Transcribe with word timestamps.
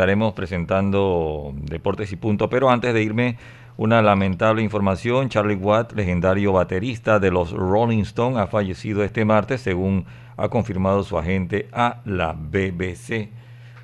estaremos 0.00 0.32
presentando 0.32 1.52
Deportes 1.56 2.10
y 2.10 2.16
Punto. 2.16 2.48
Pero 2.48 2.70
antes 2.70 2.94
de 2.94 3.02
irme, 3.02 3.36
una 3.76 4.00
lamentable 4.00 4.62
información. 4.62 5.28
Charlie 5.28 5.56
Watt, 5.56 5.92
legendario 5.92 6.54
baterista 6.54 7.18
de 7.18 7.30
los 7.30 7.52
Rolling 7.52 8.00
Stones, 8.00 8.38
ha 8.38 8.46
fallecido 8.46 9.04
este 9.04 9.26
martes, 9.26 9.60
según 9.60 10.06
ha 10.38 10.48
confirmado 10.48 11.04
su 11.04 11.18
agente 11.18 11.68
a 11.70 12.00
la 12.06 12.32
BBC. 12.32 13.28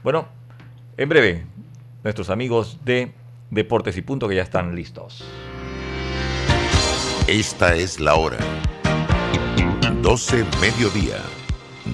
Bueno, 0.02 0.26
en 0.96 1.06
breve, 1.10 1.44
nuestros 2.02 2.30
amigos 2.30 2.78
de 2.82 3.12
Deportes 3.50 3.98
y 3.98 4.00
Punto 4.00 4.26
que 4.26 4.36
ya 4.36 4.42
están 4.42 4.74
listos. 4.74 5.22
Esta 7.28 7.74
es 7.74 8.00
la 8.00 8.14
hora. 8.14 8.38
12 10.00 10.46
mediodía, 10.62 11.18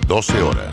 12 0.06 0.42
horas. 0.42 0.72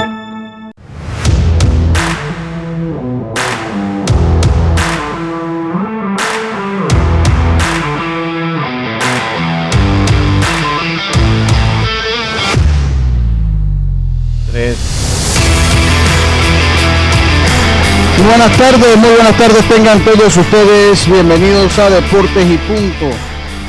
Buenas 18.27 18.57
tardes, 18.57 18.97
muy 18.97 19.11
buenas 19.11 19.37
tardes 19.37 19.63
tengan 19.69 20.03
todos 20.03 20.35
ustedes. 20.35 21.09
Bienvenidos 21.09 21.79
a 21.79 21.89
Deportes 21.89 22.45
y 22.49 22.57
Punto, 22.57 23.05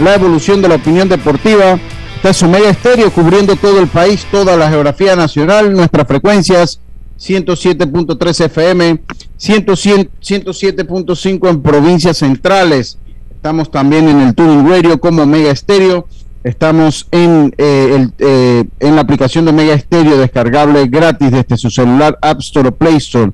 la 0.00 0.14
evolución 0.14 0.61
de 0.61 0.66
la 0.69 0.74
opinión 0.77 1.08
deportiva. 1.08 1.78
Esta 2.16 2.30
es 2.30 2.42
Omega 2.42 2.70
Estéreo 2.70 3.12
cubriendo 3.12 3.55
todo 3.56 3.78
el 3.80 3.86
país, 3.86 4.27
toda 4.30 4.56
la 4.56 4.70
geografía 4.70 5.14
nacional, 5.14 5.72
nuestras 5.72 6.08
frecuencias 6.08 6.80
107.3 7.19 8.46
FM, 8.46 9.02
107.5 9.39 11.48
en 11.48 11.62
provincias 11.62 12.17
centrales. 12.19 12.98
Estamos 13.30 13.70
también 13.70 14.08
en 14.08 14.19
el 14.20 14.34
Tuning 14.34 14.69
Radio 14.69 14.98
como 15.00 15.22
Omega 15.22 15.52
Estéreo. 15.52 16.08
Estamos 16.44 17.06
en, 17.12 17.54
eh, 17.56 18.08
eh, 18.18 18.64
en 18.80 18.96
la 18.96 19.02
aplicación 19.02 19.44
de 19.44 19.52
Omega 19.52 19.74
Estéreo 19.74 20.16
descargable 20.18 20.88
gratis 20.88 21.30
desde 21.30 21.56
su 21.56 21.70
celular 21.70 22.18
App 22.20 22.40
Store 22.40 22.68
o 22.68 22.74
Play 22.74 22.96
Store. 22.96 23.32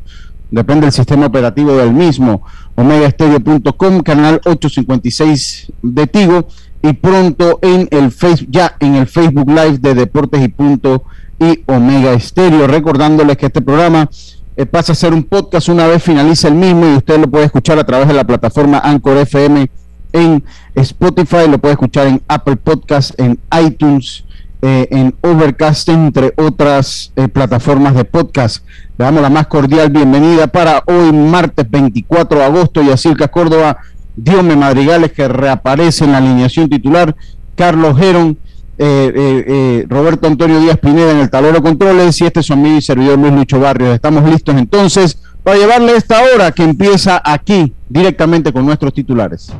Depende 0.50 0.82
del 0.82 0.92
sistema 0.92 1.26
operativo 1.26 1.74
del 1.76 1.92
mismo, 1.92 2.42
omegaestereo.com, 2.74 4.00
canal 4.00 4.40
856 4.44 5.72
de 5.82 6.06
Tigo. 6.06 6.48
Y 6.80 6.92
pronto 6.92 7.58
en 7.60 7.88
el 7.90 8.12
Facebook, 8.12 8.48
ya 8.50 8.76
en 8.78 8.94
el 8.94 9.06
Facebook 9.08 9.48
Live 9.48 9.78
de 9.78 9.94
Deportes 9.94 10.44
y 10.44 10.48
Punto 10.48 11.02
y 11.40 11.64
Omega 11.66 12.12
Estéreo, 12.12 12.68
recordándoles 12.68 13.36
que 13.36 13.46
este 13.46 13.60
programa 13.60 14.08
eh, 14.56 14.66
pasa 14.66 14.92
a 14.92 14.94
ser 14.94 15.12
un 15.12 15.24
podcast 15.24 15.68
una 15.68 15.86
vez 15.86 16.02
finaliza 16.02 16.48
el 16.48 16.54
mismo 16.54 16.86
y 16.86 16.96
usted 16.96 17.18
lo 17.18 17.28
puede 17.28 17.46
escuchar 17.46 17.78
a 17.78 17.84
través 17.84 18.06
de 18.06 18.14
la 18.14 18.24
plataforma 18.24 18.78
Anchor 18.78 19.16
FM 19.18 19.68
en 20.12 20.44
Spotify, 20.74 21.48
lo 21.48 21.58
puede 21.58 21.72
escuchar 21.72 22.06
en 22.06 22.22
Apple 22.28 22.56
Podcast, 22.56 23.18
en 23.18 23.38
iTunes, 23.64 24.24
eh, 24.60 24.88
en 24.90 25.14
Overcast, 25.20 25.88
entre 25.88 26.32
otras 26.36 27.12
eh, 27.16 27.28
plataformas 27.28 27.94
de 27.94 28.04
podcast. 28.04 28.64
Le 28.96 29.04
damos 29.04 29.22
la 29.22 29.30
más 29.30 29.46
cordial 29.46 29.90
bienvenida 29.90 30.46
para 30.48 30.82
hoy, 30.86 31.12
martes 31.12 31.68
24 31.70 32.38
de 32.38 32.44
agosto, 32.44 32.82
y 32.82 32.86
Yacirca 32.86 33.28
Córdoba, 33.28 33.78
Diome 34.16 34.56
Madrigales, 34.56 35.12
que 35.12 35.28
reaparece 35.28 36.04
en 36.04 36.12
la 36.12 36.18
alineación 36.18 36.68
titular, 36.68 37.14
Carlos 37.54 37.96
Geron, 37.98 38.38
eh, 38.80 39.84
Roberto 39.88 40.28
Antonio 40.28 40.60
Díaz 40.60 40.78
Pineda 40.78 41.12
en 41.12 41.18
el 41.18 41.30
tablero 41.30 41.62
controles, 41.62 42.20
y 42.20 42.26
este 42.26 42.40
es 42.40 42.46
su 42.46 42.52
amigo 42.52 42.78
y 42.78 42.82
servidor 42.82 43.18
Luis 43.18 43.32
Lucho 43.32 43.60
Barrios. 43.60 43.94
Estamos 43.94 44.28
listos 44.28 44.56
entonces 44.56 45.18
para 45.48 45.60
llevarle 45.60 45.96
esta 45.96 46.20
hora 46.24 46.52
que 46.52 46.62
empieza 46.62 47.22
aquí, 47.24 47.72
directamente 47.88 48.52
con 48.52 48.66
nuestros 48.66 48.92
titulares. 48.92 49.50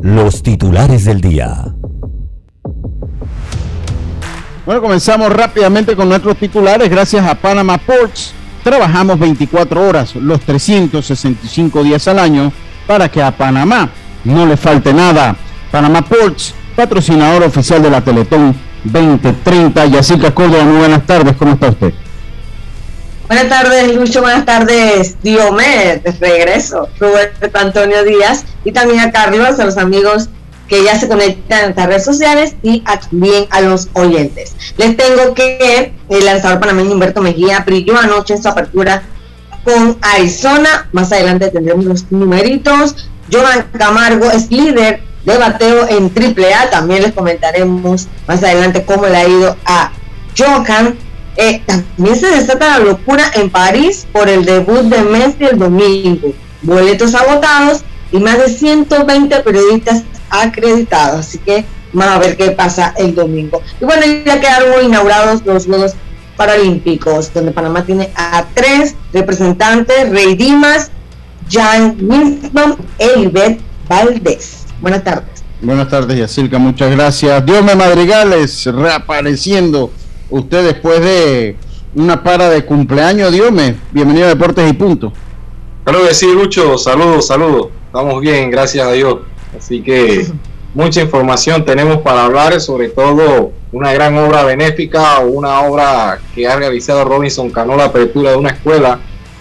Los 0.00 0.40
titulares 0.40 1.04
del 1.04 1.20
día. 1.20 1.74
Bueno, 4.64 4.80
comenzamos 4.80 5.32
rápidamente 5.32 5.96
con 5.96 6.08
nuestros 6.08 6.36
titulares. 6.36 6.88
Gracias 6.88 7.26
a 7.26 7.34
Panama 7.34 7.76
Ports, 7.76 8.34
trabajamos 8.62 9.18
24 9.18 9.84
horas, 9.84 10.14
los 10.14 10.38
365 10.42 11.82
días 11.82 12.06
al 12.06 12.20
año, 12.20 12.52
para 12.86 13.10
que 13.10 13.20
a 13.20 13.36
Panamá 13.36 13.90
no 14.22 14.46
le 14.46 14.56
falte 14.56 14.94
nada. 14.94 15.34
Panama 15.72 16.02
Ports, 16.02 16.54
patrocinador 16.76 17.42
oficial 17.42 17.82
de 17.82 17.90
la 17.90 18.00
Teletón 18.00 18.54
2030. 18.84 19.86
Yacirca 19.86 20.32
Córdoba, 20.32 20.62
muy 20.62 20.76
buenas 20.76 21.04
tardes, 21.04 21.34
¿cómo 21.34 21.54
está 21.54 21.70
usted? 21.70 21.92
Buenas 23.26 23.48
tardes, 23.48 23.94
Lucho. 23.94 24.20
Buenas 24.20 24.44
tardes, 24.44 25.16
Diomed, 25.20 26.00
regreso. 26.20 26.88
Roberto 27.00 27.58
Antonio 27.58 28.04
Díaz 28.04 28.44
y 28.64 28.70
también 28.70 29.00
a 29.00 29.10
Carlos, 29.10 29.58
a 29.58 29.64
los 29.64 29.76
amigos 29.78 30.28
que 30.68 30.84
ya 30.84 30.98
se 30.98 31.08
conectan 31.08 31.58
a 31.58 31.62
nuestras 31.64 31.86
redes 31.88 32.04
sociales 32.04 32.54
y 32.62 32.80
también 32.80 33.46
a 33.50 33.62
los 33.62 33.88
oyentes. 33.94 34.54
Les 34.76 34.96
tengo 34.96 35.34
que 35.34 35.92
el 36.08 36.24
lanzador 36.24 36.60
panameño 36.60 36.92
Humberto 36.92 37.20
Mejía 37.20 37.60
brilló 37.66 37.98
anoche 37.98 38.34
en 38.34 38.42
su 38.42 38.48
apertura 38.48 39.02
con 39.64 39.98
Arizona. 40.02 40.88
Más 40.92 41.10
adelante 41.10 41.48
tendremos 41.50 41.84
los 41.84 42.12
numeritos. 42.12 43.08
Joan 43.32 43.66
Camargo 43.76 44.30
es 44.30 44.52
líder 44.52 45.00
de 45.24 45.36
bateo 45.36 45.88
en 45.88 46.12
AAA. 46.14 46.70
También 46.70 47.02
les 47.02 47.12
comentaremos 47.12 48.06
más 48.28 48.42
adelante 48.44 48.84
cómo 48.84 49.06
le 49.06 49.16
ha 49.16 49.28
ido 49.28 49.56
a 49.64 49.90
Johan. 50.38 50.96
Eh, 51.36 51.62
también 51.66 52.16
se 52.18 52.28
desata 52.28 52.78
la 52.78 52.84
locura 52.84 53.30
en 53.34 53.50
París 53.50 54.06
por 54.12 54.28
el 54.28 54.44
debut 54.44 54.82
de 54.82 55.02
Messi 55.02 55.44
el 55.44 55.58
domingo. 55.58 56.32
Boletos 56.62 57.14
agotados 57.14 57.82
y 58.10 58.18
más 58.18 58.38
de 58.38 58.48
120 58.48 59.40
periodistas 59.40 60.02
acreditados. 60.30 61.20
Así 61.20 61.38
que 61.38 61.64
vamos 61.92 62.14
a 62.14 62.18
ver 62.18 62.36
qué 62.36 62.52
pasa 62.52 62.94
el 62.96 63.14
domingo. 63.14 63.60
Y 63.80 63.84
bueno, 63.84 64.02
ya 64.24 64.40
quedaron 64.40 64.84
inaugurados 64.84 65.44
los 65.44 65.66
Juegos 65.66 65.92
Paralímpicos, 66.36 67.32
donde 67.32 67.52
Panamá 67.52 67.84
tiene 67.84 68.10
a 68.14 68.44
tres 68.54 68.94
representantes, 69.12 70.10
Rey 70.10 70.34
Dimas, 70.34 70.90
Jan 71.50 71.96
Winston 72.00 72.76
e 72.98 73.58
Valdés. 73.88 74.64
Buenas 74.80 75.04
tardes. 75.04 75.44
Buenas 75.60 75.88
tardes, 75.88 76.18
Yacirca, 76.18 76.58
muchas 76.58 76.90
gracias. 76.90 77.44
Dios 77.46 77.64
me 77.64 77.74
Madrigales, 77.74 78.66
reapareciendo 78.66 79.90
usted 80.30 80.64
después 80.64 81.00
de 81.00 81.56
una 81.94 82.22
para 82.22 82.50
de 82.50 82.64
cumpleaños, 82.64 83.32
Dios 83.32 83.50
me. 83.52 83.76
Bienvenido 83.92 84.26
a 84.26 84.30
Deportes 84.30 84.68
y 84.68 84.72
Punto. 84.72 85.12
Claro 85.84 86.06
que 86.06 86.14
sí, 86.14 86.26
Lucho. 86.32 86.76
Saludos, 86.78 87.26
saludos. 87.26 87.68
Estamos 87.86 88.20
bien, 88.20 88.50
gracias 88.50 88.86
a 88.86 88.92
Dios. 88.92 89.18
Así 89.56 89.82
que 89.82 90.26
mucha 90.74 91.00
información 91.00 91.64
tenemos 91.64 91.98
para 91.98 92.24
hablar, 92.24 92.60
sobre 92.60 92.88
todo 92.88 93.52
una 93.72 93.92
gran 93.92 94.16
obra 94.18 94.44
benéfica 94.44 95.20
o 95.20 95.28
una 95.28 95.60
obra 95.60 96.20
que 96.34 96.46
ha 96.46 96.56
realizado 96.56 97.04
Robinson 97.04 97.50
Cano, 97.50 97.76
la 97.76 97.84
apertura 97.84 98.32
de 98.32 98.36
una 98.36 98.50
escuela 98.50 99.00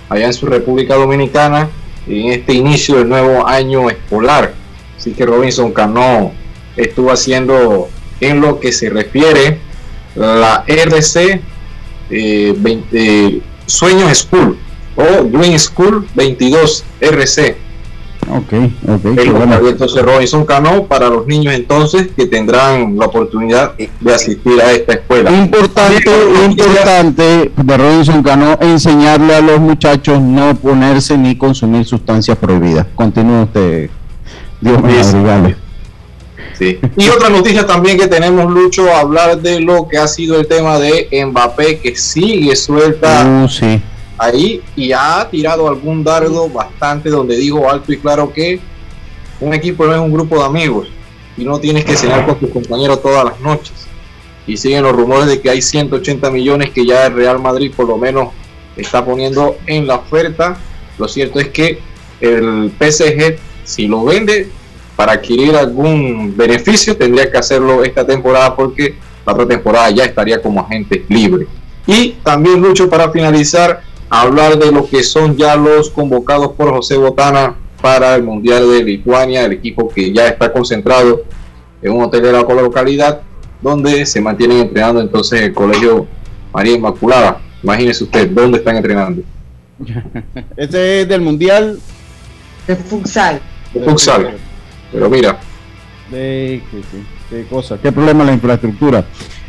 allá 0.10 0.26
en 0.28 0.34
su 0.34 0.46
República 0.46 0.96
Dominicana 0.96 1.70
en 2.08 2.32
este 2.32 2.54
inicio 2.54 2.98
del 2.98 3.10
nuevo 3.10 3.48
año 3.48 3.90
escolar. 3.90 4.54
Así 4.98 5.12
que 5.14 5.26
Robinson 5.26 5.72
Cano 5.72 6.32
estuvo 6.78 7.12
haciendo 7.12 7.90
en 8.20 8.42
lo 8.42 8.60
que 8.60 8.72
se 8.72 8.90
refiere 8.90 9.60
la 10.16 10.64
RC 10.68 11.42
eh, 12.10 12.80
eh, 12.92 13.42
Sueños 13.66 14.18
School 14.18 14.58
o 14.96 15.28
Green 15.30 15.60
School 15.60 16.08
22 16.16 16.84
RC 17.02 17.66
Ok, 18.28 18.54
ok. 18.88 19.06
El 19.18 19.68
entonces 19.68 20.02
Robinson 20.02 20.46
Cano 20.46 20.86
para 20.86 21.10
los 21.10 21.28
niños 21.28 21.54
entonces 21.54 22.08
que 22.16 22.26
tendrán 22.26 22.98
la 22.98 23.06
oportunidad 23.06 23.76
de 23.76 24.14
asistir 24.14 24.60
a 24.62 24.72
esta 24.72 24.94
escuela. 24.94 25.32
Importante, 25.32 26.12
importante 26.46 27.52
de 27.56 27.78
Robinson 27.78 28.24
Cano 28.24 28.58
enseñarle 28.62 29.36
a 29.36 29.42
los 29.42 29.60
muchachos 29.60 30.20
no 30.22 30.56
ponerse 30.56 31.18
ni 31.18 31.38
consumir 31.38 31.86
sustancias 31.86 32.38
prohibidas. 32.38 32.88
Continúe 32.96 33.44
usted, 33.44 33.90
Dios 34.60 34.82
mío, 34.82 35.56
Sí. 36.58 36.80
Y 36.98 37.10
otra 37.10 37.30
noticia 37.30 37.66
también 37.66 37.98
que 37.98 38.08
tenemos, 38.08 38.50
Lucho, 38.52 38.94
hablar 38.94 39.42
de 39.42 39.60
lo 39.60 39.88
que 39.88 39.98
ha 39.98 40.08
sido 40.08 40.40
el 40.40 40.48
tema 40.48 40.80
de 40.80 41.10
Mbappé, 41.28 41.80
que 41.80 41.96
sigue 41.96 42.56
suelta 42.56 43.44
uh, 43.44 43.50
sí 43.50 43.82
ahí 44.18 44.62
y 44.76 44.92
ha 44.92 45.28
tirado 45.30 45.68
algún 45.68 46.04
dardo 46.04 46.50
bastante 46.50 47.10
donde 47.10 47.36
digo 47.38 47.70
alto 47.70 47.92
y 47.92 47.98
claro 47.98 48.32
que 48.32 48.60
un 49.40 49.54
equipo 49.54 49.86
no 49.86 49.94
es 49.94 50.00
un 50.00 50.12
grupo 50.12 50.38
de 50.40 50.46
amigos 50.46 50.88
y 51.38 51.44
no 51.44 51.60
tienes 51.60 51.84
que 51.84 51.98
cenar 51.98 52.26
con 52.26 52.40
tus 52.40 52.50
compañeros 52.50 53.02
todas 53.02 53.26
las 53.26 53.40
noches. 53.42 53.74
Y 54.48 54.58
siguen 54.58 54.84
los 54.84 54.96
rumores 54.96 55.28
de 55.28 55.42
que 55.42 55.50
hay 55.50 55.62
180 55.62 56.30
millones 56.32 56.70
que 56.70 56.86
ya 56.86 57.08
el 57.08 57.14
Real 57.14 57.40
Madrid 57.40 57.74
por 57.76 57.88
lo 57.88 57.98
menos 57.98 58.30
está 58.78 59.04
poniendo 59.04 59.58
en 59.66 59.88
la 59.88 59.96
oferta. 59.96 60.58
Lo 60.98 61.08
cierto 61.08 61.40
es 61.40 61.50
que 61.50 61.80
el 62.22 62.72
PSG, 62.80 63.38
si 63.66 63.88
lo 63.88 64.06
vende 64.06 64.50
para 64.96 65.14
adquirir 65.14 65.56
algún 65.56 66.36
beneficio, 66.36 66.96
tendría 66.96 67.30
que 67.30 67.38
hacerlo 67.38 67.84
esta 67.84 68.06
temporada 68.06 68.56
porque 68.56 68.96
la 69.26 69.34
otra 69.34 69.48
temporada 69.48 69.90
ya 69.90 70.06
estaría 70.06 70.42
como 70.42 70.62
agente 70.62 71.06
libre. 71.10 71.48
Y 71.88 72.12
también, 72.24 72.62
Lucho, 72.62 72.90
para 72.90 73.12
finalizar, 73.12 73.82
hablar 74.10 74.58
de 74.58 74.72
lo 74.72 74.88
que 74.88 75.04
son 75.04 75.36
ya 75.36 75.56
los 75.56 75.90
convocados 75.90 76.54
por 76.54 76.72
José 76.72 76.98
Botana 76.98 77.56
para 77.82 78.16
el 78.16 78.24
Mundial 78.24 78.70
de 78.70 78.84
Lituania, 78.84 79.46
el 79.46 79.54
equipo 79.54 79.90
que 79.90 80.12
ya 80.12 80.28
está 80.28 80.52
concentrado 80.52 81.24
en 81.82 81.92
un 81.92 82.04
hotel 82.04 82.24
de 82.24 82.32
la 82.32 82.42
localidad, 82.42 83.22
donde 83.62 84.06
se 84.06 84.22
mantienen 84.22 84.60
entrenando 84.60 85.02
entonces 85.02 85.42
el 85.42 85.54
Colegio 85.54 86.08
María 86.54 86.76
Inmaculada. 86.76 87.42
Imagínese 87.62 88.04
usted, 88.06 88.30
¿dónde 88.30 88.60
están 88.60 88.78
entrenando? 88.78 89.22
Este 90.58 91.02
es 91.02 91.08
del 91.08 91.22
Mundial 91.22 91.80
de 92.68 92.76
futsal. 92.76 93.42
De 93.74 93.82
futsal. 93.82 94.38
Pero 94.96 95.10
mira. 95.10 95.38
Qué, 96.10 96.62
cosa, 97.50 97.78
qué 97.82 97.92
problema 97.92 98.24
la 98.24 98.32
infraestructura. 98.32 99.04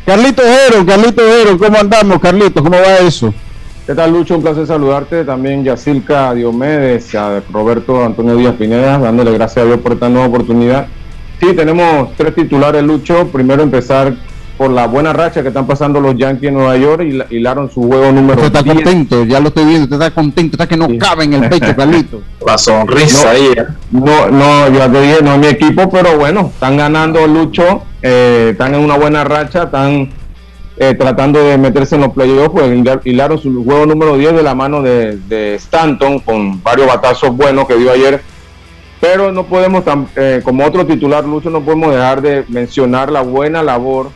Carlito 0.05 0.41
Ojero, 0.41 0.85
Carlito 0.85 1.21
Ojero, 1.21 1.57
¿cómo 1.57 1.77
andamos, 1.77 2.19
Carlito? 2.19 2.61
¿Cómo 2.61 2.75
va 2.75 2.97
eso? 2.97 3.33
¿Qué 3.85 3.95
tal, 3.95 4.11
Lucho? 4.11 4.35
Un 4.35 4.41
placer 4.41 4.67
saludarte. 4.67 5.23
También 5.23 5.63
Yacilca 5.63 6.33
Diomedes, 6.33 7.15
a 7.15 7.41
Roberto 7.49 8.03
Antonio 8.03 8.35
Díaz 8.35 8.55
Pineda, 8.55 8.97
dándole 8.97 9.31
gracias 9.31 9.63
a 9.63 9.67
Dios 9.67 9.79
por 9.79 9.93
esta 9.93 10.09
nueva 10.09 10.27
oportunidad. 10.27 10.87
Sí, 11.39 11.53
tenemos 11.53 12.13
tres 12.17 12.35
titulares, 12.35 12.83
Lucho. 12.83 13.27
Primero 13.27 13.63
empezar 13.63 14.13
por 14.57 14.71
la 14.71 14.87
buena 14.87 15.13
racha 15.13 15.41
que 15.41 15.49
están 15.49 15.67
pasando 15.67 16.01
los 16.01 16.17
Yankees 16.17 16.49
en 16.49 16.55
Nueva 16.55 16.75
York 16.77 17.03
y 17.03 17.35
hilaron 17.35 17.69
su 17.69 17.83
juego 17.83 18.11
número 18.11 18.41
Usted 18.41 18.59
está 18.59 18.73
contento, 18.73 19.23
ya 19.23 19.39
lo 19.39 19.49
estoy 19.49 19.65
viendo, 19.65 19.83
usted 19.83 19.97
está 19.97 20.11
contento, 20.11 20.55
está 20.55 20.67
que 20.67 20.75
no 20.75 20.87
cabe 20.97 21.25
en 21.25 21.33
el 21.33 21.49
pecho, 21.49 21.75
Carlito. 21.75 22.21
La 22.45 22.57
sonrisa 22.57 23.31
ahí. 23.31 23.53
¿eh? 23.55 23.65
No, 23.91 24.29
no, 24.29 24.69
ya 24.69 24.91
te 24.91 25.01
dije, 25.01 25.17
no 25.21 25.33
es 25.33 25.39
mi 25.39 25.47
equipo, 25.47 25.89
pero 25.89 26.17
bueno, 26.17 26.51
están 26.53 26.77
ganando 26.77 27.27
Lucho, 27.27 27.83
eh, 28.01 28.49
están 28.51 28.73
en 28.73 28.81
una 28.81 28.97
buena 28.97 29.23
racha, 29.23 29.63
están 29.63 30.09
eh, 30.79 30.93
tratando 30.93 31.43
de 31.43 31.57
meterse 31.57 31.95
en 31.95 32.01
los 32.01 32.13
playoffs, 32.13 32.51
pues 32.51 32.99
hilaron 33.05 33.39
su 33.39 33.63
juego 33.63 33.85
número 33.85 34.17
10 34.17 34.35
de 34.35 34.43
la 34.43 34.55
mano 34.55 34.81
de, 34.81 35.55
Stanton 35.55 36.19
con 36.19 36.61
varios 36.63 36.87
batazos 36.87 37.35
buenos 37.35 37.67
que 37.67 37.75
dio 37.75 37.91
ayer. 37.91 38.21
Pero 38.99 39.31
no 39.31 39.43
podemos, 39.43 39.83
eh, 40.15 40.41
como 40.43 40.65
otro 40.65 40.85
titular, 40.85 41.23
Lucho, 41.23 41.51
no 41.51 41.61
podemos 41.61 41.91
dejar 41.91 42.21
de 42.21 42.45
mencionar 42.47 43.11
la 43.11 43.21
buena 43.21 43.61
labor 43.61 44.09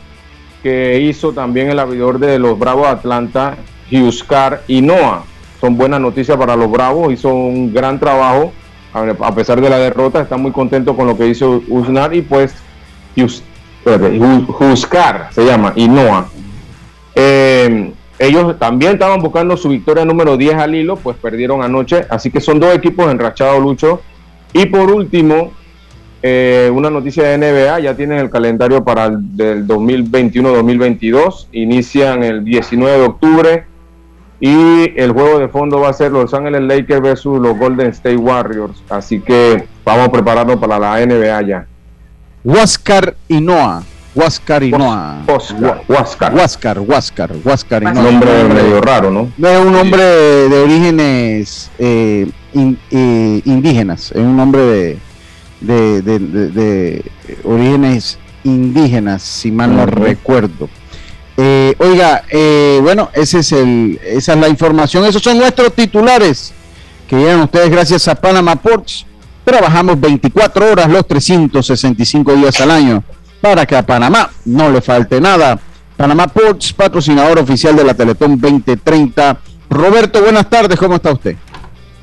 que 0.62 1.00
hizo 1.00 1.32
también 1.32 1.70
el 1.70 1.78
abridor 1.78 2.18
de 2.18 2.38
los 2.38 2.58
Bravos 2.58 2.84
de 2.84 2.92
Atlanta, 2.92 3.56
Hughescar 3.90 4.62
y 4.68 4.80
Noah. 4.80 5.24
Son 5.60 5.76
buenas 5.76 6.00
noticias 6.00 6.36
para 6.36 6.56
los 6.56 6.70
Bravos, 6.70 7.12
hizo 7.12 7.28
un 7.34 7.72
gran 7.72 7.98
trabajo 7.98 8.52
a 8.92 9.34
pesar 9.34 9.60
de 9.60 9.70
la 9.70 9.78
derrota, 9.78 10.20
está 10.20 10.36
muy 10.36 10.52
contento 10.52 10.94
con 10.94 11.06
lo 11.06 11.16
que 11.16 11.26
hizo 11.26 11.62
Usnar 11.68 12.14
y 12.14 12.20
pues 12.20 12.54
Hughescar 13.86 15.28
se 15.32 15.46
llama 15.46 15.72
y 15.74 15.88
Noah 15.88 16.26
eh, 17.14 17.92
ellos 18.18 18.58
también 18.58 18.92
estaban 18.92 19.20
buscando 19.20 19.56
su 19.56 19.68
victoria 19.68 20.04
número 20.04 20.36
10 20.36 20.54
al 20.54 20.74
hilo, 20.74 20.96
pues 20.96 21.16
perdieron 21.16 21.62
anoche. 21.62 22.06
Así 22.08 22.30
que 22.30 22.40
son 22.40 22.60
dos 22.60 22.74
equipos 22.74 23.10
enrachados, 23.10 23.60
Lucho. 23.60 24.00
Y 24.52 24.66
por 24.66 24.90
último, 24.92 25.50
eh, 26.22 26.70
una 26.72 26.88
noticia 26.90 27.24
de 27.24 27.38
NBA, 27.38 27.80
ya 27.80 27.96
tienen 27.96 28.18
el 28.18 28.30
calendario 28.30 28.84
para 28.84 29.06
el 29.06 29.36
del 29.36 29.66
2021-2022. 29.66 31.48
Inician 31.52 32.22
el 32.22 32.44
19 32.44 32.98
de 32.98 33.04
octubre 33.04 33.64
y 34.40 34.98
el 34.98 35.12
juego 35.12 35.38
de 35.38 35.48
fondo 35.48 35.80
va 35.80 35.90
a 35.90 35.92
ser 35.92 36.12
Los 36.12 36.32
Ángeles 36.34 36.62
Lakers 36.62 37.00
versus 37.00 37.40
los 37.40 37.58
Golden 37.58 37.88
State 37.88 38.16
Warriors. 38.16 38.82
Así 38.88 39.20
que 39.20 39.64
vamos 39.84 40.08
a 40.08 40.12
prepararnos 40.12 40.56
para 40.56 40.78
la 40.78 41.04
NBA 41.04 41.42
ya. 41.42 41.66
Huáscar 42.44 43.14
y 43.28 43.40
Noah 43.40 43.82
Huáscar 44.14 44.62
y 44.62 44.70
Noah. 44.70 45.24
Huáscar. 45.26 46.34
Huáscar, 46.34 46.80
Huáscar, 46.80 47.32
Huáscar 47.44 47.82
y 47.82 47.86
Noah. 47.86 47.98
Un 47.98 48.04
nombre 48.04 48.44
medio 48.44 48.80
raro, 48.80 49.10
¿no? 49.10 49.32
Es 49.38 49.58
un 49.58 49.72
nombre 49.72 50.02
de 50.02 50.58
orígenes 50.62 51.70
eh, 51.78 52.28
eh, 52.54 53.42
indígenas, 53.44 54.12
es 54.12 54.20
un 54.20 54.36
nombre 54.36 54.60
de, 54.62 54.98
de, 55.62 57.10
orígenes 57.44 58.18
indígenas, 58.44 59.22
si 59.22 59.50
mal 59.50 59.74
no 59.74 59.86
recuerdo. 59.86 60.68
Eh, 61.36 61.74
oiga, 61.78 62.24
bueno, 62.82 63.10
ese 63.14 63.40
es 63.40 63.52
el, 63.52 64.00
esa 64.04 64.34
es 64.34 64.38
la 64.38 64.48
información, 64.48 65.04
esos 65.04 65.22
son 65.22 65.38
nuestros 65.38 65.72
titulares 65.74 66.52
que 67.12 67.18
llegan 67.18 67.40
ustedes 67.40 67.70
gracias 67.70 68.08
a 68.08 68.14
Panama 68.14 68.56
Ports. 68.56 69.04
Trabajamos 69.44 70.00
24 70.00 70.72
horas 70.72 70.88
los 70.88 71.06
365 71.06 72.34
días 72.34 72.58
al 72.60 72.70
año 72.70 73.04
para 73.42 73.66
que 73.66 73.76
a 73.76 73.84
Panamá 73.84 74.30
no 74.46 74.70
le 74.70 74.80
falte 74.80 75.20
nada. 75.20 75.60
Panamá 75.94 76.28
Ports, 76.28 76.72
patrocinador 76.72 77.38
oficial 77.38 77.76
de 77.76 77.84
la 77.84 77.92
Teletón 77.92 78.40
2030. 78.40 79.38
Roberto, 79.68 80.22
buenas 80.22 80.48
tardes, 80.48 80.78
¿cómo 80.78 80.94
está 80.94 81.12
usted? 81.12 81.36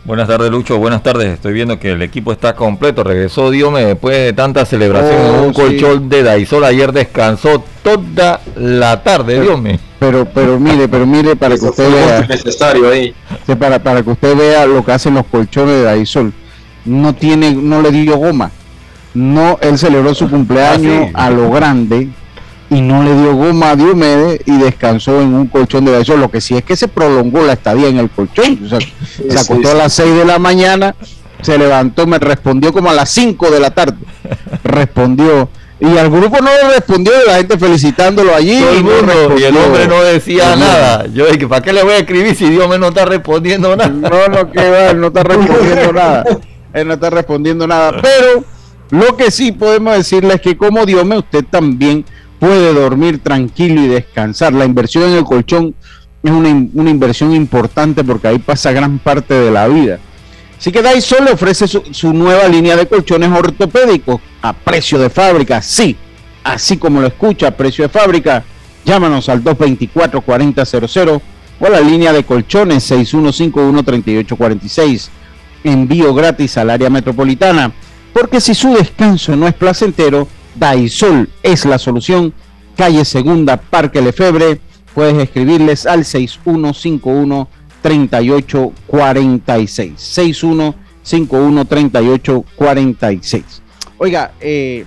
Buenas 0.06 0.28
tardes, 0.28 0.50
Lucho. 0.50 0.78
Buenas 0.78 1.04
tardes. 1.04 1.34
Estoy 1.34 1.54
viendo 1.54 1.80
que 1.80 1.92
el 1.92 2.02
equipo 2.02 2.32
está 2.32 2.56
completo. 2.56 3.04
Regresó 3.04 3.52
Diome 3.52 3.84
después 3.86 4.18
de 4.18 4.34
tanta 4.34 4.66
celebración 4.66 5.20
en 5.20 5.36
un 5.42 5.50
oh, 5.50 5.54
colchón 5.54 6.10
de 6.10 6.24
Daisol. 6.24 6.64
Ayer 6.64 6.92
descansó 6.92 7.64
toda 7.84 8.42
la 8.56 9.04
tarde, 9.04 9.42
Diome. 9.42 9.80
Pero, 10.00 10.26
pero 10.26 10.60
mire, 10.60 10.88
pero 10.88 11.06
mire, 11.06 11.36
para 11.36 11.58
que 11.58 11.66
usted 11.66 11.92
vea. 11.92 12.22
necesario 12.28 12.90
ahí. 12.90 13.14
Para, 13.60 13.80
para 13.80 14.02
que 14.02 14.10
usted 14.10 14.36
vea 14.36 14.66
lo 14.66 14.84
que 14.84 14.92
hacen 14.92 15.14
los 15.14 15.26
colchones 15.26 15.76
de 15.76 15.84
Daisol. 15.84 16.34
No 16.86 17.14
tiene, 17.14 17.54
no 17.54 17.82
le 17.82 17.92
dio 17.92 18.18
goma 18.18 18.52
no, 19.14 19.58
él 19.62 19.78
celebró 19.78 20.14
su 20.14 20.30
cumpleaños 20.30 21.10
ah, 21.14 21.26
a 21.26 21.30
lo 21.30 21.50
grande 21.50 22.10
y 22.70 22.82
no 22.82 23.04
le 23.04 23.16
dio 23.16 23.36
goma 23.36 23.72
a 23.72 23.76
Diomedes 23.76 24.42
y 24.46 24.58
descansó 24.58 25.22
en 25.22 25.34
un 25.34 25.48
colchón 25.48 25.86
de 25.86 26.00
eso. 26.00 26.16
Lo 26.18 26.30
que 26.30 26.40
sí 26.40 26.56
es 26.56 26.64
que 26.64 26.76
se 26.76 26.88
prolongó 26.88 27.42
la 27.42 27.54
estadía 27.54 27.88
en 27.88 27.98
el 27.98 28.10
colchón. 28.10 28.60
O 28.64 28.70
sea, 28.70 28.80
se 28.80 29.40
acostó 29.40 29.72
a 29.72 29.74
las 29.74 29.94
6 29.94 30.16
de 30.16 30.26
la 30.26 30.38
mañana, 30.38 30.96
se 31.42 31.58
levantó, 31.58 32.06
me 32.06 32.20
respondió 32.20 32.72
como 32.72 32.90
a 32.90 32.94
las 32.94 33.10
5 33.10 33.50
de 33.50 33.60
la 33.60 33.72
tarde. 33.72 33.98
Respondió. 34.64 35.50
Y 35.82 35.98
al 35.98 36.10
grupo 36.10 36.40
no 36.42 36.50
le 36.52 36.76
respondió, 36.76 37.14
la 37.26 37.38
gente 37.38 37.58
felicitándolo 37.58 38.36
allí. 38.36 38.52
y, 38.52 39.44
el 39.44 39.58
hombre 39.58 39.88
no 39.88 40.04
decía 40.04 40.56
nada. 40.56 41.08
Yo 41.08 41.26
dije, 41.26 41.48
¿para 41.48 41.62
qué 41.62 41.72
le 41.72 41.84
voy 41.84 41.94
a 41.94 41.98
escribir 42.00 42.36
si 42.36 42.50
Dios 42.50 42.68
me 42.68 42.78
no 42.78 42.90
está 42.90 43.06
respondiendo 43.06 43.76
nada? 43.76 43.90
No, 43.90 44.28
no, 44.28 44.52
que 44.52 44.70
va, 44.70 44.92
él 44.92 45.00
no 45.00 45.08
está 45.08 45.24
respondiendo 45.24 45.94
nada. 45.94 46.24
Él 46.74 46.88
no 46.88 46.94
está 46.94 47.10
respondiendo 47.10 47.66
nada. 47.66 47.94
Pero 48.02 48.44
lo 48.92 49.16
que 49.16 49.32
sí 49.32 49.54
podemos 49.54 49.96
decirle 49.96 50.36
es 50.36 50.42
que 50.42 50.58
como 50.58 50.86
Diome 50.86 51.18
usted 51.18 51.46
también 51.50 52.06
puede 52.40 52.74
dormir 52.74 53.20
tranquilo 53.20 53.82
y 53.82 53.88
descansar. 53.88 54.54
La 54.54 54.66
inversión 54.66 55.12
en 55.12 55.18
el 55.18 55.24
colchón 55.24 55.76
es 56.24 56.32
una, 56.32 56.90
inversión 56.90 57.34
importante 57.34 58.04
porque 58.04 58.30
ahí 58.30 58.40
pasa 58.40 58.72
gran 58.72 59.00
parte 59.00 59.34
de 59.34 59.52
la 59.52 59.68
vida. 59.68 60.00
Así 60.58 60.72
que 60.72 60.82
Daiso 60.82 61.24
le 61.24 61.32
ofrece 61.32 61.68
su, 61.68 61.84
su, 61.92 62.14
nueva 62.14 62.48
línea 62.48 62.76
de 62.76 62.88
colchones 62.88 63.32
ortopédicos 63.32 64.20
a 64.42 64.54
precio 64.54 65.00
de 65.00 65.10
fábrica, 65.10 65.62
sí, 65.62 65.96
así 66.44 66.76
como 66.78 67.00
lo 67.00 67.08
escucha, 67.08 67.48
a 67.48 67.52
precio 67.52 67.84
de 67.84 67.90
fábrica. 67.90 68.44
Llámanos 68.86 69.30
al 69.30 69.44
224-4000 69.44 71.22
o 71.60 71.66
a 71.66 71.70
la 71.70 71.82
línea 71.82 72.14
de 72.14 72.24
colchones 72.24 72.90
6151-3846. 72.92 75.10
Envío 75.64 76.14
gratis 76.14 76.58
al 76.58 76.70
área 76.70 76.90
metropolitana. 76.90 77.72
Porque 78.14 78.40
si 78.42 78.54
su 78.54 78.74
descanso 78.74 79.36
no 79.36 79.48
es 79.48 79.54
placentero, 79.54 80.28
Daisol 80.60 81.28
es 81.42 81.66
la 81.66 81.80
solución. 81.80 82.34
Calle 82.76 83.06
Segunda, 83.06 83.56
Parque 83.58 84.02
Lefebre. 84.02 84.60
Puedes 84.94 85.18
escribirles 85.18 85.86
al 85.86 86.04
6151 86.06 87.48
3846. 87.82 89.94
513846. 91.04 93.62
Oiga, 93.98 94.34
eh, 94.42 94.84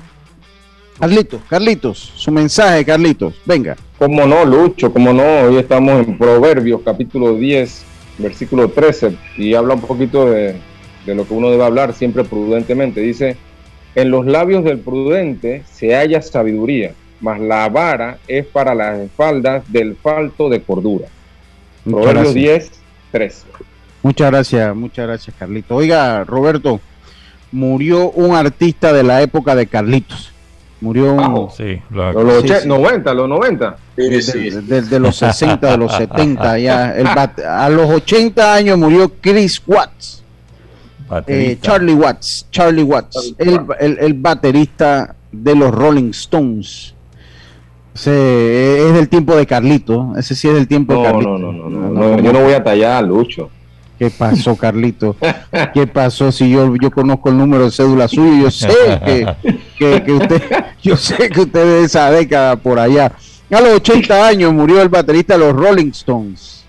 Carlitos, 0.98 1.40
Carlitos, 1.48 2.12
su 2.16 2.30
mensaje, 2.30 2.84
Carlitos, 2.84 3.32
venga. 3.44 3.76
Como 3.98 4.26
no, 4.26 4.44
Lucho, 4.44 4.92
como 4.92 5.12
no, 5.12 5.22
hoy 5.22 5.56
estamos 5.56 6.06
en 6.06 6.18
Proverbios 6.18 6.82
capítulo 6.84 7.34
10, 7.34 7.84
versículo 8.18 8.68
13, 8.68 9.16
y 9.38 9.54
habla 9.54 9.74
un 9.74 9.80
poquito 9.80 10.26
de 10.26 10.56
lo 11.06 11.26
que 11.26 11.34
uno 11.34 11.50
debe 11.50 11.64
hablar 11.64 11.94
siempre 11.94 12.22
prudentemente. 12.24 13.00
Dice, 13.00 13.36
en 13.94 14.10
los 14.10 14.26
labios 14.26 14.64
del 14.64 14.78
prudente 14.78 15.62
se 15.70 15.94
halla 15.94 16.22
sabiduría, 16.22 16.92
mas 17.20 17.40
la 17.40 17.68
vara 17.68 18.18
es 18.26 18.46
para 18.46 18.74
las 18.74 18.98
espaldas 18.98 19.62
del 19.72 19.96
falto 19.96 20.48
de 20.48 20.62
cordura. 20.62 21.06
Muchas 21.84 22.02
Proverbios 22.12 22.34
gracias. 22.34 22.70
10, 22.70 22.80
13. 23.12 23.46
Muchas 24.02 24.30
gracias, 24.30 24.74
muchas 24.76 25.06
gracias, 25.06 25.36
Carlitos. 25.38 25.76
Oiga, 25.76 26.24
Roberto, 26.24 26.80
murió 27.50 28.10
un 28.10 28.34
artista 28.34 28.92
de 28.92 29.02
la 29.02 29.22
época 29.22 29.54
de 29.54 29.66
Carlitos. 29.66 30.30
Murió 30.80 31.12
un. 31.12 31.48
Sí, 31.56 31.80
lo- 31.90 32.12
Los, 32.12 32.24
los 32.24 32.42
Sí, 32.42 32.48
sí. 32.62 32.68
90, 32.68 33.14
los 33.14 33.28
90. 33.28 33.76
de, 33.96 34.08
de- 34.08 34.60
de- 34.62 34.82
de 34.82 34.98
los 34.98 35.14
60, 35.16 35.70
de 35.70 35.76
los 35.76 35.92
70, 35.94 36.58
ya. 36.58 36.96
El 36.96 37.06
bat- 37.06 37.38
a 37.44 37.68
los 37.68 37.88
80 37.88 38.52
años 38.54 38.76
murió 38.78 39.12
Chris 39.20 39.62
Watts. 39.64 40.21
Eh. 41.26 41.58
Charlie 41.60 41.94
Watts, 41.94 42.46
Charlie 42.50 42.82
Watts, 42.82 43.34
el, 43.38 43.60
el- 43.80 43.98
el 44.00 44.14
baterista 44.14 45.14
de 45.30 45.54
los 45.54 45.70
Rolling 45.72 46.10
Stones. 46.10 46.94
Ese 47.94 48.88
es 48.88 48.94
del 48.94 49.08
tiempo 49.08 49.36
de 49.36 49.46
Carlito, 49.46 50.14
ese 50.16 50.34
sí 50.34 50.48
es 50.48 50.54
del 50.54 50.66
tiempo 50.66 50.94
de 50.94 50.98
No, 51.00 51.04
Carlito. 51.04 51.38
no, 51.38 51.52
no, 51.52 51.68
no, 51.68 51.90
no, 51.90 52.16
no, 52.16 52.22
yo 52.22 52.32
no 52.32 52.40
voy 52.40 52.54
a 52.54 52.64
tallar 52.64 52.92
a 52.92 53.02
Lucho. 53.02 53.50
¿Qué 53.98 54.10
pasó, 54.10 54.56
Carlito? 54.56 55.14
¿Qué 55.74 55.86
pasó? 55.86 56.32
Si 56.32 56.50
yo, 56.50 56.74
yo 56.76 56.90
conozco 56.90 57.28
el 57.28 57.36
número 57.36 57.66
de 57.66 57.70
cédula 57.70 58.08
suyo, 58.08 58.44
yo 58.44 58.50
sé 58.50 58.68
que, 59.04 59.26
que, 59.78 60.02
que 60.02 60.12
usted, 60.12 60.42
yo 60.82 60.96
sé 60.96 61.28
que 61.28 61.42
usted 61.42 61.60
es 61.60 61.66
de 61.80 61.84
esa 61.84 62.10
década 62.10 62.56
por 62.56 62.78
allá. 62.78 63.12
A 63.50 63.60
los 63.60 63.74
80 63.74 64.26
años 64.26 64.52
murió 64.54 64.80
el 64.80 64.88
baterista 64.88 65.34
de 65.34 65.40
los 65.40 65.52
Rolling 65.54 65.90
Stones. 65.90 66.61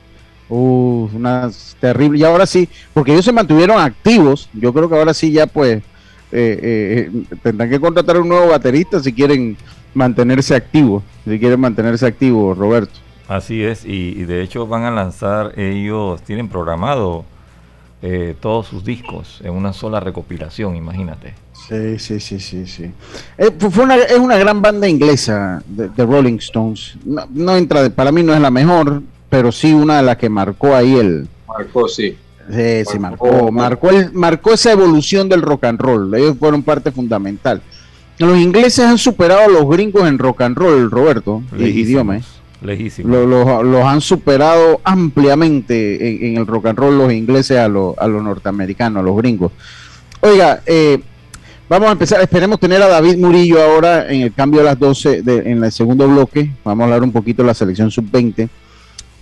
Uh, 0.55 1.09
una 1.15 1.49
terrible. 1.79 2.19
Y 2.19 2.23
ahora 2.23 2.45
sí, 2.45 2.69
porque 2.93 3.11
ellos 3.13 3.25
se 3.25 3.31
mantuvieron 3.31 3.79
activos. 3.81 4.49
Yo 4.53 4.71
creo 4.71 4.87
que 4.87 4.95
ahora 4.95 5.13
sí 5.13 5.31
ya 5.31 5.47
pues 5.47 5.77
eh, 5.77 5.81
eh, 6.31 7.11
tendrán 7.41 7.69
que 7.71 7.79
contratar 7.79 8.19
un 8.19 8.29
nuevo 8.29 8.49
baterista 8.49 8.99
si 8.99 9.11
quieren 9.13 9.57
mantenerse 9.95 10.53
activos. 10.55 11.01
Si 11.25 11.39
quieren 11.39 11.59
mantenerse 11.59 12.05
activos, 12.05 12.55
Roberto. 12.57 12.93
Así 13.27 13.63
es, 13.63 13.83
y, 13.85 14.09
y 14.09 14.25
de 14.25 14.43
hecho 14.43 14.67
van 14.67 14.83
a 14.83 14.91
lanzar, 14.91 15.57
ellos 15.57 16.21
tienen 16.21 16.49
programado 16.49 17.23
eh, 18.01 18.35
todos 18.39 18.67
sus 18.67 18.83
discos 18.83 19.39
en 19.43 19.53
una 19.53 19.71
sola 19.73 19.99
recopilación, 20.01 20.75
imagínate. 20.75 21.33
Sí, 21.67 21.97
sí, 21.97 22.19
sí, 22.19 22.39
sí, 22.39 22.67
sí. 22.67 22.91
Eh, 23.37 23.49
fue 23.71 23.85
una, 23.85 23.95
es 23.95 24.19
una 24.19 24.37
gran 24.37 24.61
banda 24.61 24.87
inglesa 24.89 25.63
de, 25.65 25.87
de 25.89 26.05
Rolling 26.05 26.35
Stones. 26.39 26.95
No, 27.05 27.25
no 27.33 27.55
entra, 27.55 27.81
de- 27.81 27.89
para 27.89 28.11
mí 28.11 28.21
no 28.21 28.33
es 28.33 28.41
la 28.41 28.51
mejor, 28.51 29.01
pero 29.33 29.51
sí 29.51 29.73
una 29.73 29.97
de 29.97 30.03
las 30.03 30.17
que 30.17 30.29
marcó 30.29 30.75
ahí 30.75 30.95
el, 30.95 31.27
Marcó, 31.47 31.87
sí. 31.87 32.15
Sí, 32.51 32.83
sí, 32.85 32.99
Marcó. 32.99 33.25
marcó, 33.31 33.51
marcó, 33.51 33.89
el, 33.89 34.13
marcó 34.13 34.53
esa 34.53 34.71
evolución 34.73 35.27
del 35.27 35.41
rock 35.41 35.63
and 35.63 35.79
roll. 35.79 36.13
Ellos 36.13 36.35
fueron 36.39 36.61
parte 36.61 36.91
fundamental. 36.91 37.61
Los 38.19 38.37
ingleses 38.37 38.85
han 38.85 38.97
superado 38.99 39.41
a 39.41 39.47
los 39.47 39.67
gringos 39.67 40.07
en 40.07 40.19
rock 40.19 40.41
and 40.41 40.55
roll, 40.55 40.91
Roberto, 40.91 41.41
Lejísimos, 41.51 41.87
idioma. 41.87 42.17
¿eh? 42.17 42.21
Lejísimos. 42.61 43.11
Lo- 43.11 43.25
Los, 43.25 43.63
los 43.65 43.83
han 43.85 44.01
superado 44.01 44.81
ampliamente 44.83 46.07
en, 46.09 46.31
en 46.33 46.37
el 46.37 46.45
rock 46.45 46.67
and 46.67 46.77
roll 46.77 46.97
los 46.97 47.11
ingleses 47.11 47.57
a, 47.57 47.67
los- 47.67 47.97
a 47.97 48.07
los 48.07 48.21
norteamericanos, 48.23 48.99
a 49.01 49.03
los 49.03 49.17
gringos. 49.17 49.51
Oiga, 50.21 50.61
eh, 50.65 51.01
vamos 51.69 51.89
a 51.89 51.91
empezar. 51.93 52.21
Esperemos 52.21 52.59
tener 52.59 52.81
a 52.81 52.87
David 52.87 53.17
Murillo 53.17 53.61
ahora 53.63 54.11
en 54.11 54.21
el 54.21 54.33
cambio 54.33 54.59
de 54.59 54.65
las 54.65 54.77
12 54.79 55.21
de- 55.23 55.49
en 55.51 55.63
el 55.63 55.71
segundo 55.71 56.07
bloque. 56.07 56.51
Vamos 56.63 56.81
a 56.81 56.85
hablar 56.85 57.03
un 57.03 57.11
poquito 57.11 57.41
de 57.41 57.47
la 57.47 57.53
selección 57.53 57.89
sub-20. 57.89 58.47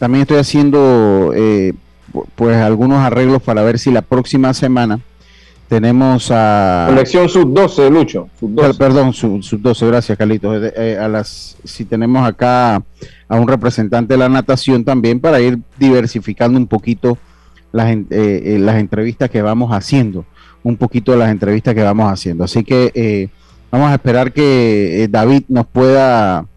También 0.01 0.23
estoy 0.23 0.37
haciendo 0.39 1.31
eh, 1.35 1.73
pu- 2.11 2.25
pues 2.33 2.57
algunos 2.57 2.97
arreglos 2.97 3.39
para 3.43 3.61
ver 3.61 3.77
si 3.77 3.91
la 3.91 4.01
próxima 4.01 4.51
semana 4.55 4.99
tenemos 5.69 6.29
a 6.31 6.87
Colección 6.89 7.29
sub-12, 7.29 7.91
Lucho. 7.91 8.27
Sub-12. 8.39 8.77
Perdón, 8.79 9.13
sub, 9.13 9.41
12, 9.61 9.85
gracias 9.85 10.17
Carlitos. 10.17 10.55
Eh, 10.63 10.73
eh, 10.75 10.97
a 10.99 11.07
las, 11.07 11.55
si 11.63 11.85
tenemos 11.85 12.27
acá 12.27 12.77
a 13.29 13.35
un 13.35 13.47
representante 13.47 14.15
de 14.15 14.17
la 14.17 14.27
natación 14.27 14.83
también 14.83 15.19
para 15.19 15.39
ir 15.39 15.59
diversificando 15.77 16.57
un 16.57 16.65
poquito 16.65 17.19
las, 17.71 17.91
eh, 17.91 18.05
eh, 18.09 18.57
las 18.59 18.77
entrevistas 18.79 19.29
que 19.29 19.43
vamos 19.43 19.71
haciendo, 19.71 20.25
un 20.63 20.77
poquito 20.77 21.11
de 21.11 21.19
las 21.19 21.29
entrevistas 21.29 21.75
que 21.75 21.83
vamos 21.83 22.11
haciendo. 22.11 22.43
Así 22.43 22.63
que 22.63 22.91
eh, 22.95 23.29
vamos 23.71 23.91
a 23.91 23.93
esperar 23.93 24.33
que 24.33 25.07
David 25.11 25.43
nos 25.47 25.67
pueda 25.67 26.47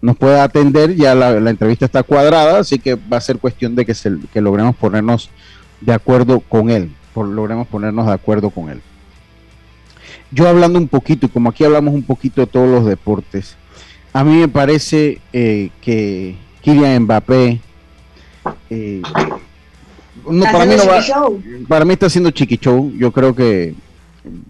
nos 0.00 0.16
pueda 0.16 0.44
atender, 0.44 0.94
ya 0.94 1.14
la, 1.14 1.40
la 1.40 1.50
entrevista 1.50 1.84
está 1.84 2.02
cuadrada, 2.02 2.60
así 2.60 2.78
que 2.78 2.94
va 2.94 3.16
a 3.16 3.20
ser 3.20 3.38
cuestión 3.38 3.74
de 3.74 3.84
que, 3.84 3.94
se, 3.94 4.12
que 4.32 4.40
logremos 4.40 4.76
ponernos 4.76 5.30
de 5.80 5.92
acuerdo 5.92 6.40
con 6.40 6.70
él, 6.70 6.92
por, 7.14 7.26
logremos 7.26 7.66
ponernos 7.68 8.06
de 8.06 8.12
acuerdo 8.12 8.50
con 8.50 8.68
él. 8.70 8.80
Yo 10.30 10.46
hablando 10.48 10.78
un 10.78 10.88
poquito, 10.88 11.26
y 11.26 11.28
como 11.30 11.50
aquí 11.50 11.64
hablamos 11.64 11.94
un 11.94 12.02
poquito 12.02 12.42
de 12.42 12.46
todos 12.46 12.68
los 12.68 12.84
deportes, 12.86 13.56
a 14.12 14.22
mí 14.24 14.36
me 14.36 14.48
parece 14.48 15.20
eh, 15.32 15.70
que 15.80 16.36
Kylian 16.62 17.02
Mbappé, 17.02 17.60
eh, 18.70 19.02
no, 20.28 20.44
para, 20.44 20.64
mí 20.66 20.74
no 20.76 20.86
va- 20.86 21.00
para 21.68 21.84
mí 21.84 21.92
está 21.94 22.06
haciendo 22.06 22.30
chiqui 22.30 22.56
show, 22.58 22.92
yo 22.96 23.10
creo 23.12 23.34
que 23.34 23.74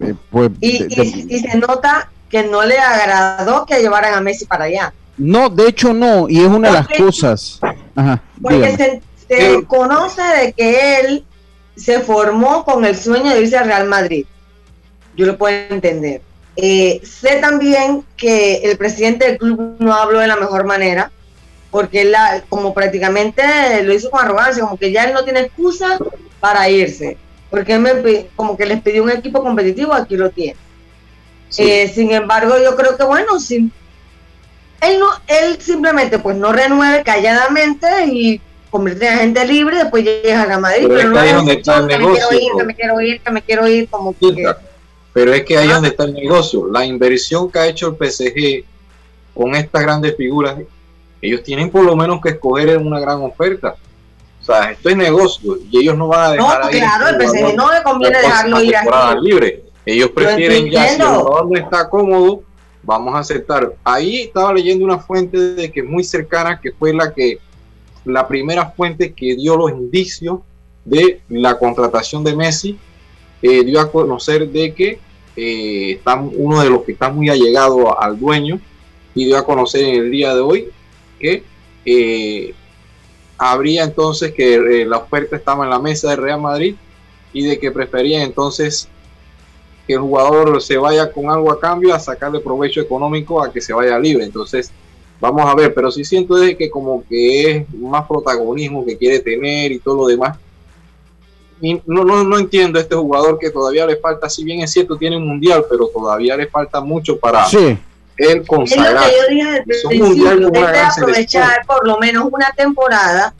eh, 0.01 0.13
pues, 0.29 0.51
Y, 0.61 0.83
de- 0.83 1.03
y- 1.05 1.35
y 1.35 1.39
se 1.39 1.57
nota 1.57 2.09
que 2.29 2.43
no 2.43 2.63
le 2.65 2.77
agradó 2.77 3.65
que 3.65 3.79
llevaran 3.79 4.13
a 4.13 4.21
Messi 4.21 4.45
para 4.45 4.65
allá. 4.65 4.93
No, 5.19 5.49
de 5.49 5.67
hecho 5.67 5.93
no, 5.93 6.27
y 6.27 6.39
es 6.39 6.47
una 6.47 6.69
de 6.69 6.73
las 6.73 6.87
cosas. 6.87 7.59
Ajá, 7.95 8.23
Porque 8.41 8.75
se, 8.75 9.01
se 9.27 9.63
conoce 9.65 10.21
de 10.21 10.53
que 10.53 10.99
él 11.01 11.25
se 11.75 11.99
formó 11.99 12.65
con 12.65 12.83
el 12.85 12.95
sueño 12.97 13.31
de 13.33 13.41
irse 13.41 13.57
al 13.57 13.65
Real 13.67 13.87
Madrid. 13.87 14.25
Yo 15.15 15.25
lo 15.25 15.37
puedo 15.37 15.55
entender. 15.69 16.21
Eh, 16.55 17.01
sé 17.03 17.35
también 17.37 18.03
que 18.17 18.55
el 18.63 18.77
presidente 18.77 19.25
del 19.27 19.37
club 19.37 19.75
no 19.79 19.93
habló 19.93 20.19
de 20.19 20.27
la 20.27 20.35
mejor 20.35 20.65
manera, 20.65 21.11
porque 21.71 22.01
él 22.01 22.11
la- 22.11 22.43
como 22.49 22.73
prácticamente 22.73 23.43
lo 23.83 23.93
hizo 23.93 24.09
con 24.09 24.23
arrogancia, 24.25 24.63
como 24.63 24.77
que 24.77 24.91
ya 24.91 25.03
él 25.03 25.13
no 25.13 25.23
tiene 25.23 25.41
excusa 25.41 25.97
para 26.39 26.69
irse, 26.69 27.17
porque 27.49 27.73
él 27.73 27.81
me 27.81 28.27
como 28.35 28.57
que 28.57 28.65
les 28.65 28.81
pidió 28.81 29.03
un 29.03 29.11
equipo 29.11 29.43
competitivo, 29.43 29.93
aquí 29.93 30.15
lo 30.17 30.29
tiene. 30.31 30.55
Sí. 31.49 31.63
Eh, 31.63 31.91
sin 31.93 32.11
embargo, 32.11 32.55
yo 32.63 32.75
creo 32.75 32.97
que 32.97 33.03
bueno, 33.03 33.39
si 33.39 33.71
él 34.81 34.99
no, 34.99 35.07
él 35.27 35.61
simplemente 35.61 36.19
pues 36.19 36.37
no 36.37 36.51
renueve 36.51 37.03
calladamente 37.03 37.87
y 38.07 38.41
convierte 38.69 39.07
en 39.07 39.13
agente 39.13 39.45
libre, 39.45 39.77
después 39.77 40.03
llega 40.03 40.53
a 40.53 40.59
Madrid, 40.59 40.87
Pero 40.87 40.95
pero, 40.95 40.99
es 40.99 41.05
que 41.05 41.09
no 41.09 41.19
ahí 41.19 41.29
es 41.29 41.35
donde 41.35 41.53
está 41.53 41.77
el 41.77 41.87
que 41.87 41.97
me 41.97 41.97
quiero 41.97 42.13
negocio, 42.13 42.39
ir, 42.39 42.51
que 42.57 42.63
me 42.63 42.75
quiero 42.75 43.01
ir, 43.01 43.21
que 43.21 43.31
me 43.31 43.41
quiero 43.41 43.67
ir, 43.67 43.89
como 43.89 44.13
que. 44.17 44.53
Pero 45.11 45.33
es 45.33 45.43
que 45.43 45.57
ahí 45.57 45.67
es 45.67 45.73
donde 45.73 45.89
está 45.89 46.03
el 46.03 46.13
negocio. 46.13 46.67
La 46.71 46.85
inversión 46.85 47.51
que 47.51 47.59
ha 47.59 47.67
hecho 47.67 47.87
el 47.87 48.11
PSG 48.11 48.63
con 49.33 49.55
estas 49.55 49.81
grandes 49.81 50.15
figuras, 50.15 50.55
ellos 51.21 51.43
tienen 51.43 51.71
por 51.71 51.83
lo 51.83 51.95
menos 51.95 52.21
que 52.21 52.29
escoger 52.29 52.77
una 52.77 52.99
gran 52.99 53.21
oferta. 53.21 53.75
O 54.41 54.43
sea, 54.43 54.71
esto 54.71 54.89
es 54.89 54.95
negocio 54.95 55.57
y 55.69 55.79
ellos 55.79 55.97
no 55.97 56.07
van 56.07 56.33
a 56.33 56.35
no, 56.35 56.43
dejar 56.43 56.63
ahí 56.63 56.79
claro, 56.79 57.07
el 57.09 57.27
PSG 57.27 57.55
no 57.55 57.71
le 57.73 57.83
conviene 57.83 58.19
dejarlo 58.19 58.61
ir 58.61 58.75
así. 58.75 59.17
libre. 59.21 59.63
Ellos 59.85 60.11
prefieren 60.11 60.69
ya, 60.69 60.87
si 60.87 61.01
el 61.01 61.07
jugador 61.07 61.51
no 61.51 61.57
está 61.57 61.89
cómodo, 61.89 62.43
vamos 62.83 63.15
a 63.15 63.19
aceptar. 63.19 63.73
Ahí 63.83 64.21
estaba 64.21 64.53
leyendo 64.53 64.85
una 64.85 64.99
fuente 64.99 65.37
de 65.37 65.71
que 65.71 65.83
muy 65.83 66.03
cercana, 66.03 66.59
que 66.59 66.71
fue 66.71 66.93
la 66.93 67.13
que 67.13 67.39
la 68.05 68.27
primera 68.27 68.71
fuente 68.71 69.13
que 69.13 69.35
dio 69.35 69.57
los 69.57 69.71
indicios 69.71 70.39
de 70.85 71.21
la 71.29 71.57
contratación 71.57 72.23
de 72.23 72.35
Messi, 72.35 72.77
eh, 73.41 73.63
dio 73.63 73.79
a 73.79 73.91
conocer 73.91 74.49
de 74.49 74.73
que 74.73 74.99
eh, 75.35 75.91
está 75.91 76.15
uno 76.15 76.61
de 76.61 76.69
los 76.69 76.83
que 76.83 76.93
está 76.93 77.09
muy 77.09 77.29
allegado 77.29 78.01
al 78.01 78.19
dueño 78.19 78.59
y 79.15 79.25
dio 79.25 79.37
a 79.37 79.45
conocer 79.45 79.85
en 79.85 79.95
el 79.95 80.11
día 80.11 80.35
de 80.35 80.41
hoy 80.41 80.69
que 81.19 81.43
eh, 81.85 82.53
habría 83.37 83.83
entonces 83.83 84.33
que 84.33 84.55
eh, 84.55 84.85
la 84.85 84.97
oferta 84.97 85.35
estaba 85.35 85.63
en 85.63 85.69
la 85.69 85.79
mesa 85.79 86.09
de 86.09 86.17
Real 86.17 86.41
Madrid 86.41 86.75
y 87.31 87.45
de 87.45 87.59
que 87.59 87.71
preferían 87.71 88.23
entonces 88.23 88.89
que 89.89 89.95
el 89.95 90.01
jugador 90.01 90.61
se 90.61 90.77
vaya 90.77 91.11
con 91.11 91.31
algo 91.31 91.51
a 91.51 91.59
cambio 91.59 91.95
a 91.95 91.99
sacarle 91.99 92.39
provecho 92.41 92.79
económico 92.79 93.43
a 93.43 93.51
que 93.51 93.59
se 93.59 93.73
vaya 93.73 93.97
libre. 93.97 94.23
Entonces, 94.23 94.71
vamos 95.19 95.43
a 95.49 95.55
ver, 95.55 95.73
pero 95.73 95.89
sí 95.89 96.05
siento 96.05 96.35
de 96.35 96.55
que 96.55 96.69
como 96.69 97.03
que 97.09 97.49
es 97.49 97.73
más 97.73 98.05
protagonismo 98.07 98.85
que 98.85 98.95
quiere 98.95 99.17
tener 99.17 99.71
y 99.71 99.79
todo 99.79 99.95
lo 99.95 100.05
demás. 100.05 100.37
Y 101.59 101.81
no, 101.87 102.03
no, 102.03 102.23
no 102.23 102.37
entiendo 102.37 102.79
este 102.79 102.93
jugador 102.95 103.39
que 103.39 103.49
todavía 103.49 103.87
le 103.87 103.95
falta, 103.95 104.29
si 104.29 104.43
bien 104.43 104.61
es 104.61 104.71
cierto, 104.71 104.95
tiene 104.95 105.17
un 105.17 105.27
mundial, 105.27 105.65
pero 105.67 105.87
todavía 105.87 106.37
le 106.37 106.45
falta 106.45 106.81
mucho 106.81 107.17
para 107.17 107.45
Sí, 107.45 107.57
él 107.57 107.79
Es 108.17 108.35
lo 108.35 108.43
consagrar. 108.45 109.09
que 109.09 109.15
yo 109.15 109.27
dije 109.33 109.63
desde 109.65 110.51
debe 110.51 110.79
aprovechar 110.81 111.65
por 111.65 111.87
lo 111.87 111.97
menos 111.97 112.27
una 112.31 112.51
temporada, 112.55 113.33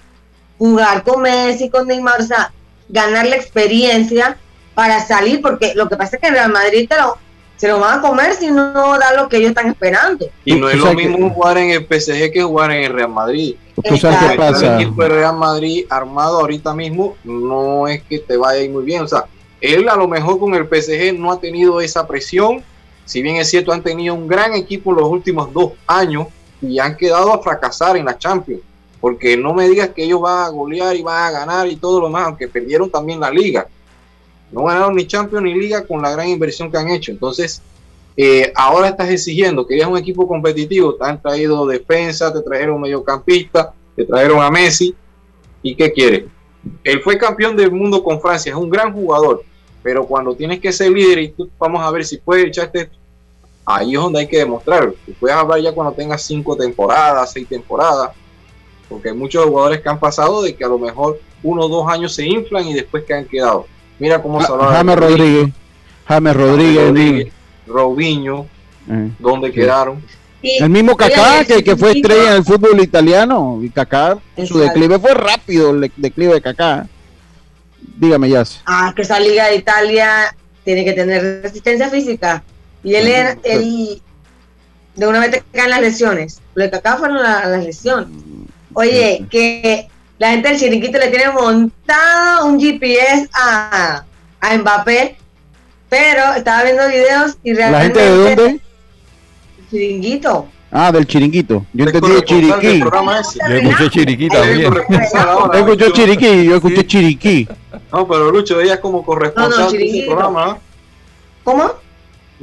jugar 0.58 1.04
con 1.04 1.22
Messi, 1.22 1.70
con 1.70 1.86
Neymar, 1.86 2.22
o 2.22 2.24
sea, 2.24 2.52
ganar 2.90 3.28
la 3.28 3.36
experiencia 3.36 4.36
para 4.80 5.06
salir, 5.06 5.42
porque 5.42 5.74
lo 5.76 5.90
que 5.90 5.98
pasa 5.98 6.16
es 6.16 6.22
que 6.22 6.30
el 6.30 6.36
Real 6.36 6.54
Madrid 6.54 6.88
te 6.88 6.96
lo, 6.96 7.18
se 7.58 7.68
lo 7.68 7.82
van 7.82 8.00
a 8.00 8.02
comer 8.02 8.34
si 8.34 8.50
no 8.50 8.98
da 8.98 9.14
lo 9.14 9.28
que 9.28 9.36
ellos 9.36 9.50
están 9.50 9.68
esperando. 9.68 10.30
Y 10.46 10.56
no 10.56 10.70
es 10.70 10.78
lo 10.78 10.94
mismo 10.94 11.30
jugar 11.32 11.58
en 11.58 11.72
el 11.72 11.82
PSG 11.86 12.32
que 12.32 12.42
jugar 12.42 12.72
en 12.72 12.86
el 12.86 12.94
Real 12.94 13.10
Madrid. 13.10 13.56
¿Tú 13.84 13.98
sabes 13.98 14.20
qué 14.32 14.38
pasa? 14.38 14.78
El 14.78 14.82
equipo 14.84 15.04
de 15.04 15.10
Real 15.10 15.36
Madrid 15.36 15.86
armado 15.90 16.40
ahorita 16.40 16.74
mismo 16.74 17.18
no 17.26 17.90
es 17.90 18.04
que 18.04 18.20
te 18.20 18.38
vaya 18.38 18.62
a 18.62 18.64
ir 18.64 18.70
muy 18.70 18.86
bien. 18.86 19.04
O 19.04 19.08
sea, 19.10 19.26
él 19.60 19.90
a 19.90 19.98
lo 19.98 20.08
mejor 20.08 20.40
con 20.40 20.56
el 20.56 20.64
PSG 20.64 21.14
no 21.20 21.34
ha 21.34 21.42
tenido 21.42 21.82
esa 21.82 22.08
presión. 22.08 22.64
Si 23.04 23.22
bien 23.22 23.36
es 23.36 23.50
cierto, 23.50 23.74
han 23.74 23.84
tenido 23.84 24.16
un 24.16 24.30
gran 24.30 24.54
equipo 24.54 24.92
en 24.92 24.96
los 24.96 25.10
últimos 25.10 25.52
dos 25.52 25.74
años 25.88 26.28
y 26.62 26.80
han 26.80 26.96
quedado 26.96 27.34
a 27.34 27.44
fracasar 27.44 27.98
en 27.98 28.06
la 28.06 28.18
Champions. 28.18 28.62
Porque 29.02 29.36
no 29.36 29.54
me 29.54 29.68
digas 29.68 29.90
que 29.90 30.06
ellos 30.06 30.22
van 30.22 30.46
a 30.46 30.48
golear 30.48 30.96
y 30.96 31.02
van 31.02 31.26
a 31.26 31.32
ganar 31.32 31.68
y 31.68 31.76
todo 31.76 32.00
lo 32.00 32.06
demás, 32.06 32.28
aunque 32.28 32.48
perdieron 32.48 32.90
también 32.90 33.20
la 33.20 33.30
liga. 33.30 33.68
No 34.52 34.64
ganaron 34.64 34.96
ni 34.96 35.06
Champions 35.06 35.44
ni 35.44 35.54
Liga 35.54 35.86
con 35.86 36.02
la 36.02 36.12
gran 36.12 36.28
inversión 36.28 36.72
que 36.72 36.78
han 36.78 36.90
hecho. 36.90 37.12
Entonces, 37.12 37.62
eh, 38.18 38.52
ahora 38.56 38.90
estás 38.90 39.10
exigiendo 39.10 39.66
que 39.66 39.76
eres 39.76 39.88
un 39.88 39.98
equipo 39.98 40.28
competitivo. 40.28 40.96
Te 40.96 41.06
han 41.06 41.22
traído 41.22 41.66
defensa, 41.66 42.34
te 42.34 42.42
trajeron 42.42 42.82
mediocampista, 42.82 43.74
te 43.96 44.06
trajeron 44.06 44.42
a 44.42 44.50
Messi. 44.50 44.96
¿Y 45.62 45.76
qué 45.76 45.92
quiere? 45.92 46.28
Él 46.84 47.02
fue 47.02 47.18
campeón 47.18 47.56
del 47.56 47.72
mundo 47.72 48.04
con 48.04 48.20
Francia, 48.20 48.52
es 48.52 48.58
un 48.58 48.70
gran 48.70 48.94
jugador. 48.94 49.44
Pero 49.82 50.06
cuando 50.06 50.36
tienes 50.36 50.60
que 50.60 50.72
ser 50.72 50.92
líder 50.92 51.20
y 51.20 51.30
tú, 51.30 51.50
vamos 51.58 51.82
a 51.82 51.92
ver 51.92 52.04
si 52.04 52.18
puedes 52.18 52.48
echarte, 52.48 52.90
ahí 53.66 53.94
es 53.94 54.02
donde 54.02 54.20
hay 54.20 54.28
que 54.28 54.40
demostrar. 54.40 54.92
Tú 55.06 55.14
puedes 55.20 55.38
hablar 55.38 55.62
ya 55.62 55.72
cuando 55.72 55.94
tengas 55.94 56.22
cinco 56.24 56.56
temporadas, 56.56 57.32
seis 57.32 57.48
temporadas. 57.48 58.12
Porque 58.90 59.10
hay 59.10 59.16
muchos 59.16 59.46
jugadores 59.46 59.82
que 59.82 59.90
han 59.90 60.00
pasado 60.00 60.42
de 60.42 60.56
que 60.56 60.66
a 60.66 60.68
lo 60.68 60.80
mejor 60.80 61.20
uno 61.44 61.66
o 61.66 61.70
dos 61.70 61.88
años 61.88 62.14
se 62.14 62.26
inflan 62.26 62.68
y 62.68 62.74
después 62.74 63.04
que 63.06 63.14
han 63.14 63.26
quedado. 63.26 63.68
Mira 64.00 64.22
cómo 64.22 64.42
se 64.42 64.52
va. 64.52 64.74
James 64.74 64.96
Rodríguez. 64.96 65.50
James 66.08 66.36
Rodríguez. 66.36 66.88
Rodríguez 66.88 67.34
Robinho. 67.68 68.48
Eh, 68.90 69.12
¿Dónde 69.20 69.52
quedaron? 69.52 70.02
El 70.42 70.70
mismo 70.70 70.96
Kaká, 70.96 71.44
que, 71.46 71.64
que 71.64 71.76
fue 71.76 71.92
estrella 71.92 72.32
en 72.32 72.38
el 72.38 72.44
fútbol 72.46 72.80
italiano. 72.80 73.60
Y 73.62 73.70
Kaká, 73.70 74.18
su 74.48 74.60
declive 74.60 74.98
fue 74.98 75.14
rápido, 75.14 75.72
el 75.72 75.92
declive 75.98 76.36
de 76.36 76.42
Kaká. 76.42 76.88
Dígame, 77.98 78.30
ya. 78.30 78.44
Ah, 78.66 78.94
que 78.96 79.02
esa 79.02 79.20
Liga 79.20 79.48
de 79.48 79.58
Italia 79.58 80.34
tiene 80.64 80.86
que 80.86 80.94
tener 80.94 81.42
resistencia 81.44 81.90
física. 81.90 82.44
Y 82.84 82.96
él, 82.96 83.08
era, 83.08 83.38
él 83.44 84.02
de 84.96 85.08
una 85.08 85.20
vez 85.20 85.32
te 85.32 85.44
caen 85.52 85.72
las 85.72 85.82
lesiones. 85.82 86.42
Lo 86.56 86.64
de 86.64 86.72
Kaká 86.72 86.98
fueron 86.98 87.22
las 87.22 87.64
lesiones. 87.64 88.08
Oye, 88.74 89.26
que 89.30 89.90
la 90.20 90.32
gente 90.32 90.50
del 90.50 90.60
chiringuito 90.60 91.00
le 91.00 91.08
tiene 91.08 91.32
montado 91.32 92.46
un 92.46 92.60
GPS 92.60 93.30
a, 93.34 94.04
a 94.42 94.58
Mbappé, 94.58 95.16
pero 95.90 96.34
estaba 96.36 96.64
viendo 96.64 96.88
videos 96.88 97.38
y 97.44 97.54
realmente... 97.54 98.00
¿La 98.00 98.06
gente 98.06 98.30
de 98.30 98.36
dónde? 98.36 98.60
Chiringuito. 99.70 100.48
Ah, 100.72 100.92
del 100.92 101.08
chiringuito. 101.08 101.66
Yo 101.74 101.86
entendí 101.86 102.22
chiriquí. 102.26 102.80
Yo 102.80 103.56
escuché 103.56 103.90
chiriquí 103.90 104.28
también. 104.28 104.72
Yo 104.72 105.60
escuché 105.60 105.92
chiriquí, 105.94 106.46
yo 106.46 106.56
escuché 106.58 106.86
chiriquí. 106.86 107.48
No, 107.92 108.08
pero 108.08 108.30
Lucho, 108.30 108.60
ella 108.60 108.76
es 108.76 108.80
como 108.80 109.04
corresponsal 109.04 109.50
No, 109.52 109.66
no, 109.66 109.72
de 109.72 109.86
ese 109.86 110.06
programa, 110.06 110.60
¿no? 111.46 111.74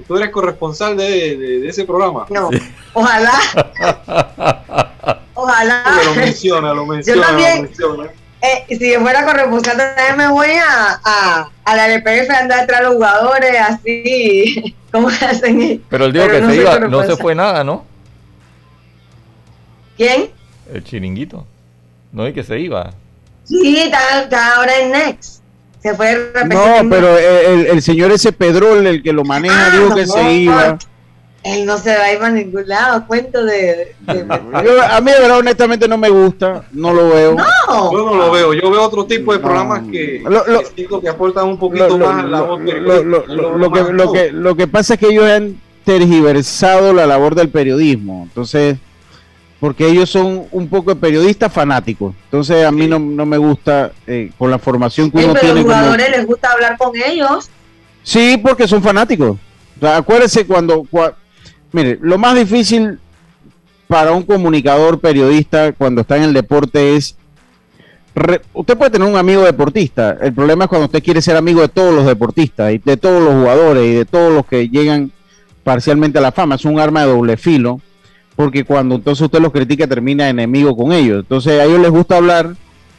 Tú 0.06 0.16
eres 0.16 0.30
corresponsal 0.30 0.96
de, 0.96 1.36
de- 1.36 1.60
de 1.60 1.68
ese 1.68 1.84
programa. 1.84 2.26
No. 2.30 2.50
Ojalá. 2.92 3.32
Ojalá. 5.34 5.84
Lo 6.04 6.14
menciona, 6.14 6.72
lo 6.74 6.86
menciona, 6.86 7.20
lo 7.20 7.26
también. 7.28 7.62
menciona. 7.62 8.10
Eh, 8.42 8.76
si 8.78 8.92
yo 8.92 9.00
fuera 9.00 9.24
corresponsal, 9.24 9.76
también 9.76 10.16
me 10.16 10.28
voy 10.28 10.50
a, 10.50 11.00
a, 11.04 11.50
a 11.64 11.76
la 11.76 11.86
LPF 11.88 12.30
a 12.30 12.38
andar 12.38 12.60
atrás 12.60 12.80
de 12.80 12.86
los 12.86 12.94
jugadores, 12.94 13.56
así. 13.60 14.74
¿Cómo 14.92 15.08
hacen? 15.08 15.82
Pero 15.88 16.04
el 16.06 16.12
día 16.12 16.28
que 16.28 16.40
no 16.40 16.50
se 16.50 16.56
iba, 16.56 16.78
no 16.80 17.02
se 17.04 17.16
fue 17.16 17.34
nada, 17.34 17.64
¿no? 17.64 17.84
¿Quién? 19.96 20.30
El 20.72 20.84
chiringuito. 20.84 21.46
No 22.12 22.26
es 22.26 22.34
que 22.34 22.42
se 22.44 22.58
iba. 22.60 22.92
Sí, 23.44 23.78
está, 23.78 24.22
está 24.22 24.56
ahora 24.56 24.78
en 24.80 24.92
Next. 24.92 25.42
Se 25.82 25.94
fue. 25.94 26.32
No, 26.48 26.88
pero 26.90 27.16
el, 27.18 27.66
el 27.66 27.82
señor 27.82 28.10
ese 28.12 28.32
Pedrol, 28.32 28.86
el 28.86 29.02
que 29.02 29.12
lo 29.12 29.24
maneja, 29.24 29.68
Ah, 29.68 29.70
dijo 29.76 29.88
no, 29.90 29.94
que 29.94 30.06
se 30.06 30.22
no, 30.22 30.30
iba. 30.32 30.78
Él 31.44 31.64
no 31.64 31.78
se 31.78 31.96
va 31.96 32.02
a 32.02 32.12
ir 32.12 32.18
para 32.18 32.32
ningún 32.32 32.66
lado. 32.66 33.06
Cuento 33.06 33.44
de. 33.44 33.94
de- 34.00 34.14
de- 34.14 34.26
Yo- 34.64 34.82
a 34.82 35.00
mí, 35.00 35.12
de 35.12 35.20
verdad, 35.20 35.38
honestamente, 35.38 35.86
no 35.86 35.96
me 35.96 36.08
gusta. 36.08 36.64
No 36.72 36.92
lo 36.92 37.10
veo. 37.10 37.34
No. 37.36 37.92
Yo 37.92 38.04
no 38.04 38.14
lo 38.16 38.30
veo, 38.32 38.52
yo 38.52 38.68
veo 38.68 38.82
otro 38.82 39.04
tipo 39.06 39.32
de 39.32 39.38
programas 39.38 39.82
No. 39.84 39.92
que, 39.92 40.20
Lo- 40.24 40.44
lo- 40.44 40.58
que 40.60 40.66
siento 40.74 41.00
que 41.00 41.08
aportan 41.08 41.46
un 41.46 41.58
poquito 41.58 41.86
Lo, 41.90 41.98
lo- 41.98 42.06
más 42.06 42.24
a 42.24 42.26
la 42.26 42.40
voz 42.40 42.58
lo- 42.60 42.66
que, 42.66 43.92
lo, 43.92 44.12
que, 44.12 44.32
lo 44.32 44.56
que 44.56 44.66
pasa 44.66 44.94
es 44.94 45.00
que 45.00 45.06
ellos 45.06 45.24
han 45.30 45.60
tergiversado 45.84 46.92
la 46.92 47.06
labor 47.06 47.36
del 47.36 47.48
periodismo. 47.48 48.24
Entonces, 48.24 48.78
porque 49.60 49.88
ellos 49.88 50.10
son 50.10 50.44
un 50.52 50.68
poco 50.68 50.94
de 50.94 51.00
periodistas 51.00 51.52
fanáticos. 51.52 52.14
Entonces, 52.24 52.64
a 52.64 52.70
mí 52.72 52.86
no, 52.86 52.98
no 52.98 53.24
me 53.26 53.38
gusta 53.38 53.92
eh, 54.06 54.30
con 54.38 54.50
la 54.50 54.58
formación 54.58 55.10
que 55.10 55.18
Sí, 55.18 55.24
uno 55.24 55.34
pero 55.34 55.38
a 55.38 55.40
tiene. 55.40 55.54
los 55.60 55.64
como- 55.64 55.76
jugadores 55.76 56.10
les 56.10 56.26
gusta 56.26 56.52
hablar 56.52 56.76
con 56.78 56.92
ellos. 56.94 57.48
Sí, 58.02 58.38
porque 58.42 58.68
son 58.68 58.82
fanáticos. 58.82 59.36
O 59.76 59.80
sea, 59.80 59.96
acuérdese 59.96 60.46
cuando, 60.46 60.82
cua- 60.84 61.14
mire, 61.72 61.98
lo 62.02 62.18
más 62.18 62.34
difícil 62.34 62.98
para 63.88 64.12
un 64.12 64.22
comunicador 64.22 65.00
periodista 65.00 65.72
cuando 65.72 66.00
está 66.02 66.16
en 66.16 66.24
el 66.24 66.32
deporte 66.34 66.96
es 66.96 67.16
re- 68.14 68.40
usted 68.52 68.76
puede 68.76 68.90
tener 68.90 69.08
un 69.08 69.16
amigo 69.16 69.42
deportista. 69.42 70.16
El 70.20 70.32
problema 70.34 70.64
es 70.64 70.68
cuando 70.68 70.86
usted 70.86 71.02
quiere 71.02 71.22
ser 71.22 71.36
amigo 71.36 71.60
de 71.60 71.68
todos 71.68 71.94
los 71.94 72.04
deportistas 72.06 72.72
y 72.72 72.78
de 72.78 72.96
todos 72.96 73.22
los 73.22 73.34
jugadores 73.34 73.84
y 73.86 73.94
de 73.94 74.04
todos 74.04 74.32
los 74.32 74.44
que 74.46 74.68
llegan 74.68 75.12
parcialmente 75.64 76.18
a 76.18 76.22
la 76.22 76.32
fama. 76.32 76.54
Es 76.56 76.64
un 76.64 76.78
arma 76.80 77.00
de 77.04 77.12
doble 77.12 77.36
filo, 77.36 77.80
porque 78.36 78.64
cuando 78.64 78.94
entonces 78.94 79.22
usted 79.24 79.40
los 79.40 79.50
critica 79.52 79.86
termina 79.86 80.28
enemigo 80.28 80.76
con 80.76 80.92
ellos. 80.92 81.20
Entonces 81.20 81.58
a 81.58 81.64
ellos 81.64 81.80
les 81.80 81.90
gusta 81.90 82.16
hablar, 82.18 82.54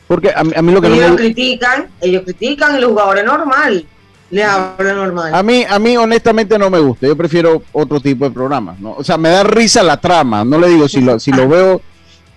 porque 0.07 0.31
a, 0.35 0.43
mí- 0.43 0.53
a 0.55 0.61
mí 0.61 0.71
lo 0.73 0.81
que 0.81 0.89
no 0.89 0.95
ellos 0.95 1.05
me 1.05 1.11
gusta 1.11 1.23
critican, 1.23 1.87
ellos 2.01 2.23
critican 2.25 2.77
y 2.77 2.81
los 2.81 2.89
jugadores 2.91 3.23
normal. 3.23 3.85
Les 4.29 4.45
hablan 4.45 4.95
normal. 4.97 5.33
A 5.33 5.41
mí, 5.41 5.63
a 5.69 5.79
mí 5.79 5.95
honestamente 5.95 6.59
no 6.59 6.69
me 6.69 6.79
gusta. 6.79 7.07
Yo 7.07 7.15
prefiero 7.15 7.61
otro 7.71 8.01
tipo 8.01 8.25
de 8.25 8.31
programas. 8.31 8.77
¿no? 8.79 8.91
O 8.97 9.03
sea, 9.03 9.17
me 9.17 9.29
da 9.29 9.43
risa 9.43 9.81
la 9.83 9.95
trama. 10.01 10.43
No 10.43 10.57
le 10.59 10.67
digo 10.67 10.89
si 10.89 10.99
lo, 10.99 11.17
si 11.19 11.31
lo 11.31 11.47
veo. 11.49 11.81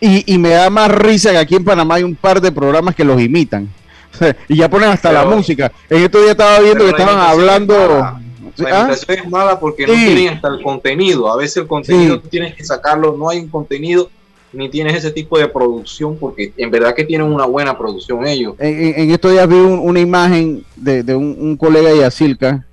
Y, 0.00 0.32
y 0.32 0.38
me 0.38 0.50
da 0.50 0.70
más 0.70 0.88
risa 0.90 1.30
que 1.32 1.38
aquí 1.38 1.56
en 1.56 1.64
Panamá 1.64 1.96
hay 1.96 2.04
un 2.04 2.14
par 2.14 2.40
de 2.40 2.52
programas 2.52 2.94
que 2.94 3.02
los 3.04 3.20
imitan. 3.20 3.68
y 4.48 4.56
ya 4.56 4.70
ponen 4.70 4.90
hasta 4.90 5.10
la 5.12 5.24
música. 5.24 5.72
En 5.88 6.02
estos 6.04 6.20
días 6.20 6.32
estaba 6.32 6.60
viendo 6.60 6.84
que 6.84 6.90
estaban 6.90 7.18
hablando. 7.18 8.20
La 8.61 8.68
¿Ah? 8.77 8.81
imitación 8.87 9.18
es 9.18 9.29
mala 9.31 9.59
porque 9.61 9.87
no 9.87 9.92
tienen 9.92 10.29
hasta 10.35 10.49
el 10.49 10.62
contenido. 10.62 11.31
A 11.33 11.37
veces 11.37 11.59
el 11.59 11.66
contenido 11.66 12.14
Sí. 12.16 12.20
tú 12.23 12.29
tienes 12.29 12.55
que 12.55 12.64
sacarlo, 12.64 13.16
no 13.16 13.29
hay 13.31 13.38
un 13.38 13.49
contenido 13.49 14.11
ni 14.53 14.68
tienes 14.68 14.96
ese 14.96 15.12
tipo 15.12 15.38
de 15.38 15.46
producción 15.46 16.16
porque 16.18 16.53
en 16.57 16.70
verdad 16.73 16.92
que 16.94 17.05
tienen 17.05 17.29
una 17.33 17.44
buena 17.46 17.79
producción 17.79 18.27
ellos. 18.27 18.55
En, 18.59 18.94
en- 19.01 19.11
estos 19.12 19.31
días 19.33 19.46
vi 19.49 19.55
un- 19.55 19.79
una 19.79 20.01
imagen 20.01 20.64
de, 20.77 21.03
de 21.05 21.14
un, 21.14 21.37
un 21.38 21.57
colega 21.57 21.90
de 21.90 21.99
Yacilca 21.99 22.66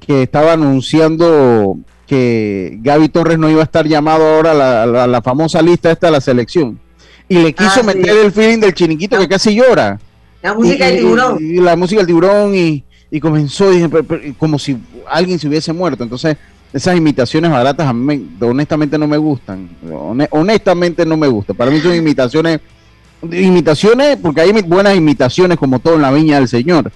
que 0.00 0.22
estaba 0.24 0.54
anunciando 0.54 1.76
que 2.06 2.78
Gaby 2.82 3.08
Torres 3.10 3.38
no 3.38 3.48
iba 3.48 3.60
a 3.60 3.64
estar 3.64 3.86
llamado 3.86 4.26
ahora 4.26 4.82
a 4.82 5.06
la, 5.06 5.22
famosa 5.22 5.62
lista 5.62 5.90
esta 5.90 6.08
de 6.08 6.12
la 6.12 6.20
selección. 6.20 6.78
Y 7.28 7.38
le 7.38 7.52
quiso 7.54 7.70
Ah, 7.76 7.80
sí. 7.80 7.86
meter 7.86 8.16
el 8.18 8.32
feeling 8.32 8.58
del 8.58 8.74
chiniquito 8.74 9.18
que 9.18 9.28
casi 9.28 9.54
llora. 9.54 9.98
La 10.42 10.52
música 10.52 10.86
Y- 10.88 10.90
del 10.90 10.96
y- 10.96 11.02
tiburón. 11.04 11.38
Y, 11.40 11.60
la 11.60 11.76
música 11.76 12.00
del 12.00 12.06
tiburón 12.06 12.54
y, 12.54 12.84
y 13.16 13.20
comenzó 13.20 13.70
dije, 13.70 13.88
como 14.38 14.58
si 14.58 14.76
alguien 15.08 15.38
se 15.38 15.46
hubiese 15.46 15.72
muerto. 15.72 16.02
Entonces, 16.02 16.36
esas 16.72 16.96
imitaciones 16.96 17.48
baratas 17.48 17.86
a 17.86 17.92
mí 17.92 18.00
me- 18.40 18.46
honestamente 18.46 18.98
no 18.98 19.06
me 19.06 19.16
gustan. 19.16 19.68
Hone- 19.88 20.26
honestamente 20.32 21.06
no 21.06 21.16
me 21.16 21.28
gustan. 21.28 21.54
Para 21.54 21.70
mí 21.70 21.78
son 21.80 21.94
imitaciones, 21.94 22.58
imitaciones, 23.30 24.16
porque 24.16 24.40
hay 24.40 24.50
buenas 24.62 24.96
imitaciones 24.96 25.58
como 25.58 25.78
todo 25.78 25.94
en 25.94 26.02
la 26.02 26.10
viña 26.10 26.38
del 26.40 26.48
Señor. 26.48 26.90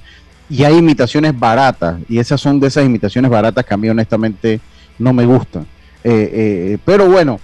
Y 0.50 0.64
hay 0.64 0.78
imitaciones 0.78 1.38
baratas. 1.38 2.00
Y 2.08 2.18
esas 2.18 2.40
son 2.40 2.58
de 2.58 2.66
esas 2.66 2.84
imitaciones 2.84 3.30
baratas 3.30 3.64
que 3.64 3.74
a 3.74 3.76
mí 3.76 3.88
honestamente 3.88 4.60
no 4.98 5.12
me 5.12 5.24
gustan. 5.24 5.66
Eh, 6.02 6.30
eh, 6.32 6.78
pero 6.84 7.06
bueno, 7.08 7.38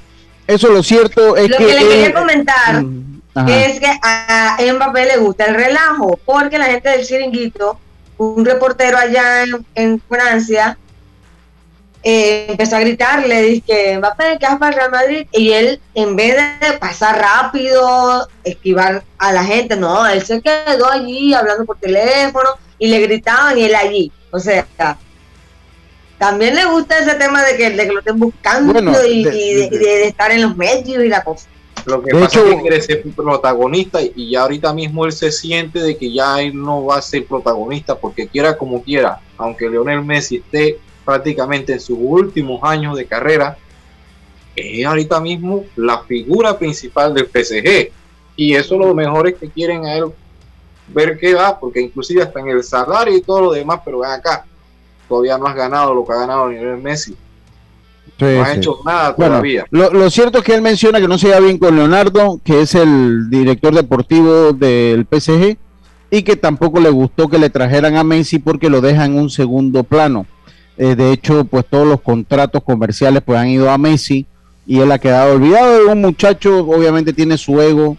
eso 0.48 0.68
lo 0.72 0.82
cierto 0.82 1.36
es 1.36 1.48
Lo 1.48 1.56
que... 1.58 1.66
que 1.66 1.72
le 1.74 1.78
quería 1.78 2.06
eh, 2.08 2.12
comentar 2.12 2.82
mm, 2.82 3.20
ajá. 3.34 3.64
es 3.66 3.78
que 3.78 3.86
a 4.02 4.56
Mbappé 4.74 5.06
le 5.06 5.16
gusta 5.18 5.44
el 5.46 5.54
relajo, 5.54 6.18
porque 6.24 6.58
la 6.58 6.66
gente 6.66 6.88
del 6.88 7.06
chiringuito, 7.06 7.78
un 8.18 8.44
reportero 8.44 8.96
allá 8.98 9.42
en, 9.42 9.66
en 9.74 10.00
Francia, 10.08 10.78
eh, 12.02 12.46
empezó 12.50 12.76
a 12.76 12.80
gritarle, 12.80 13.42
dice 13.42 13.62
que 13.66 13.98
Mbappé, 13.98 14.36
que 14.38 14.46
vas 14.46 14.58
para 14.58 14.70
el 14.72 14.76
Real 14.76 14.90
Madrid, 14.90 15.26
y 15.32 15.52
él, 15.52 15.80
en 15.94 16.14
vez 16.16 16.36
de 16.60 16.72
pasar 16.74 17.18
rápido, 17.18 18.28
esquivar 18.44 19.02
a 19.18 19.32
la 19.32 19.42
gente, 19.44 19.74
no, 19.76 20.06
él 20.06 20.22
se 20.24 20.42
quedó 20.42 20.90
allí 20.90 21.32
hablando 21.32 21.64
por 21.64 21.78
teléfono, 21.78 22.50
y 22.78 22.88
le 22.88 23.00
gritaban, 23.00 23.56
y 23.58 23.62
él 23.64 23.74
allí, 23.74 24.12
o 24.30 24.38
sea, 24.38 24.66
también 26.18 26.54
le 26.54 26.64
gusta 26.66 26.98
ese 26.98 27.14
tema 27.14 27.42
de 27.42 27.56
que, 27.56 27.70
de 27.70 27.86
que 27.86 27.92
lo 27.92 27.98
estén 28.00 28.18
buscando 28.18 28.72
Bueno, 28.72 28.92
y, 29.04 29.24
de- 29.24 29.36
y 29.36 29.54
de, 29.54 29.70
de- 29.70 29.76
y 29.76 29.78
de 29.78 30.06
estar 30.08 30.30
en 30.30 30.42
los 30.42 30.56
medios 30.56 31.02
y 31.02 31.08
la 31.08 31.24
cosa. 31.24 31.46
Lo 31.86 32.02
que 32.02 32.12
pasa 32.12 32.40
es 32.40 32.54
que 32.54 32.60
quiere 32.62 32.80
ser 32.80 33.02
protagonista 33.14 34.00
y 34.02 34.30
ya 34.30 34.42
ahorita 34.42 34.72
mismo 34.72 35.04
él 35.04 35.12
se 35.12 35.30
siente 35.30 35.80
de 35.80 35.96
que 35.98 36.10
ya 36.10 36.40
él 36.40 36.56
no 36.56 36.86
va 36.86 36.96
a 36.96 37.02
ser 37.02 37.26
protagonista 37.26 37.94
porque 37.98 38.26
quiera 38.26 38.56
como 38.56 38.82
quiera, 38.82 39.20
aunque 39.36 39.68
Leonel 39.68 40.02
Messi 40.02 40.36
esté 40.36 40.78
prácticamente 41.04 41.74
en 41.74 41.80
sus 41.80 41.98
últimos 42.00 42.60
años 42.62 42.96
de 42.96 43.06
carrera, 43.06 43.58
es 44.56 44.86
ahorita 44.86 45.20
mismo 45.20 45.64
la 45.76 45.98
figura 46.04 46.58
principal 46.58 47.12
del 47.12 47.26
PSG. 47.26 47.92
Y 48.36 48.54
eso 48.54 48.78
lo 48.78 48.94
mejor 48.94 49.28
es 49.28 49.34
que 49.34 49.48
quieren 49.48 49.84
a 49.84 49.94
él 49.96 50.06
ver 50.88 51.18
qué 51.18 51.34
va, 51.34 51.58
porque 51.58 51.80
inclusive 51.80 52.22
hasta 52.22 52.40
en 52.40 52.48
el 52.48 52.64
salario 52.64 53.16
y 53.16 53.20
todo 53.20 53.42
lo 53.42 53.52
demás, 53.52 53.80
pero 53.84 54.00
ven 54.00 54.10
acá, 54.10 54.46
todavía 55.08 55.38
no 55.38 55.46
has 55.46 55.54
ganado 55.54 55.94
lo 55.94 56.04
que 56.04 56.12
ha 56.12 56.16
ganado 56.16 56.48
Lionel 56.48 56.78
Messi. 56.78 57.16
No 58.18 58.42
ha 58.42 58.54
hecho 58.54 58.78
nada 58.84 59.14
todavía. 59.14 59.64
Lo, 59.70 60.10
cierto 60.10 60.38
es 60.38 60.44
que 60.44 60.54
él 60.54 60.62
menciona 60.62 61.00
que 61.00 61.08
no 61.08 61.18
se 61.18 61.28
lleva 61.28 61.40
bien 61.40 61.58
con 61.58 61.76
Leonardo, 61.76 62.40
que 62.44 62.60
es 62.60 62.74
el 62.74 63.28
director 63.30 63.74
deportivo 63.74 64.52
del 64.52 65.06
PSG, 65.10 65.56
y 66.10 66.22
que 66.22 66.36
tampoco 66.36 66.80
le 66.80 66.90
gustó 66.90 67.28
que 67.28 67.38
le 67.38 67.50
trajeran 67.50 67.96
a 67.96 68.04
Messi 68.04 68.38
porque 68.38 68.70
lo 68.70 68.80
deja 68.80 69.04
en 69.04 69.14
un 69.14 69.30
segundo 69.30 69.82
plano. 69.82 70.26
Eh, 70.76 70.94
de 70.94 71.12
hecho, 71.12 71.44
pues 71.44 71.64
todos 71.68 71.86
los 71.86 72.00
contratos 72.00 72.62
comerciales 72.62 73.22
pues 73.24 73.38
han 73.38 73.48
ido 73.48 73.70
a 73.70 73.78
Messi 73.78 74.26
y 74.66 74.80
él 74.80 74.92
ha 74.92 74.98
quedado 74.98 75.34
olvidado. 75.34 75.90
Un 75.90 76.00
muchacho 76.00 76.58
obviamente 76.58 77.12
tiene 77.12 77.36
su 77.36 77.60
ego 77.60 77.96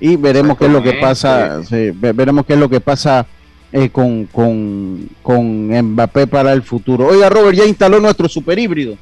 y 0.00 0.16
veremos 0.16 0.58
qué 0.58 0.66
es 0.66 0.72
lo 0.72 0.82
que 0.82 0.94
pasa, 0.94 1.60
veremos 1.70 2.46
qué 2.46 2.54
es 2.54 2.58
lo 2.58 2.68
que 2.68 2.80
pasa 2.80 3.26
eh, 3.72 3.90
con, 3.90 4.26
con, 4.26 5.08
con 5.22 5.68
Mbappé 5.68 6.26
para 6.26 6.52
el 6.52 6.62
futuro. 6.62 7.06
Oiga, 7.06 7.28
Robert, 7.28 7.56
ya 7.56 7.64
instaló 7.64 8.00
nuestro 8.00 8.28
super 8.28 8.58
híbrido. 8.58 8.96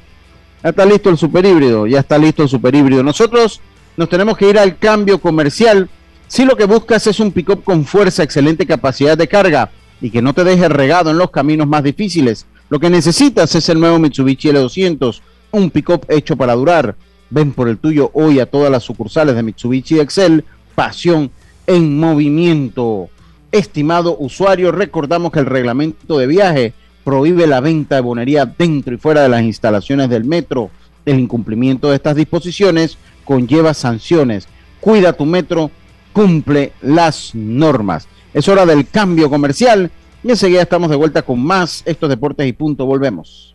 Ya 0.65 0.71
está 0.71 0.83
listo 0.83 1.11
el 1.11 1.17
super 1.19 1.45
híbrido, 1.45 1.85
ya 1.85 1.99
está 1.99 2.17
listo 2.17 2.41
el 2.41 2.49
super 2.49 2.73
híbrido. 2.73 3.03
Nosotros 3.03 3.61
nos 3.97 4.09
tenemos 4.09 4.35
que 4.35 4.49
ir 4.49 4.57
al 4.57 4.79
cambio 4.79 5.19
comercial. 5.19 5.87
Si 6.25 6.43
lo 6.43 6.57
que 6.57 6.65
buscas 6.65 7.05
es 7.05 7.19
un 7.19 7.31
pick-up 7.31 7.63
con 7.63 7.85
fuerza, 7.85 8.23
excelente 8.23 8.65
capacidad 8.65 9.15
de 9.15 9.27
carga 9.27 9.69
y 10.01 10.09
que 10.09 10.23
no 10.23 10.33
te 10.33 10.43
deje 10.43 10.67
regado 10.67 11.11
en 11.11 11.19
los 11.19 11.29
caminos 11.29 11.67
más 11.67 11.83
difíciles, 11.83 12.47
lo 12.69 12.79
que 12.79 12.89
necesitas 12.89 13.53
es 13.53 13.69
el 13.69 13.79
nuevo 13.79 13.99
Mitsubishi 13.99 14.49
L200, 14.49 15.21
un 15.51 15.69
pick-up 15.69 16.03
hecho 16.09 16.35
para 16.35 16.55
durar. 16.55 16.95
Ven 17.29 17.51
por 17.51 17.69
el 17.69 17.77
tuyo 17.77 18.09
hoy 18.15 18.39
a 18.39 18.47
todas 18.47 18.71
las 18.71 18.81
sucursales 18.81 19.35
de 19.35 19.43
Mitsubishi 19.43 19.99
Excel 19.99 20.45
pasión 20.73 21.29
en 21.67 21.99
movimiento. 21.99 23.09
Estimado 23.51 24.17
usuario, 24.17 24.71
recordamos 24.71 25.31
que 25.31 25.41
el 25.41 25.45
reglamento 25.45 26.17
de 26.17 26.25
viaje 26.25 26.73
prohíbe 27.05 27.47
la 27.47 27.61
venta 27.61 27.95
de 27.95 28.01
bonería 28.01 28.45
dentro 28.45 28.93
y 28.93 28.97
fuera 28.97 29.21
de 29.21 29.29
las 29.29 29.43
instalaciones 29.43 30.09
del 30.09 30.25
metro. 30.25 30.71
El 31.05 31.19
incumplimiento 31.19 31.89
de 31.89 31.95
estas 31.95 32.15
disposiciones 32.15 32.97
conlleva 33.23 33.73
sanciones. 33.73 34.47
Cuida 34.81 35.13
tu 35.13 35.25
metro, 35.25 35.71
cumple 36.11 36.73
las 36.81 37.33
normas. 37.33 38.07
Es 38.33 38.49
hora 38.49 38.65
del 38.65 38.87
cambio 38.89 39.29
comercial 39.29 39.91
y 40.23 40.31
enseguida 40.31 40.63
estamos 40.63 40.89
de 40.89 40.95
vuelta 40.95 41.21
con 41.21 41.39
más 41.39 41.83
estos 41.85 42.09
deportes 42.09 42.47
y 42.47 42.53
punto. 42.53 42.85
Volvemos. 42.85 43.54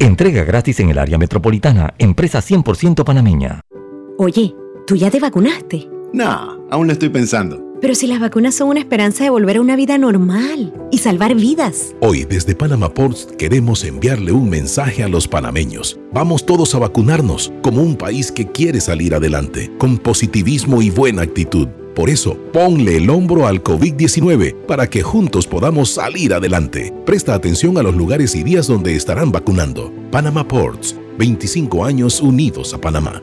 Entrega 0.00 0.44
gratis 0.44 0.80
en 0.80 0.90
el 0.90 0.98
área 0.98 1.18
metropolitana, 1.18 1.94
empresa 1.98 2.40
100% 2.40 3.04
panameña. 3.04 3.60
Oye, 4.18 4.54
¿tú 4.86 4.96
ya 4.96 5.10
te 5.10 5.20
vacunaste? 5.20 5.88
No, 6.12 6.66
aún 6.70 6.86
lo 6.86 6.92
estoy 6.92 7.08
pensando. 7.08 7.60
Pero 7.80 7.94
si 7.94 8.06
las 8.06 8.18
vacunas 8.18 8.54
son 8.54 8.68
una 8.68 8.80
esperanza 8.80 9.24
de 9.24 9.30
volver 9.30 9.58
a 9.58 9.60
una 9.60 9.76
vida 9.76 9.98
normal 9.98 10.72
y 10.90 10.98
salvar 10.98 11.34
vidas. 11.34 11.94
Hoy 12.00 12.24
desde 12.24 12.54
Panama 12.54 12.92
Ports 12.92 13.28
queremos 13.38 13.84
enviarle 13.84 14.32
un 14.32 14.48
mensaje 14.48 15.02
a 15.02 15.08
los 15.08 15.28
panameños. 15.28 15.98
Vamos 16.12 16.46
todos 16.46 16.74
a 16.74 16.78
vacunarnos 16.78 17.52
como 17.62 17.82
un 17.82 17.96
país 17.96 18.32
que 18.32 18.46
quiere 18.46 18.80
salir 18.80 19.14
adelante, 19.14 19.70
con 19.78 19.98
positivismo 19.98 20.82
y 20.82 20.90
buena 20.90 21.22
actitud. 21.22 21.68
Por 21.94 22.10
eso, 22.10 22.36
ponle 22.52 22.96
el 22.96 23.08
hombro 23.10 23.46
al 23.46 23.62
COVID-19 23.62 24.66
para 24.66 24.88
que 24.88 25.02
juntos 25.02 25.46
podamos 25.46 25.90
salir 25.90 26.34
adelante. 26.34 26.92
Presta 27.06 27.34
atención 27.34 27.78
a 27.78 27.82
los 27.82 27.94
lugares 27.94 28.34
y 28.34 28.42
días 28.42 28.66
donde 28.66 28.96
estarán 28.96 29.30
vacunando. 29.30 29.92
Panama 30.10 30.46
Ports, 30.46 30.96
25 31.18 31.84
años 31.84 32.20
unidos 32.20 32.74
a 32.74 32.80
Panamá. 32.80 33.22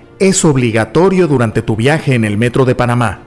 es 0.21 0.45
obligatorio 0.45 1.27
durante 1.27 1.63
tu 1.63 1.75
viaje 1.75 2.13
en 2.13 2.25
el 2.25 2.37
metro 2.37 2.63
de 2.63 2.75
Panamá. 2.75 3.21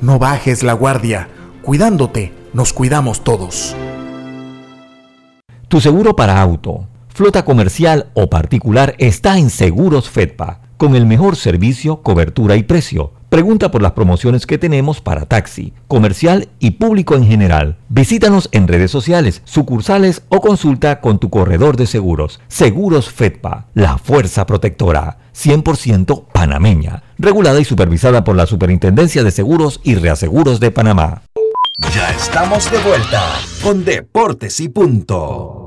No 0.00 0.18
bajes 0.18 0.62
la 0.62 0.72
guardia. 0.72 1.28
Cuidándote, 1.60 2.32
nos 2.54 2.72
cuidamos 2.72 3.22
todos. 3.22 3.76
Tu 5.68 5.82
seguro 5.82 6.16
para 6.16 6.40
auto, 6.40 6.86
flota 7.08 7.44
comercial 7.44 8.06
o 8.14 8.30
particular 8.30 8.94
está 8.96 9.36
en 9.36 9.50
Seguros 9.50 10.08
Fedpa, 10.08 10.62
con 10.78 10.96
el 10.96 11.04
mejor 11.04 11.36
servicio, 11.36 12.00
cobertura 12.00 12.56
y 12.56 12.62
precio. 12.62 13.12
Pregunta 13.28 13.70
por 13.70 13.82
las 13.82 13.92
promociones 13.92 14.46
que 14.46 14.58
tenemos 14.58 15.02
para 15.02 15.26
taxi, 15.26 15.74
comercial 15.86 16.48
y 16.58 16.72
público 16.72 17.14
en 17.16 17.26
general. 17.26 17.76
Visítanos 17.90 18.48
en 18.50 18.66
redes 18.66 18.90
sociales, 18.90 19.42
sucursales 19.44 20.22
o 20.30 20.40
consulta 20.40 21.02
con 21.02 21.20
tu 21.20 21.28
corredor 21.28 21.76
de 21.76 21.86
seguros. 21.86 22.40
Seguros 22.48 23.10
Fedpa, 23.10 23.68
la 23.74 23.98
fuerza 23.98 24.46
protectora, 24.46 25.18
100% 25.42 26.26
panameña, 26.32 27.02
regulada 27.18 27.60
y 27.60 27.64
supervisada 27.64 28.24
por 28.24 28.36
la 28.36 28.46
Superintendencia 28.46 29.24
de 29.24 29.30
Seguros 29.30 29.80
y 29.82 29.94
Reaseguros 29.94 30.60
de 30.60 30.70
Panamá. 30.70 31.22
Ya 31.94 32.10
estamos 32.10 32.70
de 32.70 32.78
vuelta 32.78 33.22
con 33.62 33.84
Deportes 33.84 34.60
y 34.60 34.68
Punto. 34.68 35.60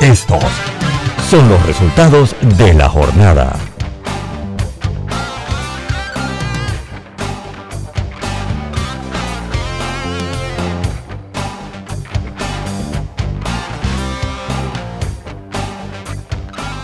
Estos 0.00 0.42
son 1.30 1.48
los 1.48 1.64
resultados 1.66 2.34
de 2.58 2.72
la 2.72 2.88
jornada. 2.88 3.69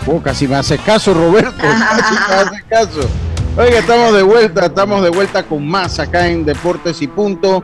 Oh, 0.09 0.21
casi 0.21 0.47
me 0.47 0.55
hace 0.55 0.77
caso, 0.77 1.13
Roberto. 1.13 1.51
Casi 1.61 2.13
me 2.13 2.35
hace 2.35 2.63
caso. 2.69 3.09
Oiga, 3.57 3.79
estamos 3.79 4.13
de 4.13 4.23
vuelta, 4.23 4.67
estamos 4.67 5.03
de 5.03 5.09
vuelta 5.09 5.43
con 5.43 5.67
más 5.67 5.99
acá 5.99 6.27
en 6.27 6.45
Deportes 6.45 7.01
y 7.01 7.07
Punto. 7.07 7.63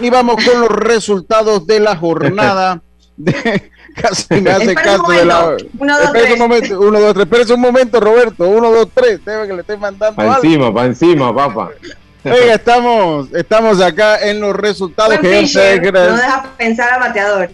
Y 0.00 0.08
vamos 0.08 0.36
con 0.42 0.60
los 0.60 0.70
resultados 0.70 1.66
de 1.66 1.80
la 1.80 1.94
jornada. 1.96 2.80
De, 3.16 3.70
casi 3.94 4.40
me 4.40 4.50
hace 4.50 4.70
Espera 4.70 4.92
un 4.92 4.98
caso 4.98 5.12
de 5.12 5.24
la. 5.26 5.56
Uno, 5.78 5.98
dos, 5.98 6.12
tres. 6.12 6.32
un 6.32 6.38
momento, 6.38 6.80
uno, 6.80 7.00
dos, 7.00 7.12
tres. 7.12 7.24
Espérese 7.26 7.52
un 7.52 7.60
momento, 7.60 8.00
Roberto. 8.00 8.48
Uno, 8.48 8.70
dos, 8.70 8.88
tres. 8.94 9.22
Debe 9.24 9.46
que 9.46 9.52
le 9.52 9.60
estoy 9.60 9.76
mandando 9.76 10.16
Para 10.16 10.36
encima, 10.36 10.72
para 10.72 10.86
encima, 10.86 11.34
papá. 11.34 11.72
Oiga, 12.24 12.54
estamos, 12.54 13.28
estamos 13.34 13.80
acá 13.82 14.18
en 14.22 14.40
los 14.40 14.54
resultados 14.56 15.20
Buen 15.20 15.46
que 15.46 15.92
no 15.92 16.16
deja 16.16 16.52
pensar 16.56 16.94
al 16.94 17.00
bateador. 17.00 17.50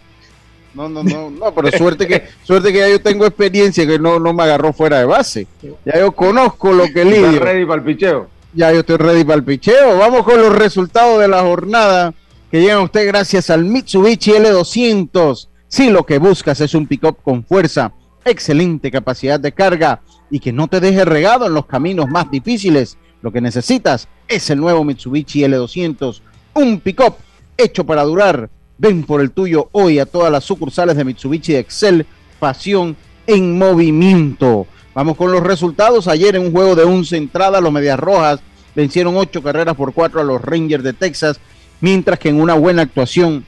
No, 0.75 0.89
no, 0.89 1.03
no, 1.03 1.31
no, 1.31 1.55
pero 1.55 1.71
suerte 1.77 2.07
que, 2.07 2.25
suerte 2.45 2.73
que 2.73 2.79
ya 2.79 2.89
yo 2.89 3.01
tengo 3.01 3.27
experiencia 3.27 3.87
que 3.87 3.99
no, 3.99 4.19
no 4.21 4.33
me 4.33 4.43
agarró 4.43 4.73
fuera 4.73 4.99
de 4.99 5.07
base. 5.07 5.47
Ya 5.85 5.99
yo 5.99 6.13
conozco 6.13 6.73
lo 6.73 6.85
que 6.85 7.03
¿Estás 7.03 7.07
lidio. 7.07 7.41
ready 7.41 7.65
para 7.65 7.77
el 7.81 7.85
picheo? 7.85 8.29
Ya 8.55 8.73
yo 8.73 8.81
estoy 8.81 8.97
ready 8.97 9.25
para 9.25 9.37
el 9.37 9.45
picheo. 9.45 9.99
Vamos 9.99 10.25
con 10.25 10.41
los 10.41 10.55
resultados 10.55 11.21
de 11.21 11.29
la 11.29 11.43
jornada 11.43 12.15
que 12.51 12.61
llegan 12.61 12.79
a 12.79 12.83
usted 12.83 13.07
gracias 13.07 13.51
al 13.51 13.65
Mitsubishi 13.65 14.33
L200. 14.33 15.49
Si 15.69 15.91
lo 15.91 16.05
que 16.05 16.19
buscas 16.19 16.61
es 16.61 16.75
un 16.75 16.87
pick-up 16.87 17.19
con 17.23 17.45
fuerza, 17.45 17.93
excelente 18.25 18.91
capacidad 18.91 19.39
de 19.39 19.53
carga 19.53 20.01
y 20.31 20.41
que 20.41 20.53
no 20.53 20.69
te 20.69 20.81
deje 20.81 21.05
regado 21.05 21.47
en 21.47 21.55
los 21.55 21.67
caminos 21.67 22.09
más 22.09 22.31
difíciles, 22.31 22.97
lo 23.23 23.33
que 23.33 23.41
necesitas 23.41 24.09
es 24.27 24.49
el 24.51 24.61
nuevo 24.61 24.85
Mitsubishi 24.85 25.41
L200, 25.43 26.21
un 26.55 26.81
pick-up 26.81 27.17
hecho 27.57 27.85
para 27.85 28.03
durar. 28.05 28.49
Ven 28.79 29.03
por 29.03 29.21
el 29.21 29.33
tuyo 29.33 29.69
hoy 29.73 29.99
a 29.99 30.07
todas 30.07 30.31
las 30.31 30.45
sucursales 30.45 30.97
de 30.97 31.05
Mitsubishi 31.05 31.53
de 31.53 31.59
Excel, 31.59 32.07
pasión 32.39 32.97
en 33.27 33.59
movimiento. 33.59 34.67
Vamos 34.95 35.17
con 35.17 35.33
los 35.33 35.43
resultados. 35.43 36.09
Ayer 36.09 36.37
en 36.37 36.43
un 36.43 36.53
juego 36.53 36.77
de 36.77 36.85
11 36.85 37.17
entradas, 37.17 37.63
los 37.63 37.73
Medias 37.73 37.99
Rojas 37.99 38.41
vencieron 38.75 39.17
ocho 39.17 39.43
carreras 39.43 39.75
por 39.75 39.93
cuatro 39.93 40.21
a 40.21 40.25
los 40.25 40.41
Rangers 40.41 40.85
de 40.85 40.93
Texas, 40.93 41.41
mientras 41.81 42.19
que 42.19 42.29
en 42.29 42.41
una 42.41 42.55
buena 42.55 42.83
actuación 42.83 43.45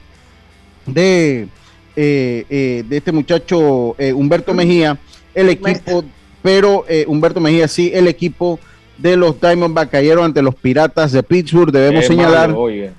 de, 0.85 1.47
eh, 1.95 2.45
eh, 2.49 2.83
de 2.87 2.97
este 2.97 3.13
muchacho 3.13 3.95
eh, 3.97 4.11
Humberto 4.11 4.53
Mejía, 4.53 4.97
el 5.33 5.49
equipo, 5.49 6.03
pero 6.41 6.85
eh, 6.89 7.05
Humberto 7.07 7.39
Mejía 7.39 7.67
sí, 7.67 7.91
el 7.93 8.07
equipo 8.07 8.59
de 8.97 9.15
los 9.15 9.39
Diamondbacks 9.39 9.91
cayeron 9.91 10.25
ante 10.25 10.41
los 10.41 10.55
Piratas 10.55 11.11
de 11.11 11.23
Pittsburgh. 11.23 11.71
Debemos 11.71 12.01
Qué 12.01 12.07
señalar, 12.07 12.49
malo, 12.49 12.61
oye. 12.61 12.91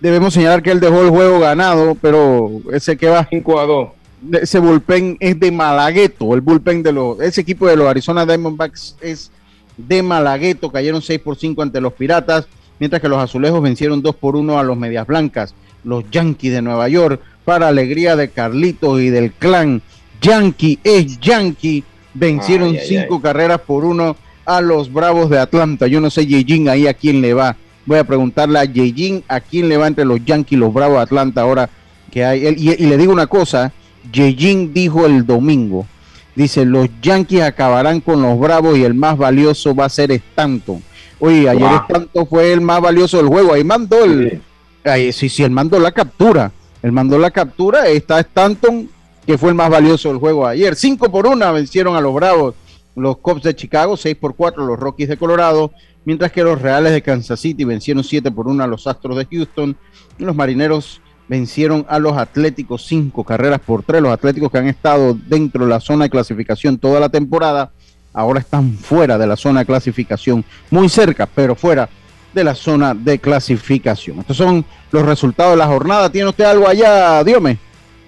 Debemos 0.00 0.34
señalar 0.34 0.62
que 0.62 0.70
él 0.70 0.80
dejó 0.80 1.02
el 1.02 1.10
juego 1.10 1.40
ganado, 1.40 1.96
pero 2.00 2.50
ese 2.72 2.96
que 2.96 3.08
va 3.08 3.26
5 3.30 3.60
a 3.60 3.66
2. 3.66 3.88
de- 4.22 4.38
ese 4.40 4.58
bullpen 4.58 5.16
es 5.20 5.38
de 5.38 5.50
Malagueto, 5.50 6.34
el 6.34 6.40
bullpen 6.40 6.82
de 6.82 6.92
los, 6.92 7.20
ese 7.20 7.40
equipo 7.42 7.66
de 7.66 7.76
los 7.76 7.86
Arizona 7.88 8.26
Diamondbacks 8.26 8.96
es 9.00 9.30
de 9.76 10.02
Malagueto, 10.02 10.70
cayeron 10.70 11.02
6 11.02 11.20
por 11.20 11.36
5 11.36 11.62
ante 11.62 11.80
los 11.80 11.92
Piratas, 11.92 12.46
mientras 12.78 13.00
que 13.00 13.08
los 13.08 13.18
Azulejos 13.22 13.62
vencieron 13.62 14.02
2 14.02 14.14
por 14.16 14.36
1 14.36 14.58
a 14.58 14.62
los 14.62 14.76
Medias 14.76 15.06
Blancas, 15.06 15.54
los 15.84 16.04
Yankees 16.10 16.52
de 16.52 16.62
Nueva 16.62 16.88
York, 16.88 17.20
para 17.44 17.68
alegría 17.68 18.16
de 18.16 18.28
Carlitos 18.30 19.00
y 19.00 19.10
del 19.10 19.32
clan, 19.32 19.82
Yankee 20.20 20.78
es 20.82 21.20
Yankee, 21.20 21.84
vencieron 22.14 22.70
Ay, 22.70 22.78
ay, 22.78 22.86
5 22.88 23.20
carreras 23.20 23.60
por 23.60 23.84
1 23.84 24.16
a 24.46 24.60
los 24.60 24.92
Bravos 24.92 25.28
de 25.30 25.38
Atlanta, 25.38 25.86
yo 25.86 26.00
no 26.00 26.08
sé 26.10 26.26
Yejin 26.26 26.68
ahí 26.68 26.86
a 26.86 26.94
quién 26.94 27.20
le 27.20 27.34
va, 27.34 27.56
voy 27.86 27.98
a 27.98 28.04
preguntarle 28.04 28.58
a 28.58 28.64
Yejin 28.64 29.24
a 29.28 29.40
quién 29.40 29.68
le 29.68 29.76
va 29.76 29.86
entre 29.86 30.04
los 30.04 30.24
Yankees 30.24 30.52
y 30.52 30.60
los 30.60 30.72
Bravos 30.74 30.96
de 30.98 31.02
Atlanta 31.02 31.40
ahora 31.42 31.70
que 32.10 32.24
hay, 32.24 32.46
él- 32.46 32.56
y, 32.58 32.70
y 32.72 32.86
le 32.86 32.96
digo 32.98 33.12
una 33.12 33.26
cosa, 33.26 33.72
Yejin 34.12 34.72
dijo 34.74 35.06
el 35.06 35.24
domingo, 35.26 35.86
dice, 36.34 36.64
los 36.64 36.88
Yankees 37.02 37.42
acabarán 37.42 38.00
con 38.00 38.20
los 38.22 38.38
Bravos 38.38 38.76
y 38.76 38.84
el 38.84 38.94
más 38.94 39.16
valioso 39.16 39.74
va 39.74 39.86
a 39.86 39.88
ser 39.88 40.12
Stanton. 40.12 40.82
Oye, 41.18 41.48
ayer 41.48 41.62
Wow. 41.68 41.80
Stanton 41.88 42.26
fue 42.26 42.52
el 42.52 42.60
más 42.60 42.80
valioso 42.80 43.16
del 43.16 43.26
juego, 43.28 43.52
ahí 43.54 43.64
mandó 43.64 44.04
el, 44.04 44.42
ahí, 44.84 45.12
sí, 45.12 45.28
sí, 45.28 45.42
él 45.42 45.50
mandó 45.50 45.78
la 45.78 45.92
captura, 45.92 46.52
él 46.82 46.92
mandó 46.92 47.18
la 47.18 47.30
captura, 47.30 47.82
ahí 47.82 47.96
está 47.96 48.20
Stanton, 48.20 48.88
que 49.26 49.38
fue 49.38 49.48
el 49.48 49.54
más 49.54 49.70
valioso 49.70 50.08
del 50.08 50.18
juego 50.18 50.46
ayer. 50.46 50.76
5 50.76 51.10
por 51.10 51.26
1 51.26 51.52
vencieron 51.52 51.96
a 51.96 52.00
los 52.00 52.14
Bravos, 52.14 52.54
los 52.94 53.16
Cubs 53.18 53.42
de 53.42 53.56
Chicago, 53.56 53.96
6 53.96 54.16
por 54.16 54.36
4 54.36 54.64
los 54.64 54.78
Rockies 54.78 55.08
de 55.08 55.16
Colorado, 55.16 55.72
mientras 56.06 56.32
que 56.32 56.42
los 56.42 56.62
Reales 56.62 56.92
de 56.92 57.02
Kansas 57.02 57.38
City 57.38 57.64
vencieron 57.64 58.02
7 58.02 58.30
por 58.30 58.48
1 58.48 58.64
a 58.64 58.66
los 58.66 58.86
Astros 58.86 59.18
de 59.18 59.26
Houston, 59.26 59.76
y 60.18 60.24
los 60.24 60.34
Marineros 60.34 61.02
vencieron 61.28 61.84
a 61.88 61.98
los 61.98 62.16
Atléticos 62.16 62.86
5 62.86 63.24
carreras 63.24 63.60
por 63.60 63.82
3. 63.82 64.00
Los 64.00 64.12
Atléticos 64.12 64.50
que 64.50 64.58
han 64.58 64.68
estado 64.68 65.18
dentro 65.26 65.64
de 65.64 65.70
la 65.70 65.80
zona 65.80 66.04
de 66.04 66.10
clasificación 66.10 66.78
toda 66.78 67.00
la 67.00 67.08
temporada, 67.08 67.72
ahora 68.14 68.40
están 68.40 68.72
fuera 68.78 69.18
de 69.18 69.26
la 69.26 69.36
zona 69.36 69.60
de 69.60 69.66
clasificación, 69.66 70.44
muy 70.70 70.88
cerca, 70.88 71.26
pero 71.26 71.54
fuera 71.54 71.88
de 72.32 72.44
la 72.44 72.54
zona 72.54 72.94
de 72.94 73.18
clasificación. 73.18 74.20
Estos 74.20 74.36
son 74.36 74.64
los 74.92 75.02
resultados 75.04 75.52
de 75.52 75.58
la 75.58 75.66
jornada. 75.66 76.10
¿Tiene 76.10 76.28
usted 76.28 76.44
algo 76.44 76.68
allá, 76.68 77.24
Diome? 77.24 77.58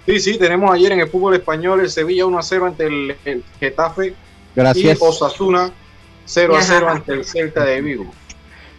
Sí, 0.07 0.21
sí, 0.21 0.39
tenemos 0.39 0.71
ayer 0.73 0.93
en 0.93 1.01
el 1.01 1.09
fútbol 1.09 1.35
español 1.35 1.81
el 1.81 1.91
Sevilla 1.91 2.25
1 2.27 2.39
a 2.39 2.43
0 2.43 2.67
ante 2.67 2.87
el, 2.87 3.17
el 3.25 3.45
Getafe 3.59 4.15
Gracias. 4.55 4.99
y 4.99 5.05
Osasuna 5.05 5.73
0 6.29 6.55
a 6.55 6.59
Ajá. 6.59 6.67
0 6.69 6.89
ante 6.91 7.13
el 7.13 7.25
Celta 7.25 7.65
de 7.65 7.81
Vigo. 7.81 8.07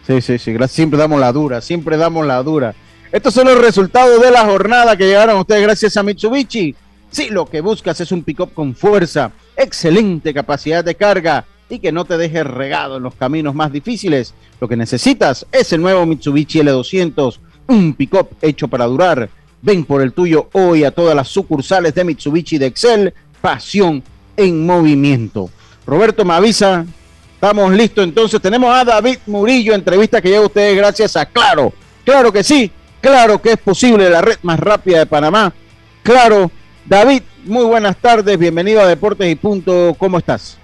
Sí, 0.06 0.20
sí, 0.20 0.38
sí. 0.38 0.52
Gracias. 0.52 0.76
Siempre 0.76 0.98
damos 0.98 1.20
la 1.20 1.32
dura, 1.32 1.60
siempre 1.60 1.96
damos 1.96 2.26
la 2.26 2.42
dura. 2.42 2.74
Estos 3.12 3.34
son 3.34 3.46
los 3.48 3.58
resultados 3.58 4.22
de 4.22 4.30
la 4.30 4.44
jornada 4.44 4.96
que 4.96 5.06
llegaron 5.06 5.36
a 5.36 5.40
ustedes 5.40 5.62
gracias 5.62 5.96
a 5.96 6.02
Mitsubishi. 6.02 6.74
Si 7.10 7.28
lo 7.28 7.44
que 7.44 7.60
buscas 7.60 8.00
es 8.00 8.12
un 8.12 8.22
pick-up 8.22 8.54
con 8.54 8.74
fuerza, 8.74 9.32
excelente 9.56 10.32
capacidad 10.32 10.84
de 10.84 10.94
carga 10.94 11.44
y 11.68 11.80
que 11.80 11.90
no 11.90 12.04
te 12.04 12.16
deje 12.16 12.44
regado 12.44 12.98
en 12.98 13.02
los 13.02 13.16
caminos 13.16 13.52
más 13.54 13.72
difíciles, 13.72 14.32
lo 14.60 14.68
que 14.68 14.76
necesitas 14.76 15.44
es 15.50 15.72
el 15.72 15.82
nuevo 15.82 16.06
Mitsubishi 16.06 16.60
L200, 16.60 17.38
un 17.66 17.94
pick-up 17.94 18.28
hecho 18.40 18.68
para 18.68 18.86
durar. 18.86 19.28
Ven 19.60 19.84
por 19.84 20.02
el 20.02 20.12
tuyo 20.12 20.48
hoy 20.52 20.84
a 20.84 20.92
todas 20.92 21.16
las 21.16 21.28
sucursales 21.28 21.94
de 21.94 22.04
Mitsubishi 22.04 22.58
de 22.58 22.66
Excel, 22.66 23.12
pasión 23.40 24.02
en 24.36 24.64
movimiento. 24.64 25.50
Roberto 25.86 26.24
me 26.24 26.34
avisa, 26.34 26.86
estamos 27.40 27.72
listos 27.72 28.04
entonces. 28.04 28.38
Tenemos 28.42 28.70
a 28.74 28.84
David 28.84 29.18
Murillo, 29.26 29.72
entrevista 29.72 30.20
que 30.20 30.28
llega 30.28 30.42
a 30.42 30.46
ustedes 30.46 30.76
gracias 30.76 31.16
a 31.16 31.24
Claro. 31.24 31.72
Claro 32.04 32.30
que 32.30 32.44
sí, 32.44 32.70
claro 33.00 33.40
que 33.40 33.52
es 33.52 33.56
posible, 33.56 34.10
la 34.10 34.20
red 34.20 34.36
más 34.42 34.60
rápida 34.60 34.98
de 34.98 35.06
Panamá. 35.06 35.50
Claro, 36.02 36.50
David, 36.84 37.22
muy 37.44 37.64
buenas 37.64 37.96
tardes, 37.96 38.38
bienvenido 38.38 38.82
a 38.82 38.86
Deportes 38.86 39.30
y 39.30 39.36
Punto, 39.36 39.94
¿cómo 39.98 40.18
estás? 40.18 40.58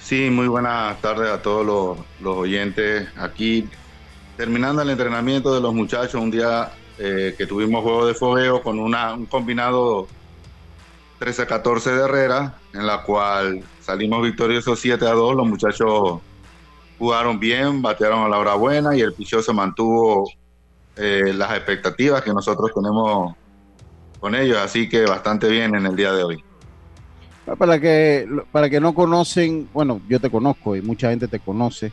Sí, 0.00 0.30
muy 0.30 0.48
buenas 0.48 0.98
tardes 1.02 1.30
a 1.30 1.42
todos 1.42 1.66
los, 2.20 2.36
oyentes. 2.38 3.06
Aquí 3.18 3.68
terminando 4.38 4.80
el 4.80 4.88
entrenamiento 4.88 5.54
de 5.54 5.60
los 5.60 5.74
muchachos, 5.74 6.14
un 6.14 6.30
día 6.30 6.70
eh, 6.98 7.34
que 7.36 7.46
tuvimos 7.46 7.82
juego 7.82 8.06
de 8.06 8.14
fogueo 8.14 8.62
con 8.62 8.78
una, 8.78 9.12
un 9.12 9.26
combinado 9.26 10.08
13-14 11.20 11.84
de 11.84 12.04
Herrera, 12.04 12.54
en 12.72 12.86
la 12.86 13.02
cual 13.02 13.62
salimos 13.80 14.22
victoriosos 14.22 14.80
7 14.80 15.06
a 15.06 15.12
2. 15.12 15.36
Los 15.36 15.46
muchachos 15.46 16.20
jugaron 16.98 17.38
bien, 17.38 17.82
batearon 17.82 18.24
a 18.24 18.28
la 18.28 18.38
hora 18.38 18.54
buena 18.54 18.96
y 18.96 19.02
el 19.02 19.12
picheo 19.12 19.42
se 19.42 19.52
mantuvo 19.52 20.30
eh, 20.96 21.32
las 21.34 21.50
expectativas 21.52 22.22
que 22.22 22.32
nosotros 22.32 22.70
tenemos 22.74 23.34
con 24.18 24.34
ellos, 24.34 24.58
así 24.58 24.88
que 24.88 25.04
bastante 25.04 25.48
bien 25.48 25.74
en 25.74 25.86
el 25.86 25.94
día 25.94 26.12
de 26.12 26.24
hoy. 26.24 26.44
Para 27.58 27.80
que, 27.80 28.28
para 28.52 28.70
que 28.70 28.80
no 28.80 28.94
conocen, 28.94 29.68
bueno, 29.72 30.00
yo 30.08 30.20
te 30.20 30.30
conozco 30.30 30.76
y 30.76 30.82
mucha 30.82 31.10
gente 31.10 31.28
te 31.28 31.40
conoce. 31.40 31.92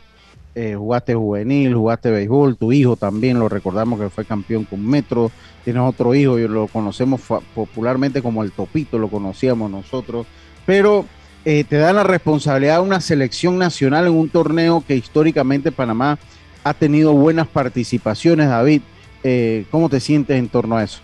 Eh, 0.60 0.74
jugaste 0.74 1.14
juvenil, 1.14 1.72
jugaste 1.72 2.10
béisbol, 2.10 2.56
tu 2.56 2.72
hijo 2.72 2.96
también 2.96 3.38
lo 3.38 3.48
recordamos 3.48 4.00
que 4.00 4.10
fue 4.10 4.24
campeón 4.24 4.64
con 4.64 4.84
Metro, 4.84 5.30
tienes 5.62 5.84
otro 5.84 6.16
hijo, 6.16 6.36
lo 6.36 6.66
conocemos 6.66 7.20
popularmente 7.54 8.22
como 8.22 8.42
el 8.42 8.50
Topito, 8.50 8.98
lo 8.98 9.06
conocíamos 9.06 9.70
nosotros, 9.70 10.26
pero 10.66 11.04
eh, 11.44 11.62
te 11.62 11.76
dan 11.76 11.94
la 11.94 12.02
responsabilidad 12.02 12.78
de 12.78 12.88
una 12.88 13.00
selección 13.00 13.56
nacional 13.56 14.08
en 14.08 14.14
un 14.14 14.30
torneo 14.30 14.82
que 14.84 14.96
históricamente 14.96 15.70
Panamá 15.70 16.18
ha 16.64 16.74
tenido 16.74 17.12
buenas 17.12 17.46
participaciones, 17.46 18.48
David. 18.48 18.82
Eh, 19.22 19.64
¿Cómo 19.70 19.88
te 19.88 20.00
sientes 20.00 20.36
en 20.36 20.48
torno 20.48 20.76
a 20.76 20.82
eso? 20.82 20.98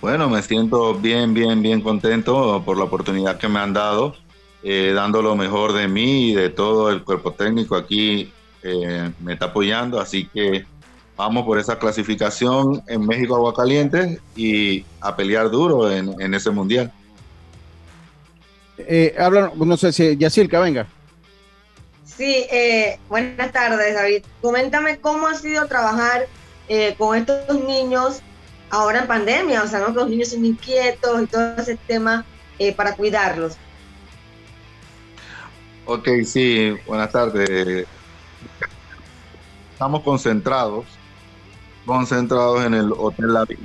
Bueno, 0.00 0.30
me 0.30 0.40
siento 0.42 0.94
bien, 0.94 1.34
bien, 1.34 1.60
bien 1.60 1.80
contento 1.80 2.62
por 2.64 2.78
la 2.78 2.84
oportunidad 2.84 3.36
que 3.36 3.48
me 3.48 3.58
han 3.58 3.72
dado, 3.72 4.14
eh, 4.62 4.92
dando 4.94 5.22
lo 5.22 5.36
mejor 5.36 5.72
de 5.72 5.88
mí 5.88 6.30
y 6.30 6.34
de 6.34 6.50
todo 6.50 6.90
el 6.90 7.02
cuerpo 7.02 7.32
técnico 7.32 7.76
aquí 7.76 8.32
eh, 8.62 9.10
me 9.20 9.32
está 9.34 9.46
apoyando, 9.46 10.00
así 10.00 10.26
que 10.26 10.64
vamos 11.16 11.44
por 11.44 11.58
esa 11.58 11.78
clasificación 11.78 12.82
en 12.86 13.06
México 13.06 13.36
Aguacalientes 13.36 14.20
y 14.36 14.84
a 15.00 15.16
pelear 15.16 15.50
duro 15.50 15.90
en, 15.90 16.34
ese 16.34 16.50
mundial. 16.50 16.92
Eh, 18.78 19.14
habla, 19.18 19.52
no 19.54 19.76
sé 19.76 19.92
si 19.92 20.16
Yacirca, 20.16 20.60
venga. 20.60 20.86
Sí, 22.04 22.46
eh, 22.50 22.98
buenas 23.08 23.52
tardes, 23.52 23.94
David. 23.94 24.24
Coméntame 24.40 24.98
cómo 24.98 25.26
ha 25.26 25.34
sido 25.34 25.66
trabajar 25.66 26.26
con 26.98 27.16
estos 27.16 27.64
niños 27.64 28.22
ahora 28.70 29.00
en 29.00 29.06
pandemia, 29.06 29.62
o 29.62 29.66
sea, 29.66 29.80
¿no? 29.80 29.88
que 29.88 29.94
los 29.94 30.08
niños 30.08 30.28
son 30.28 30.44
inquietos 30.44 31.22
y 31.22 31.26
todo 31.26 31.56
ese 31.58 31.76
tema 31.76 32.24
eh, 32.58 32.72
para 32.72 32.94
cuidarlos. 32.94 33.56
Ok, 35.86 36.08
sí, 36.24 36.74
buenas 36.86 37.10
tardes. 37.10 37.86
Estamos 39.72 40.02
concentrados, 40.02 40.84
concentrados 41.86 42.64
en 42.64 42.74
el 42.74 42.92
Hotel 42.92 43.32
La 43.32 43.44
Vida, 43.44 43.58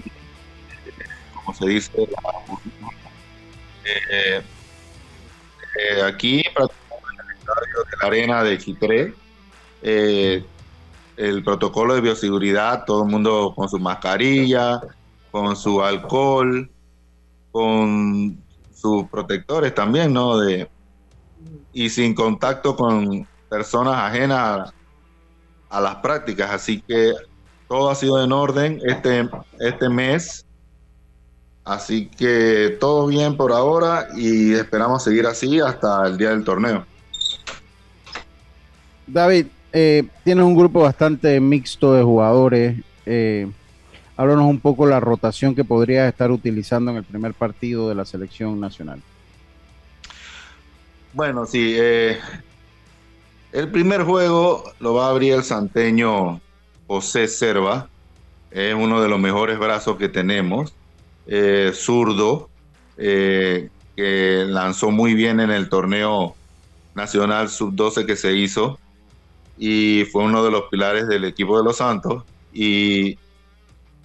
como 1.36 1.58
se 1.58 1.66
dice. 1.68 1.92
Eh, 3.84 4.42
eh, 5.78 6.02
aquí, 6.04 6.40
en 6.40 6.54
el 6.56 7.36
estadio 7.38 7.84
de 7.92 7.98
la 8.02 8.08
Arena 8.08 8.44
de 8.44 8.58
Chitré, 8.58 9.14
el 9.82 11.44
protocolo 11.44 11.96
de 11.96 12.02
bioseguridad, 12.02 12.86
todo 12.86 13.04
el 13.04 13.12
mundo 13.12 13.54
con 13.56 13.70
su 13.70 13.78
mascarilla, 13.78 14.82
con 15.32 15.56
su 15.56 15.84
alcohol, 15.84 16.72
con 17.52 18.42
sus 18.74 19.06
protectores 19.10 19.76
también, 19.76 20.14
¿no? 20.14 20.38
De, 20.38 20.70
y 21.76 21.90
sin 21.90 22.16
contacto 22.16 22.74
con 22.74 23.28
personas 23.50 23.96
ajenas 23.98 24.74
a, 25.70 25.82
las 25.82 25.96
prácticas. 25.98 26.50
Así 26.50 26.82
que 26.82 27.12
todo 27.68 27.92
ha 27.92 27.96
sido 27.96 28.24
en 28.24 28.32
orden 28.32 28.80
este, 28.86 29.30
este 29.60 29.90
mes. 29.90 30.46
Así 31.66 32.08
que 32.08 32.78
todo 32.80 33.08
bien 33.08 33.36
por 33.36 33.52
ahora 33.52 34.08
y 34.16 34.54
esperamos 34.54 35.04
seguir 35.04 35.28
así 35.28 35.60
hasta 35.60 36.08
el 36.08 36.18
día 36.18 36.30
del 36.30 36.46
torneo. 36.46 36.86
David, 39.06 39.48
eh, 39.74 40.08
tiene 40.24 40.44
un 40.44 40.56
grupo 40.56 40.80
bastante 40.80 41.42
mixto 41.42 41.94
de 41.94 42.04
jugadores. 42.04 42.78
Eh, 43.06 43.52
háblanos 44.16 44.46
un 44.46 44.62
poco 44.62 44.86
la 44.86 45.02
rotación 45.02 45.54
que 45.54 45.66
podría 45.66 46.08
estar 46.08 46.32
utilizando 46.32 46.92
en 46.92 46.98
el 46.98 47.04
primer 47.04 47.34
partido 47.34 47.90
de 47.90 47.96
la 47.96 48.06
selección 48.06 48.62
nacional. 48.62 49.02
Bueno, 51.16 51.46
sí. 51.46 51.76
Eh, 51.78 52.20
el 53.52 53.72
primer 53.72 54.04
juego 54.04 54.64
lo 54.80 54.94
va 54.94 55.08
a 55.08 55.10
abrir 55.10 55.34
el 55.34 55.44
santeño 55.44 56.40
José 56.86 57.28
Serva. 57.28 57.90
Es 58.52 58.76
uno 58.76 59.02
de 59.02 59.10
los 59.10 59.20
mejores 59.20 59.58
brazos 59.58 59.98
que 59.98 60.10
tenemos. 60.10 60.74
zurdo, 61.74 62.50
que 62.96 64.46
lanzó 64.48 64.92
muy 64.92 65.16
bien 65.16 65.40
en 65.40 65.50
el 65.50 65.70
torneo 65.70 66.36
nacional 66.94 67.50
sub-12 67.50 68.06
que 68.06 68.16
se 68.16 68.34
hizo 68.34 68.78
y 69.58 70.06
fue 70.12 70.24
uno 70.24 70.44
de 70.44 70.52
los 70.52 70.64
pilares 70.70 71.08
del 71.08 71.26
equipo 71.26 71.58
de 71.58 71.64
los 71.64 71.78
Santos 71.78 72.24
y 72.54 73.18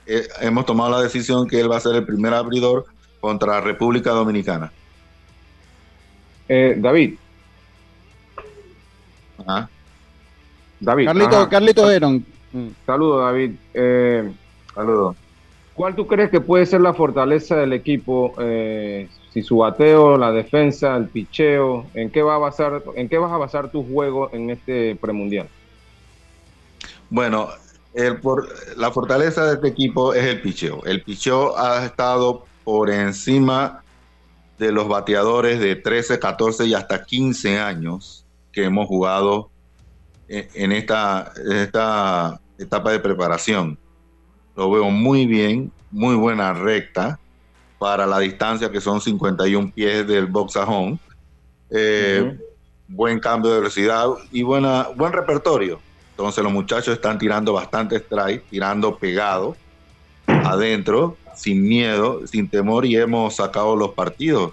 eh, 0.06 0.28
hemos 0.40 0.66
tomado 0.66 0.90
la 0.90 1.00
decisión 1.00 1.46
que 1.46 1.60
él 1.60 1.70
va 1.70 1.76
a 1.76 1.80
ser 1.80 1.94
el 1.94 2.04
primer 2.04 2.34
abridor 2.34 2.86
contra 3.20 3.60
República 3.60 4.10
Dominicana. 4.10 4.72
Eh, 6.52 6.74
David. 6.76 7.14
David. 10.80 11.06
Carlito, 11.06 11.48
Carlito 11.48 11.88
Heron. 11.88 12.26
Saludos, 12.84 13.24
David. 13.24 13.52
Eh, 13.72 14.32
Saludos. 14.74 15.16
¿Cuál 15.74 15.94
tú 15.94 16.08
crees 16.08 16.28
que 16.28 16.40
puede 16.40 16.66
ser 16.66 16.80
la 16.80 16.92
fortaleza 16.92 17.54
del 17.54 17.72
equipo? 17.72 18.34
Eh, 18.40 19.08
si 19.32 19.42
su 19.42 19.58
bateo, 19.58 20.18
la 20.18 20.32
defensa, 20.32 20.96
el 20.96 21.06
picheo, 21.06 21.86
¿en 21.94 22.10
qué 22.10 22.20
va 22.20 22.34
a 22.34 22.38
basar, 22.38 22.82
en 22.96 23.08
qué 23.08 23.16
vas 23.18 23.30
a 23.30 23.36
basar 23.36 23.70
tu 23.70 23.84
juego 23.84 24.28
en 24.32 24.50
este 24.50 24.96
premundial? 24.96 25.48
Bueno, 27.10 27.48
el 27.94 28.18
por, 28.20 28.48
la 28.76 28.90
fortaleza 28.90 29.46
de 29.46 29.54
este 29.54 29.68
equipo 29.68 30.14
es 30.14 30.24
el 30.24 30.42
picheo. 30.42 30.82
El 30.84 31.02
picheo 31.02 31.56
ha 31.56 31.84
estado 31.84 32.44
por 32.64 32.90
encima 32.90 33.84
de 34.60 34.72
los 34.72 34.88
bateadores 34.88 35.58
de 35.58 35.74
13, 35.74 36.18
14 36.18 36.66
y 36.66 36.74
hasta 36.74 37.02
15 37.02 37.58
años 37.58 38.26
que 38.52 38.64
hemos 38.64 38.86
jugado 38.86 39.50
en 40.28 40.72
esta, 40.72 41.32
en 41.42 41.56
esta 41.56 42.38
etapa 42.58 42.92
de 42.92 43.00
preparación. 43.00 43.78
Lo 44.54 44.70
veo 44.70 44.90
muy 44.90 45.24
bien, 45.24 45.72
muy 45.90 46.14
buena 46.14 46.52
recta 46.52 47.18
para 47.78 48.06
la 48.06 48.18
distancia 48.18 48.70
que 48.70 48.82
son 48.82 49.00
51 49.00 49.72
pies 49.74 50.06
del 50.06 50.26
box 50.26 50.56
a 50.56 50.64
home. 50.64 50.98
Eh, 51.70 52.38
buen 52.86 53.18
cambio 53.18 53.52
de 53.52 53.60
velocidad 53.60 54.08
y 54.30 54.42
buena, 54.42 54.88
buen 54.94 55.14
repertorio. 55.14 55.80
Entonces 56.10 56.44
los 56.44 56.52
muchachos 56.52 56.92
están 56.92 57.18
tirando 57.18 57.54
bastante 57.54 57.96
strike, 57.96 58.44
tirando 58.50 58.98
pegado 58.98 59.56
adentro, 60.26 61.16
sin 61.34 61.62
miedo, 61.62 62.26
sin 62.26 62.48
temor 62.48 62.86
y 62.86 62.96
hemos 62.96 63.36
sacado 63.36 63.76
los 63.76 63.94
partidos. 63.94 64.52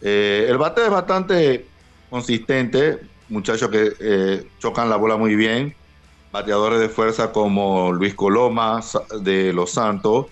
Eh, 0.00 0.46
el 0.48 0.58
bate 0.58 0.84
es 0.84 0.90
bastante 0.90 1.66
consistente, 2.08 2.98
muchachos 3.28 3.68
que 3.68 3.92
eh, 4.00 4.46
chocan 4.58 4.88
la 4.88 4.96
bola 4.96 5.16
muy 5.16 5.36
bien, 5.36 5.74
bateadores 6.32 6.80
de 6.80 6.88
fuerza 6.88 7.32
como 7.32 7.92
Luis 7.92 8.14
Coloma 8.14 8.80
de 9.20 9.52
Los 9.52 9.72
Santos, 9.72 10.26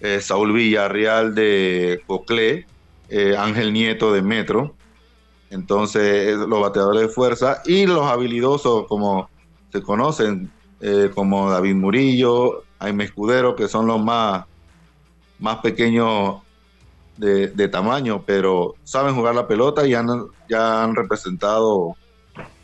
eh, 0.00 0.20
Saúl 0.20 0.52
Villarreal 0.52 1.34
de 1.34 2.02
Coclé, 2.06 2.66
Ángel 3.38 3.72
Nieto 3.72 4.12
de 4.12 4.22
Metro. 4.22 4.74
Entonces, 5.50 6.36
los 6.36 6.60
bateadores 6.60 7.02
de 7.02 7.08
fuerza 7.08 7.62
y 7.64 7.86
los 7.86 8.02
habilidosos, 8.02 8.86
como 8.86 9.30
se 9.72 9.82
conocen, 9.82 10.52
como 11.14 11.50
David 11.50 11.74
Murillo, 11.74 12.64
Jaime 12.80 13.04
Escudero, 13.04 13.56
que 13.56 13.66
son 13.66 13.86
los 13.86 14.02
más, 14.02 14.44
más 15.38 15.58
pequeños 15.58 16.36
de, 17.16 17.68
tamaño, 17.68 18.22
pero 18.24 18.76
saben 18.84 19.14
jugar 19.14 19.34
la 19.34 19.48
pelota 19.48 19.86
y 19.86 19.94
han, 19.94 20.06
ya 20.48 20.84
han 20.84 20.94
representado 20.94 21.96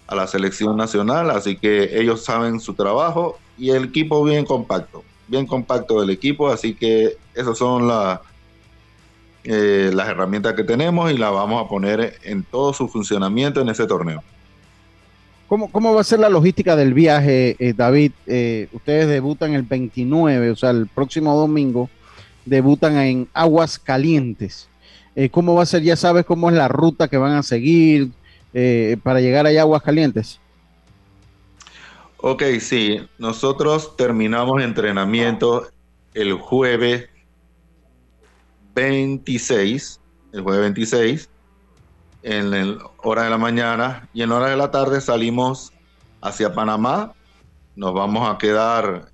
a 0.07 0.15
la 0.15 0.27
selección 0.27 0.77
nacional, 0.77 1.31
así 1.31 1.57
que 1.57 1.99
ellos 1.99 2.25
saben 2.25 2.61
su 2.61 2.75
trabajo 2.75 3.39
y 3.59 3.71
el 3.71 3.85
equipo 3.85 4.23
bien 4.23 4.45
compacto 4.45 5.03
bien 5.27 5.47
compacto 5.47 6.01
del 6.01 6.11
equipo, 6.11 6.49
así 6.49 6.75
que 6.75 7.17
esas 7.35 7.57
son 7.57 7.91
eh, 9.45 9.91
las 9.93 10.09
herramientas 10.09 10.55
que 10.55 10.65
tenemos 10.65 11.11
y 11.13 11.19
las 11.19 11.33
vamos 11.33 11.65
a 11.65 11.69
poner 11.69 12.15
en 12.23 12.43
todo 12.43 12.73
su 12.73 12.89
funcionamiento 12.89 13.61
en 13.61 13.69
ese 13.69 13.87
torneo. 13.87 14.23
¿Cómo, 15.49 15.71
cómo 15.71 15.95
va 15.95 16.01
a 16.01 16.05
ser 16.05 16.21
la 16.21 16.31
logística 16.31 16.75
del 16.75 16.95
viaje, 16.95 17.57
eh, 17.59 17.75
David? 17.75 18.13
Eh, 18.27 18.69
ustedes 18.73 19.09
debutan 19.09 19.53
el 19.55 19.63
29, 19.63 20.51
o 20.51 20.57
sea, 20.57 20.71
el 20.71 20.87
próximo 20.87 21.37
domingo, 21.37 21.91
debutan 22.45 22.97
en 22.99 23.29
Aguas 23.33 23.79
Calientes. 23.79 24.69
¿Cómo 25.31 25.55
va 25.55 25.63
a 25.63 25.67
ser? 25.67 25.83
¿Ya 25.83 25.97
sabes 25.97 26.25
cómo 26.25 26.51
es 26.51 26.57
la 26.57 26.69
ruta 26.69 27.09
que 27.09 27.17
van 27.17 27.33
a 27.33 27.43
seguir 27.43 28.11
para 29.03 29.21
llegar 29.21 29.47
a 29.47 29.61
Aguas 29.61 29.83
Calientes? 29.83 30.41
Ok, 32.19 32.43
sí, 32.61 33.01
nosotros 33.19 33.97
terminamos 33.97 34.63
entrenamiento 34.63 35.69
el 36.15 36.33
jueves 36.33 37.09
26, 38.75 40.01
el 40.33 40.41
jueves 40.41 40.63
26. 40.63 41.29
en 42.25 42.51
la 42.51 42.79
hora 43.03 43.25
de 43.25 43.31
la 43.31 43.39
mañana 43.39 44.09
y 44.15 44.23
en 44.23 44.33
hora 44.33 44.49
de 44.49 44.57
la 44.57 44.71
tarde 44.71 45.01
salimos 45.01 45.73
hacia 46.23 46.55
Panamá. 46.55 47.13
Nos 47.77 47.93
vamos 47.93 48.29
a 48.29 48.39
quedar 48.39 49.13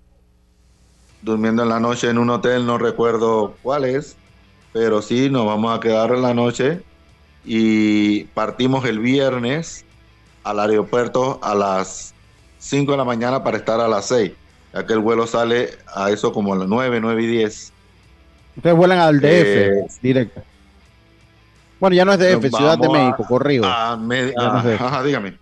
durmiendo 1.23 1.63
en 1.63 1.69
la 1.69 1.81
noche 1.81 2.09
en 2.09 2.19
un 2.19 2.31
hotel, 2.31 2.67
no 2.67 2.79
recuerdo 2.79 3.55
cuál 3.63 3.85
es, 3.85 4.17
pero 4.73 5.03
sí 5.03 5.31
nos 5.31 5.47
vamos 5.47 5.77
a 5.77 5.81
quedar 5.81 6.13
en 6.13 6.23
la 6.23 6.35
noche 6.35 6.83
y 7.45 8.25
partimos 8.25 8.85
el 8.85 8.99
viernes 8.99 9.85
al 10.45 10.61
aeropuerto 10.61 11.39
a 11.43 11.55
las 11.55 12.15
5 12.59 12.93
de 12.93 12.99
la 12.99 13.05
mañana 13.05 13.43
para 13.43 13.57
estar 13.59 13.81
a 13.81 13.89
las 13.89 14.07
6, 14.07 14.33
ya 14.73 14.87
que 14.87 14.93
el 14.93 14.99
vuelo 15.01 15.27
sale 15.27 15.71
a 15.95 16.11
eso 16.11 16.33
como 16.33 16.55
a 16.55 16.59
las 16.59 16.69
9, 16.69 17.01
9 17.01 17.23
y 17.23 17.27
10. 17.27 17.73
Ustedes 18.57 18.77
vuelan 18.77 18.99
al 18.99 19.21
DF 19.21 19.29
Eh, 19.29 19.87
directo. 20.03 20.43
Bueno, 21.79 21.97
ya 21.97 22.05
no 22.05 22.13
es 22.13 22.19
DF, 22.19 22.51
Ciudad 22.55 22.77
de 22.79 22.89
México, 22.91 23.25
corrido. 23.27 23.65
a 23.67 23.97
no 23.97 24.13
es. 24.15 24.35
Ajá, 24.37 25.03
dígame. 25.03 25.39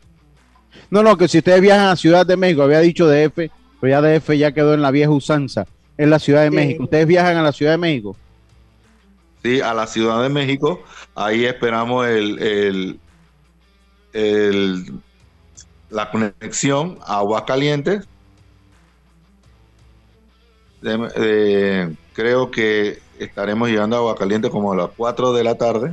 No, 0.91 1.03
no, 1.03 1.16
que 1.16 1.26
si 1.26 1.39
ustedes 1.39 1.61
viajan 1.61 1.89
a 1.89 1.97
Ciudad 1.97 2.24
de 2.24 2.37
México, 2.37 2.62
había 2.62 2.79
dicho 2.81 3.09
DF, 3.09 3.51
pero 3.81 3.91
ya 3.91 4.01
DF 4.03 4.37
ya 4.37 4.53
quedó 4.53 4.74
en 4.74 4.83
la 4.83 4.91
vieja 4.91 5.11
usanza, 5.11 5.66
en 5.97 6.11
la 6.11 6.18
Ciudad 6.18 6.43
de 6.43 6.51
Sí. 6.51 6.57
México. 6.57 6.85
¿Ustedes 6.85 7.07
viajan 7.07 7.37
a 7.37 7.43
la 7.43 7.53
Ciudad 7.53 7.72
de 7.72 7.79
México? 7.79 8.16
Sí, 9.43 9.61
a 9.61 9.72
la 9.74 9.87
Ciudad 9.87 10.22
de 10.22 10.29
México. 10.29 10.83
Ahí 11.14 11.45
esperamos 11.45 12.07
el, 12.07 12.39
el- 12.43 13.01
el- 14.12 14.93
la 15.91 16.11
conexión 16.11 16.99
a 17.07 17.18
Aguascalientes. 17.18 18.07
De- 20.83 20.97
de- 20.99 21.97
creo 22.12 22.51
que 22.51 22.99
estaremos 23.18 23.68
llegando 23.68 23.97
a 23.97 23.99
Aguascalientes 24.01 24.51
como 24.51 24.72
a 24.72 24.76
las 24.76 24.91
4 24.97 25.33
de 25.33 25.45
la 25.45 25.57
tarde. 25.57 25.93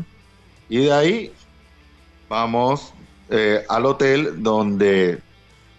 Y 0.69 0.77
de 0.79 0.91
ahí 0.93 1.31
vamos 2.29 2.93
eh, 3.29 3.63
al 3.69 3.85
hotel 3.85 4.43
donde 4.43 5.19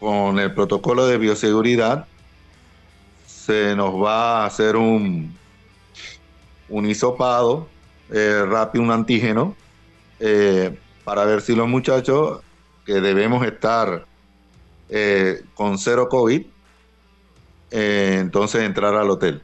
con 0.00 0.38
el 0.38 0.54
protocolo 0.54 1.06
de 1.06 1.18
bioseguridad 1.18 2.06
se 3.26 3.74
nos 3.76 3.94
va 3.94 4.42
a 4.42 4.46
hacer 4.46 4.76
un, 4.76 5.32
un 6.68 6.86
hisopado 6.86 7.68
eh, 8.12 8.44
rápido, 8.46 8.84
un 8.84 8.90
antígeno, 8.90 9.54
eh, 10.20 10.76
para 11.04 11.24
ver 11.24 11.40
si 11.42 11.54
los 11.54 11.68
muchachos 11.68 12.40
que 12.84 12.94
debemos 13.00 13.44
estar 13.46 14.04
eh, 14.88 15.42
con 15.54 15.78
cero 15.78 16.08
COVID, 16.08 16.42
eh, 17.70 18.18
entonces 18.20 18.62
entrar 18.62 18.94
al 18.94 19.10
hotel. 19.10 19.42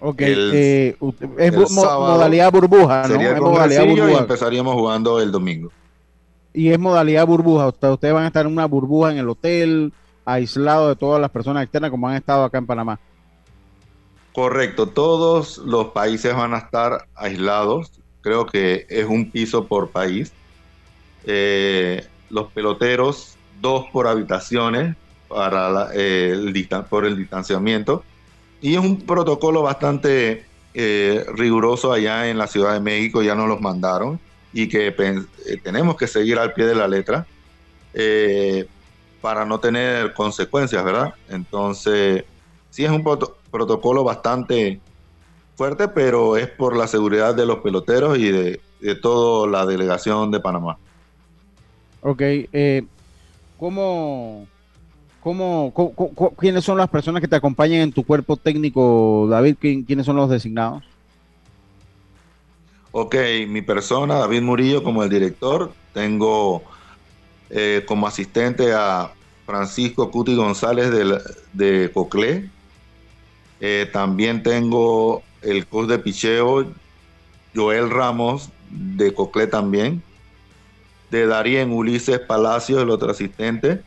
Ok, 0.00 0.20
El- 0.20 0.52
es 0.54 0.96
el 1.38 1.52
mo- 1.52 1.66
modalidad 2.00 2.52
burbuja, 2.52 3.02
¿no? 3.02 3.14
Sería 3.14 3.30
Es 3.32 3.40
modalidad 3.40 3.82
Hermosillo 3.82 3.96
y 3.96 4.00
burbuja. 4.00 4.22
empezaríamos 4.22 4.74
jugando 4.74 5.20
el 5.20 5.32
domingo. 5.32 5.72
Y 6.54 6.70
es 6.70 6.78
modalidad 6.78 7.26
burbuja. 7.26 7.66
Usted- 7.66 7.90
Ustedes 7.90 8.14
van 8.14 8.24
a 8.24 8.28
estar 8.28 8.46
en 8.46 8.52
una 8.52 8.66
burbuja 8.66 9.10
en 9.10 9.18
el 9.18 9.28
hotel, 9.28 9.92
aislado 10.24 10.88
de 10.88 10.96
todas 10.96 11.20
las 11.20 11.30
personas 11.30 11.64
externas 11.64 11.90
como 11.90 12.08
han 12.08 12.14
estado 12.14 12.44
acá 12.44 12.58
en 12.58 12.66
Panamá. 12.66 12.98
Correcto, 14.32 14.88
todos 14.88 15.58
los 15.58 15.88
países 15.88 16.34
van 16.34 16.54
a 16.54 16.58
estar 16.58 17.06
aislados. 17.14 17.92
Creo 18.20 18.46
que 18.46 18.86
es 18.88 19.04
un 19.06 19.30
piso 19.30 19.66
por 19.66 19.90
país. 19.90 20.32
Eh, 21.26 22.06
los 22.30 22.50
peloteros, 22.52 23.36
dos 23.60 23.86
por 23.92 24.06
habitaciones 24.06 24.96
para 25.28 25.70
la- 25.70 25.90
eh, 25.94 26.30
el 26.32 26.68
por 26.88 27.04
el 27.04 27.16
distanciamiento. 27.16 28.04
Y 28.60 28.74
es 28.74 28.80
un 28.80 29.02
protocolo 29.02 29.62
bastante 29.62 30.46
eh, 30.76 31.24
riguroso 31.34 31.92
allá 31.92 32.28
en 32.28 32.36
la 32.36 32.48
Ciudad 32.48 32.72
de 32.72 32.80
México, 32.80 33.22
ya 33.22 33.36
nos 33.36 33.48
los 33.48 33.60
mandaron 33.60 34.18
y 34.54 34.68
que 34.68 34.86
eh, 34.96 35.56
tenemos 35.62 35.96
que 35.96 36.06
seguir 36.06 36.38
al 36.38 36.52
pie 36.54 36.66
de 36.66 36.76
la 36.76 36.86
letra 36.86 37.26
eh, 37.92 38.64
para 39.20 39.44
no 39.44 39.58
tener 39.58 40.14
consecuencias, 40.14 40.82
¿verdad? 40.84 41.12
Entonces, 41.28 42.24
sí 42.70 42.84
es 42.84 42.90
un 42.90 43.02
proto- 43.02 43.36
protocolo 43.50 44.04
bastante 44.04 44.80
fuerte, 45.56 45.88
pero 45.88 46.36
es 46.36 46.48
por 46.48 46.76
la 46.76 46.86
seguridad 46.86 47.34
de 47.34 47.46
los 47.46 47.58
peloteros 47.58 48.16
y 48.18 48.30
de, 48.30 48.60
toda 49.02 49.48
la 49.48 49.66
delegación 49.66 50.30
de 50.30 50.40
Panamá. 50.40 50.76
Ok, 52.02 52.20
eh, 52.20 52.84
¿cómo, 53.58 54.46
cómo, 55.20 55.72
cu- 55.72 56.34
quiénes 56.36 56.64
son 56.64 56.76
las 56.78 56.88
personas 56.90 57.20
que 57.22 57.28
te 57.28 57.36
acompañan 57.36 57.80
en 57.80 57.92
tu 57.92 58.04
cuerpo 58.04 58.36
técnico, 58.36 59.26
David? 59.30 59.56
¿Quién- 59.58 59.84
¿Quiénes 59.84 60.04
son 60.06 60.16
los 60.16 60.28
designados? 60.28 60.84
Ok, 62.96 63.16
mi 63.48 63.62
persona, 63.62 64.16
David 64.20 64.42
Murillo, 64.42 64.82
como 64.84 65.02
el 65.02 65.10
director. 65.10 65.76
Tengo 65.92 66.70
eh, 67.50 67.84
como 67.88 68.06
asistente 68.08 68.72
a 68.74 69.14
Francisco 69.46 70.10
Cuti 70.10 70.36
González 70.36 70.90
de, 70.92 71.04
la- 71.06 71.22
Coclé. 71.92 72.52
Eh, 73.58 73.88
también 73.92 74.42
tengo 74.42 75.26
el 75.40 75.66
coach 75.68 75.88
de 75.88 75.98
picheo, 75.98 76.74
Joel 77.54 77.90
Ramos, 77.90 78.52
de 78.60 79.14
Coclé 79.14 79.46
también. 79.48 80.04
De 81.08 81.26
Darien 81.26 81.72
Ulises 81.72 82.20
Palacio, 82.20 82.80
el 82.80 82.90
otro 82.90 83.10
asistente. 83.10 83.84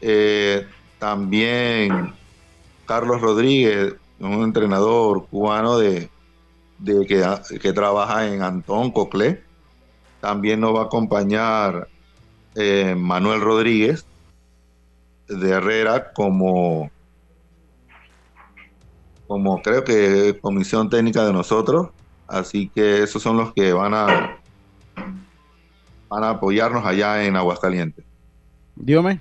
Eh, 0.00 0.66
también 0.98 2.18
Carlos 2.86 3.20
Rodríguez, 3.22 3.96
un 4.18 4.44
entrenador 4.44 5.28
cubano 5.28 5.78
de, 5.78 6.12
de 6.78 7.06
que, 7.06 7.24
que 7.60 7.72
trabaja 7.72 8.26
en 8.26 8.42
Antón 8.42 8.92
Coclé. 8.92 9.44
También 10.20 10.60
nos 10.60 10.74
va 10.74 10.82
a 10.82 10.84
acompañar 10.84 11.88
eh, 12.54 12.94
Manuel 12.96 13.40
Rodríguez 13.40 14.06
de 15.28 15.50
Herrera 15.50 16.12
como, 16.12 16.90
como 19.26 19.60
creo 19.62 19.84
que 19.84 20.38
comisión 20.40 20.88
técnica 20.88 21.24
de 21.24 21.32
nosotros. 21.32 21.88
Así 22.26 22.70
que 22.74 23.02
esos 23.02 23.22
son 23.22 23.36
los 23.36 23.52
que 23.54 23.72
van 23.72 23.94
a 23.94 24.40
van 26.08 26.24
a 26.24 26.30
apoyarnos 26.30 26.84
allá 26.84 27.24
en 27.24 27.36
Aguascalientes. 27.36 28.04
Dígame. 28.74 29.20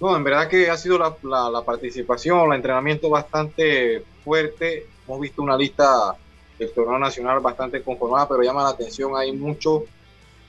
No, 0.00 0.16
en 0.16 0.24
verdad 0.24 0.48
que 0.48 0.70
ha 0.70 0.76
sido 0.78 0.98
la, 0.98 1.14
la- 1.22 1.50
la 1.50 1.62
participación, 1.64 2.50
el 2.50 2.56
entrenamiento 2.56 3.10
bastante 3.10 4.04
fuerte. 4.24 4.84
Hemos 5.10 5.22
visto 5.22 5.42
una 5.42 5.56
lista 5.56 6.14
del 6.56 6.72
torneo 6.72 6.96
nacional 6.96 7.40
bastante 7.40 7.82
conformada, 7.82 8.28
pero 8.28 8.44
llama 8.44 8.62
la 8.62 8.68
atención, 8.68 9.16
hay 9.16 9.32
mucho. 9.32 9.82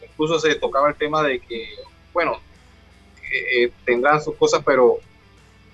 Incluso 0.07 0.37
se 0.37 0.53
tocaba 0.53 0.89
el 0.89 0.95
tema 0.95 1.23
de 1.23 1.39
que, 1.39 1.67
bueno, 2.13 2.33
eh, 3.33 3.63
eh, 3.63 3.71
tendrán 3.83 4.21
sus 4.21 4.35
cosas, 4.35 4.61
pero 4.63 4.99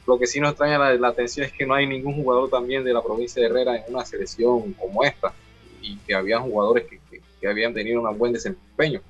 lo 0.06 0.18
que 0.18 0.26
sí 0.26 0.40
nos 0.40 0.52
extraña 0.52 0.80
la, 0.96 1.08
atención 1.10 1.46
es 1.46 1.52
que 1.52 1.66
no 1.66 1.74
hay 1.74 1.86
ningún 1.86 2.16
jugador 2.16 2.50
también 2.50 2.86
de 2.86 2.94
la 2.94 3.04
provincia 3.04 3.42
de 3.42 3.50
Herrera 3.50 3.76
en 3.76 3.94
una 3.94 4.06
selección 4.06 4.72
como 4.76 5.04
esta, 5.04 5.34
y 5.82 5.98
que 5.98 6.16
habían 6.16 6.44
jugadores 6.44 6.88
que, 6.88 7.46
habían 7.46 7.74
tenido 7.74 8.02
un 8.02 8.18
buen 8.18 8.32
desempeño. 8.32 9.02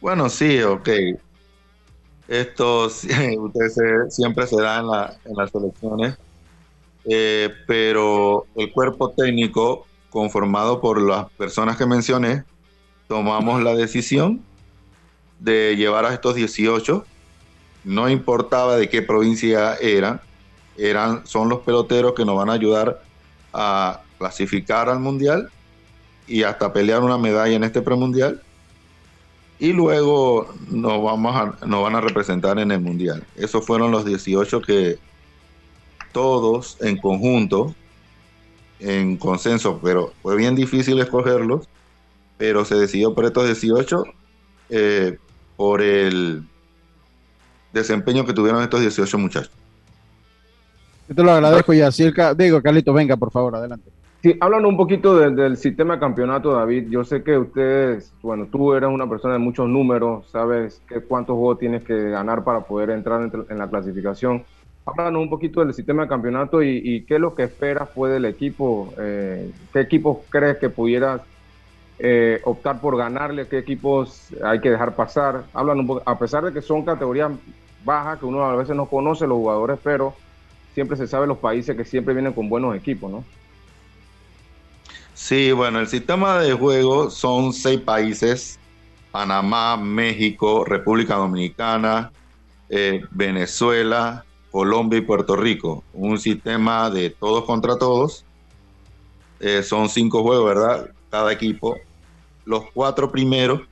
Bueno, 0.00 0.28
sí, 0.28 0.62
ok. 0.62 0.88
Esto 2.28 2.86
ustedes 2.86 3.74
se- 3.74 4.10
siempre 4.10 4.46
se 4.46 4.62
da 4.62 4.78
en, 4.78 4.86
la- 4.86 5.16
en 5.24 5.34
las 5.36 5.50
selecciones, 5.50 6.16
eh, 7.04 7.50
pero 7.66 8.46
el 8.56 8.72
cuerpo 8.72 9.10
técnico 9.10 9.86
conformado 10.10 10.80
por 10.80 11.00
las 11.02 11.30
personas 11.32 11.76
que 11.76 11.86
mencioné, 11.86 12.44
tomamos 13.08 13.62
la 13.62 13.74
decisión 13.74 14.42
de 15.40 15.74
llevar 15.76 16.06
a 16.06 16.14
estos 16.14 16.34
18, 16.34 17.04
no 17.84 18.08
importaba 18.08 18.76
de 18.76 18.88
qué 18.88 19.02
provincia 19.02 19.74
eran, 19.74 20.20
eran 20.76 21.26
son 21.26 21.48
los 21.48 21.60
peloteros 21.60 22.14
que 22.14 22.24
nos 22.24 22.36
van 22.36 22.48
a 22.50 22.54
ayudar 22.54 23.02
a 23.52 24.00
clasificar 24.18 24.88
al 24.88 25.00
mundial 25.00 25.50
y 26.26 26.44
hasta 26.44 26.72
pelear 26.72 27.02
una 27.02 27.18
medalla 27.18 27.54
en 27.54 27.64
este 27.64 27.82
premundial 27.82 28.40
y 29.58 29.72
luego 29.72 30.52
nos, 30.68 31.02
vamos 31.02 31.36
a, 31.36 31.66
nos 31.66 31.82
van 31.82 31.96
a 31.96 32.00
representar 32.00 32.58
en 32.58 32.72
el 32.72 32.80
Mundial. 32.80 33.24
Esos 33.36 33.64
fueron 33.64 33.90
los 33.90 34.04
18 34.04 34.60
que 34.62 34.98
todos 36.14 36.78
en 36.80 36.96
conjunto, 36.96 37.74
en 38.78 39.18
consenso, 39.18 39.80
pero 39.82 40.12
fue 40.22 40.36
bien 40.36 40.54
difícil 40.54 40.98
escogerlos, 41.00 41.68
pero 42.38 42.64
se 42.64 42.76
decidió 42.76 43.14
por 43.14 43.26
estos 43.26 43.44
18 43.44 44.04
eh, 44.70 45.18
por 45.56 45.82
el 45.82 46.42
desempeño 47.72 48.24
que 48.24 48.32
tuvieron 48.32 48.62
estos 48.62 48.80
18 48.80 49.18
muchachos. 49.18 49.50
Yo 51.08 51.14
te 51.14 51.22
lo 51.22 51.32
agradezco, 51.32 51.74
Yacirca. 51.74 52.32
Digo, 52.32 52.62
Carlito, 52.62 52.92
venga, 52.94 53.16
por 53.16 53.30
favor, 53.30 53.56
adelante. 53.56 53.90
Sí, 54.22 54.34
háblanos 54.40 54.70
un 54.70 54.76
poquito 54.78 55.18
de- 55.18 55.30
del 55.30 55.56
sistema 55.58 55.94
de 55.94 56.00
campeonato, 56.00 56.52
David. 56.54 56.86
Yo 56.88 57.04
sé 57.04 57.22
que 57.22 57.36
ustedes, 57.36 58.10
bueno, 58.22 58.48
tú 58.50 58.72
eres 58.72 58.88
una 58.88 59.06
persona 59.06 59.34
de 59.34 59.40
muchos 59.40 59.68
números, 59.68 60.30
sabes 60.30 60.80
que 60.88 61.02
cuántos 61.02 61.34
juegos 61.36 61.58
tienes 61.58 61.84
que 61.84 62.08
ganar 62.08 62.42
para 62.42 62.60
poder 62.60 62.88
entrar 62.90 63.20
en, 63.20 63.30
en 63.50 63.58
la 63.58 63.68
clasificación. 63.68 64.44
Háblanos 64.86 65.22
un 65.22 65.30
poquito 65.30 65.64
del 65.64 65.72
sistema 65.72 66.02
de 66.02 66.08
campeonato 66.08 66.62
y, 66.62 67.04
qué 67.06 67.14
es 67.14 67.20
lo 67.20 67.34
que 67.34 67.44
esperas 67.44 67.88
fue 67.90 68.10
del 68.10 68.26
equipo. 68.26 68.92
eh, 68.98 69.50
¿Qué 69.72 69.80
equipos 69.80 70.18
crees 70.30 70.58
que 70.58 70.68
pudieras 70.68 71.22
eh, 71.98 72.40
optar 72.44 72.80
por 72.80 72.96
ganarle, 72.96 73.46
qué 73.46 73.58
equipos 73.58 74.28
hay 74.42 74.60
que 74.60 74.70
dejar 74.70 74.96
pasar. 74.96 75.44
Hablan 75.54 75.80
un 75.80 75.86
poco, 75.86 76.02
a 76.04 76.18
pesar 76.18 76.44
de 76.44 76.52
que 76.52 76.60
son 76.60 76.84
categorías 76.84 77.30
bajas, 77.84 78.18
que 78.18 78.26
uno 78.26 78.44
a 78.44 78.56
veces 78.56 78.74
no 78.74 78.86
conoce 78.86 79.26
los 79.26 79.36
jugadores, 79.36 79.78
pero 79.82 80.14
siempre 80.74 80.96
se 80.96 81.06
sabe 81.06 81.26
los 81.26 81.38
países 81.38 81.76
que 81.76 81.84
siempre 81.84 82.12
vienen 82.12 82.32
con 82.32 82.48
buenos 82.48 82.74
equipos, 82.74 83.10
¿no? 83.10 83.24
Sí, 85.14 85.52
bueno, 85.52 85.78
el 85.78 85.86
sistema 85.86 86.40
de 86.40 86.52
juego 86.52 87.10
son 87.10 87.52
seis 87.52 87.80
países, 87.80 88.58
Panamá, 89.12 89.76
México, 89.76 90.64
República 90.64 91.14
Dominicana, 91.14 92.10
eh, 92.68 93.02
Venezuela, 93.12 94.24
Colombia 94.54 95.00
y 95.00 95.02
Puerto 95.02 95.34
Rico. 95.34 95.82
Un 95.92 96.16
sistema 96.20 96.88
de 96.88 97.10
todos 97.10 97.44
contra 97.44 97.76
todos. 97.76 98.24
Eh, 99.40 99.64
son 99.64 99.88
cinco 99.88 100.22
juegos, 100.22 100.46
¿verdad? 100.46 100.90
Cada 101.10 101.32
equipo. 101.32 101.76
Los 102.44 102.62
cuatro 102.72 103.10
primeros 103.10 103.62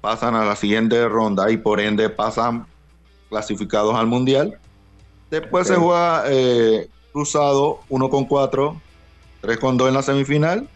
pasan 0.00 0.34
a 0.34 0.44
la 0.44 0.56
siguiente 0.56 1.08
ronda 1.08 1.52
y 1.52 1.56
por 1.56 1.78
ende 1.78 2.10
pasan 2.10 2.66
clasificados 3.28 3.94
al 3.94 4.08
Mundial. 4.08 4.58
Después 5.30 5.68
se 5.68 5.76
juega 5.76 6.24
eh, 6.26 6.88
cruzado 7.12 7.78
uno 7.88 8.10
con 8.10 8.24
cuatro 8.24 8.80
3 9.42 9.56
con 9.58 9.76
2 9.76 9.86
en 9.86 9.94
la 9.94 10.02
semifinal. 10.02 10.68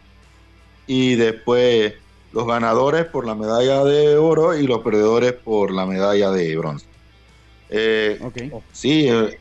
Y 0.86 1.16
después 1.16 1.94
los 2.32 2.46
ganadores 2.46 3.06
por 3.06 3.26
la 3.26 3.34
medalla 3.34 3.82
de 3.82 4.16
oro 4.18 4.54
y 4.54 4.68
los 4.68 4.82
perdedores 4.82 5.32
por 5.32 5.72
la 5.72 5.84
medalla 5.84 6.30
de 6.30 6.56
bronce. 6.56 6.91
Eh, 7.74 8.18
Sí, 8.72 9.08
eh, 9.08 9.38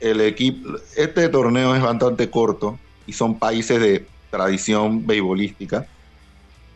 el 0.00 0.20
equipo, 0.20 0.76
este 0.96 1.28
torneo 1.28 1.74
es 1.74 1.82
bastante 1.82 2.30
corto 2.30 2.78
y 3.06 3.12
son 3.12 3.38
países 3.38 3.80
de 3.80 4.06
tradición 4.30 5.06
beisbolística. 5.06 5.86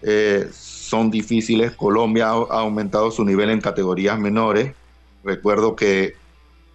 Eh, 0.03 0.49
son 0.53 1.11
difíciles. 1.11 1.73
Colombia 1.73 2.29
ha 2.29 2.61
aumentado 2.61 3.11
su 3.11 3.25
nivel 3.25 3.51
en 3.51 3.61
categorías 3.61 4.19
menores. 4.19 4.75
Recuerdo 5.23 5.77
que 5.77 6.15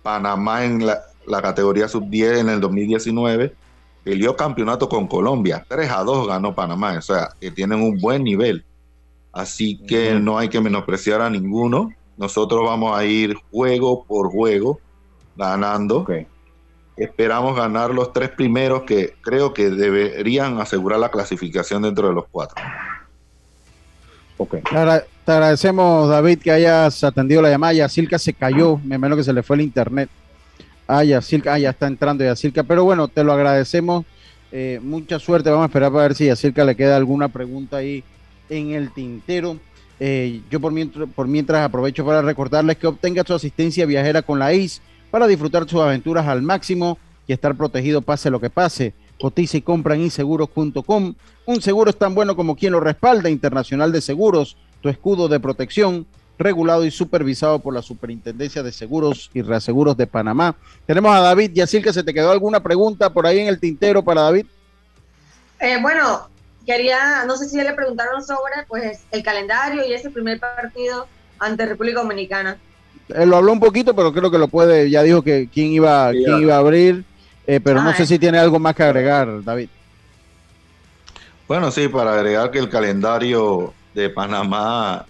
Panamá 0.04 0.64
en 0.64 0.86
la, 0.86 1.00
la 1.26 1.42
categoría 1.42 1.88
sub-10 1.88 2.40
en 2.40 2.50
el 2.50 2.62
2019 2.62 3.54
peleó 4.04 4.36
campeonato 4.36 4.88
con 4.88 5.08
Colombia. 5.08 5.66
3 5.68 5.90
a 5.92 6.04
2 6.04 6.28
ganó 6.28 6.56
Panamá, 6.56 6.98
o 6.98 7.02
sea, 7.02 7.30
que 7.40 7.52
tienen 7.52 7.82
un 7.82 8.00
buen 8.00 8.24
nivel. 8.24 8.64
Así 9.32 9.78
que 9.88 10.20
no 10.20 10.38
hay 10.38 10.50
que 10.50 10.60
menospreciar 10.60 11.22
a 11.22 11.30
ninguno. 11.30 11.92
Nosotros 12.20 12.66
vamos 12.66 13.00
a 13.00 13.06
ir 13.06 13.34
juego 13.50 14.04
por 14.04 14.30
juego 14.30 14.82
ganando. 15.38 16.06
Esperamos 16.98 17.56
ganar 17.56 17.92
los 17.92 18.12
tres 18.12 18.30
primeros 18.30 18.84
que 18.84 19.16
creo 19.22 19.54
que 19.54 19.70
deberían 19.70 20.60
asegurar 20.60 21.00
la 21.00 21.10
clasificación 21.10 21.82
dentro 21.82 22.10
de 22.10 22.14
los 22.14 22.26
cuatro. 22.30 22.62
Okay. 24.38 24.62
Te 24.64 25.32
agradecemos, 25.32 26.10
David, 26.10 26.40
que 26.40 26.52
hayas 26.52 27.06
atendido 27.06 27.42
la 27.42 27.52
llamada. 27.52 27.88
Silca 27.88 28.20
se 28.20 28.34
cayó, 28.34 28.78
me 28.84 28.96
imagino 28.96 29.16
que 29.16 29.24
se 29.24 29.32
le 29.32 29.42
fue 29.42 29.56
el 29.56 29.62
internet. 29.62 30.10
Ah, 30.88 31.06
Yacirca, 31.06 31.54
ah, 31.54 31.60
ya 31.60 31.70
está 31.70 31.88
entrando 31.88 32.26
Yacirca, 32.26 32.64
pero 32.64 32.84
bueno, 32.84 33.08
te 33.08 33.24
lo 33.24 33.32
agradecemos. 33.32 34.06
Eh, 34.52 34.80
mucha 34.82 35.20
suerte, 35.20 35.50
vamos 35.50 35.64
a 35.64 35.68
esperar 35.68 35.92
para 35.92 36.04
ver 36.04 36.16
si 36.16 36.26
Yacirca 36.26 36.66
le 36.66 36.76
queda 36.76 36.98
alguna 36.98 37.30
pregunta 37.30 37.78
ahí 37.78 38.04
en 38.50 38.72
el 38.72 38.92
tintero. 38.92 39.58
Eh, 40.00 40.42
yo 40.50 40.60
por 40.60 40.72
mientras, 40.72 41.10
por 41.14 41.28
mientras 41.28 41.62
aprovecho 41.62 42.06
para 42.06 42.22
recordarles 42.22 42.78
que 42.78 42.88
obtenga 42.88 43.24
su 43.26 43.34
asistencia 43.34 43.86
viajera 43.86 44.22
con 44.22 44.40
la 44.40 44.54
IS 44.54 44.82
para 45.12 45.28
disfrutar 45.28 45.68
sus 45.68 45.82
aventuras 45.82 46.28
al 46.28 46.42
máximo 46.42 46.98
y 47.28 47.34
estar 47.34 47.56
protegido 47.56 48.02
pase 48.02 48.30
lo 48.30 48.40
que 48.40 48.50
pase. 48.50 48.94
Cotiza 49.20 49.58
y 49.58 49.62
compra 49.62 49.96
en 49.96 50.02
inseguros.com. 50.02 51.14
Un 51.46 51.62
seguro 51.62 51.90
es 51.90 51.98
tan 51.98 52.16
bueno 52.16 52.36
como 52.36 52.56
quien 52.56 52.72
lo 52.72 52.80
respalda. 52.80 53.30
Internacional 53.30 53.92
de 53.92 54.02
Seguros, 54.02 54.56
tu 54.82 54.88
escudo 54.88 55.28
de 55.28 55.40
protección 55.40 56.08
regulado 56.40 56.86
y 56.86 56.92
supervisado 56.92 57.60
por 57.60 57.74
la 57.74 57.82
Superintendencia 57.82 58.64
de 58.64 58.72
Seguros 58.72 59.30
y 59.34 59.42
Reaseguros 59.42 59.98
de 59.98 60.08
Panamá. 60.08 60.56
Tenemos 60.86 61.14
a 61.14 61.20
David 61.20 61.52
Yacil, 61.54 61.84
que 61.84 61.92
se 61.92 62.02
te 62.02 62.14
quedó 62.14 62.32
alguna 62.32 62.64
pregunta 62.64 63.12
por 63.12 63.28
ahí 63.28 63.40
en 63.40 63.48
el 63.48 63.60
tintero 63.60 64.02
para 64.02 64.22
David. 64.22 64.46
Eh, 65.60 65.78
bueno, 65.82 66.30
quería, 66.70 67.26
no 67.26 67.36
sé 67.36 67.50
si 67.50 67.58
le 67.58 67.74
preguntaron 67.74 68.24
sobre 68.24 68.64
pues 68.68 69.00
el 69.10 69.24
calendario 69.24 69.84
y 69.88 69.94
ese 69.94 70.12
primer 70.12 70.40
partido 70.40 71.08
ante 71.40 71.66
República 71.66 72.02
Dominicana. 72.02 72.58
Él 73.08 73.30
lo 73.30 73.38
habló 73.38 73.54
un 73.54 73.60
poquito, 73.60 73.96
pero 73.96 74.14
creo 74.14 74.30
que 74.30 74.38
lo 74.38 74.48
puede, 74.48 74.88
ya 74.88 75.02
dijo 75.02 75.24
que 75.24 75.50
quién 75.52 75.72
iba, 75.72 76.12
quién 76.12 76.42
iba 76.42 76.56
a 76.56 76.60
abrir, 76.60 77.04
eh, 77.48 77.60
pero 77.60 77.82
no 77.82 77.92
sé 77.94 78.06
si 78.06 78.20
tiene 78.20 78.38
algo 78.38 78.60
más 78.60 78.76
que 78.76 78.84
agregar, 78.84 79.44
David. 79.44 79.70
Bueno, 81.48 81.72
sí, 81.72 81.88
para 81.88 82.14
agregar 82.14 82.52
que 82.52 82.60
el 82.60 82.70
calendario 82.70 83.74
de 83.96 84.12
Panamá 84.12 85.08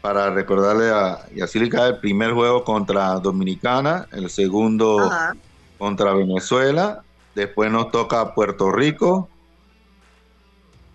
para 0.00 0.30
recordarle 0.30 0.90
a 0.90 1.20
Yacilica 1.32 1.86
el 1.86 1.98
primer 1.98 2.32
juego 2.32 2.64
contra 2.64 3.14
Dominicana, 3.20 4.08
el 4.10 4.28
segundo 4.28 5.08
contra 5.78 6.12
Venezuela, 6.12 7.04
después 7.36 7.70
nos 7.70 7.92
toca 7.92 8.34
Puerto 8.34 8.72
Rico, 8.72 9.28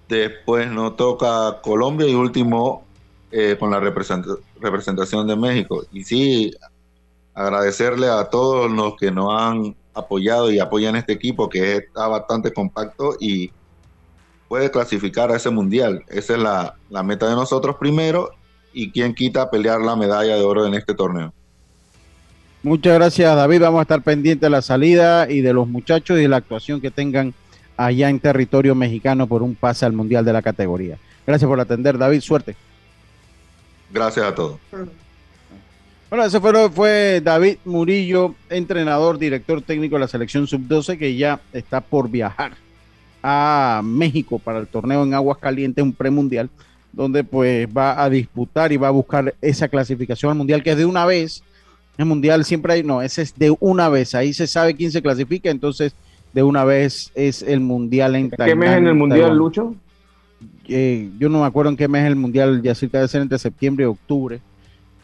después 0.09 0.69
nos 0.69 0.95
toca 0.97 1.61
Colombia 1.61 2.07
y 2.07 2.15
último 2.15 2.83
eh, 3.31 3.55
con 3.59 3.69
la 3.69 3.79
representación 3.79 5.27
de 5.27 5.35
México. 5.35 5.85
Y 5.93 6.03
sí, 6.03 6.51
agradecerle 7.33 8.07
a 8.07 8.25
todos 8.25 8.69
los 8.71 8.95
que 8.97 9.11
nos 9.11 9.31
han 9.39 9.75
apoyado 9.93 10.51
y 10.51 10.59
apoyan 10.59 10.95
este 10.95 11.13
equipo 11.13 11.47
que 11.47 11.77
está 11.77 12.07
bastante 12.07 12.51
compacto 12.51 13.15
y 13.19 13.51
puede 14.47 14.71
clasificar 14.71 15.31
a 15.31 15.35
ese 15.35 15.51
mundial. 15.51 16.03
Esa 16.09 16.33
es 16.33 16.39
la, 16.39 17.03
meta 17.03 17.29
de 17.29 17.35
nosotros 17.35 17.75
primero 17.79 18.31
y 18.73 18.91
quién 18.91 19.13
quita 19.13 19.49
pelear 19.51 19.79
la 19.79 19.95
medalla 19.95 20.35
de 20.35 20.41
oro 20.41 20.65
en 20.65 20.73
este 20.73 20.95
torneo. 20.95 21.31
Muchas 22.63 22.95
gracias 22.95 23.35
David, 23.35 23.61
vamos 23.61 23.79
a 23.79 23.81
estar 23.83 24.01
pendientes 24.01 24.41
de 24.41 24.49
la 24.49 24.61
salida 24.61 25.29
y 25.29 25.41
de 25.41 25.53
los 25.53 25.67
muchachos 25.67 26.17
y 26.17 26.23
de 26.23 26.27
la 26.27 26.37
actuación 26.37 26.81
que 26.81 26.91
tengan 26.91 27.33
allá 27.79 28.09
en 28.09 28.19
territorio 28.19 28.75
mexicano 28.75 29.25
por 29.25 29.41
un 29.41 29.55
pase 29.55 29.85
al 29.85 29.93
Mundial 29.93 30.25
de 30.25 30.33
la 30.33 30.41
categoría. 30.41 30.97
Gracias 31.25 31.47
por 31.47 31.59
atender 31.61 31.97
David, 31.97 32.19
suerte. 32.19 32.57
Gracias 33.89 34.25
a 34.25 34.35
todos. 34.35 34.59
Bueno, 36.09 36.25
ese 36.25 36.41
fue, 36.41 36.69
fue 36.71 37.21
David 37.23 37.57
Murillo, 37.63 38.35
entrenador, 38.49 39.17
director 39.17 39.61
técnico 39.61 39.95
de 39.95 40.01
la 40.01 40.07
selección 40.09 40.45
sub-12 40.45 40.97
que 40.97 41.15
ya 41.15 41.39
está 41.53 41.79
por 41.79 42.09
viajar 42.09 42.51
a 43.23 43.81
México 43.81 44.39
para 44.39 44.59
el 44.59 44.67
torneo 44.67 45.03
en 45.03 45.13
Aguas 45.13 45.37
Calientes, 45.37 45.81
un 45.81 45.93
premundial 45.93 46.49
donde 46.91 47.23
pues 47.23 47.65
va 47.67 48.03
a 48.03 48.09
disputar 48.09 48.73
y 48.73 48.77
va 48.77 48.89
a 48.89 48.91
buscar 48.91 49.33
esa 49.41 49.69
clasificación 49.69 50.31
al 50.31 50.37
mundial 50.37 50.63
que 50.63 50.71
es 50.71 50.77
de 50.77 50.85
una 50.85 51.05
vez. 51.05 51.43
El 51.97 52.05
mundial 52.05 52.43
siempre 52.43 52.73
hay, 52.73 52.83
no, 52.83 53.01
ese 53.01 53.21
es 53.21 53.37
de 53.37 53.55
una 53.61 53.87
vez, 53.87 54.15
ahí 54.15 54.33
se 54.33 54.47
sabe 54.47 54.75
quién 54.75 54.91
se 54.91 55.01
clasifica, 55.01 55.49
entonces 55.49 55.93
de 56.33 56.43
una 56.43 56.63
vez 56.63 57.11
es 57.15 57.41
el 57.41 57.59
mundial 57.59 58.15
en 58.15 58.29
¿Qué 58.29 58.55
mes 58.55 58.77
en 58.77 58.87
el 58.87 58.95
mundial, 58.95 59.35
Lucho? 59.37 59.75
Eh, 60.67 61.09
yo 61.17 61.29
no 61.29 61.41
me 61.41 61.45
acuerdo 61.45 61.71
en 61.71 61.77
qué 61.77 61.87
mes 61.87 62.03
es 62.03 62.07
el 62.07 62.15
mundial, 62.15 62.61
ya 62.61 62.75
cerca 62.75 63.01
de 63.01 63.07
ser 63.07 63.21
entre 63.21 63.39
septiembre 63.39 63.85
y 63.85 63.87
octubre. 63.87 64.39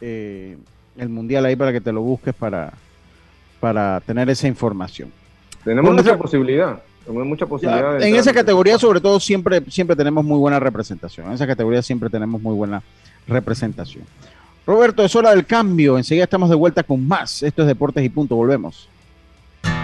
Eh, 0.01 0.57
el 0.97 1.09
mundial 1.09 1.45
ahí 1.45 1.55
para 1.55 1.71
que 1.71 1.81
te 1.81 1.91
lo 1.91 2.01
busques 2.01 2.33
para, 2.33 2.73
para 3.59 3.99
tener 4.01 4.29
esa 4.29 4.47
información. 4.47 5.11
Tenemos 5.63 5.93
mucha 5.93 6.17
posibilidad 6.17 6.79
mucha 7.11 7.45
posibilidad. 7.45 8.01
en 8.01 8.15
esa 8.15 8.33
categoría, 8.33 8.77
sobre 8.77 8.99
todo, 8.99 9.19
siempre, 9.19 9.61
siempre 9.69 9.95
tenemos 9.95 10.23
muy 10.23 10.37
buena 10.37 10.59
representación. 10.59 11.27
En 11.27 11.33
esa 11.33 11.47
categoría 11.47 11.81
siempre 11.81 12.09
tenemos 12.09 12.41
muy 12.41 12.55
buena 12.55 12.81
representación. 13.27 14.03
Roberto, 14.65 15.03
es 15.03 15.15
hora 15.15 15.29
del 15.31 15.45
cambio. 15.45 15.97
Enseguida 15.97 16.23
estamos 16.23 16.49
de 16.49 16.55
vuelta 16.55 16.83
con 16.83 17.07
más. 17.07 17.43
Esto 17.43 17.61
es 17.61 17.67
Deportes 17.67 18.03
y 18.03 18.09
Punto. 18.09 18.35
Volvemos. 18.35 18.89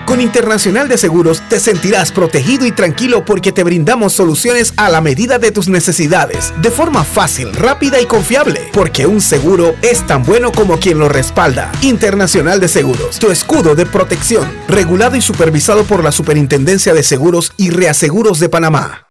Con 0.05 0.19
Internacional 0.19 0.89
de 0.89 0.97
Seguros 0.97 1.41
te 1.49 1.59
sentirás 1.59 2.11
protegido 2.11 2.65
y 2.65 2.71
tranquilo 2.71 3.23
porque 3.23 3.51
te 3.51 3.63
brindamos 3.63 4.13
soluciones 4.13 4.73
a 4.77 4.89
la 4.89 4.99
medida 4.99 5.39
de 5.39 5.51
tus 5.51 5.69
necesidades, 5.69 6.53
de 6.61 6.71
forma 6.71 7.03
fácil, 7.03 7.53
rápida 7.53 8.01
y 8.01 8.05
confiable, 8.05 8.69
porque 8.73 9.05
un 9.05 9.21
seguro 9.21 9.75
es 9.81 10.05
tan 10.05 10.23
bueno 10.23 10.51
como 10.51 10.79
quien 10.79 10.99
lo 10.99 11.07
respalda. 11.07 11.71
Internacional 11.81 12.59
de 12.59 12.67
Seguros, 12.67 13.19
tu 13.19 13.31
escudo 13.31 13.75
de 13.75 13.85
protección, 13.85 14.51
regulado 14.67 15.15
y 15.15 15.21
supervisado 15.21 15.83
por 15.83 16.03
la 16.03 16.11
Superintendencia 16.11 16.93
de 16.93 17.03
Seguros 17.03 17.53
y 17.57 17.69
Reaseguros 17.69 18.39
de 18.39 18.49
Panamá. 18.49 19.10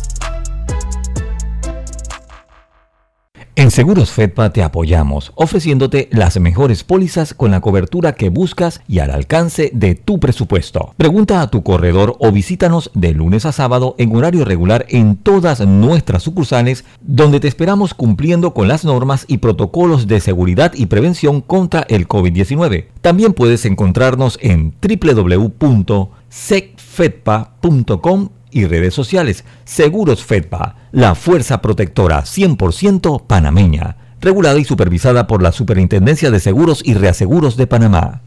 En 3.60 3.70
Seguros 3.70 4.10
Fedpa 4.10 4.54
te 4.54 4.62
apoyamos, 4.62 5.32
ofreciéndote 5.34 6.08
las 6.12 6.40
mejores 6.40 6.82
pólizas 6.82 7.34
con 7.34 7.50
la 7.50 7.60
cobertura 7.60 8.14
que 8.14 8.30
buscas 8.30 8.80
y 8.88 9.00
al 9.00 9.10
alcance 9.10 9.70
de 9.74 9.94
tu 9.94 10.18
presupuesto. 10.18 10.94
Pregunta 10.96 11.42
a 11.42 11.50
tu 11.50 11.62
corredor 11.62 12.16
o 12.20 12.32
visítanos 12.32 12.90
de 12.94 13.12
lunes 13.12 13.44
a 13.44 13.52
sábado 13.52 13.96
en 13.98 14.16
horario 14.16 14.46
regular 14.46 14.86
en 14.88 15.16
todas 15.16 15.60
nuestras 15.60 16.22
sucursales, 16.22 16.86
donde 17.02 17.38
te 17.38 17.48
esperamos 17.48 17.92
cumpliendo 17.92 18.54
con 18.54 18.66
las 18.66 18.86
normas 18.86 19.26
y 19.28 19.38
protocolos 19.38 20.06
de 20.06 20.20
seguridad 20.20 20.72
y 20.74 20.86
prevención 20.86 21.42
contra 21.42 21.84
el 21.90 22.08
COVID-19. 22.08 22.86
También 23.02 23.34
puedes 23.34 23.66
encontrarnos 23.66 24.38
en 24.40 24.70
www.secfedpa.com 26.30 28.28
y 28.50 28.64
redes 28.66 28.94
sociales. 28.94 29.44
Seguros 29.64 30.24
Fedpa, 30.24 30.76
la 30.92 31.14
fuerza 31.14 31.60
protectora 31.60 32.22
100% 32.22 33.26
panameña, 33.26 33.96
regulada 34.20 34.58
y 34.58 34.64
supervisada 34.64 35.26
por 35.26 35.42
la 35.42 35.52
Superintendencia 35.52 36.30
de 36.30 36.40
Seguros 36.40 36.82
y 36.84 36.94
Reaseguros 36.94 37.56
de 37.56 37.66
Panamá. 37.66 38.22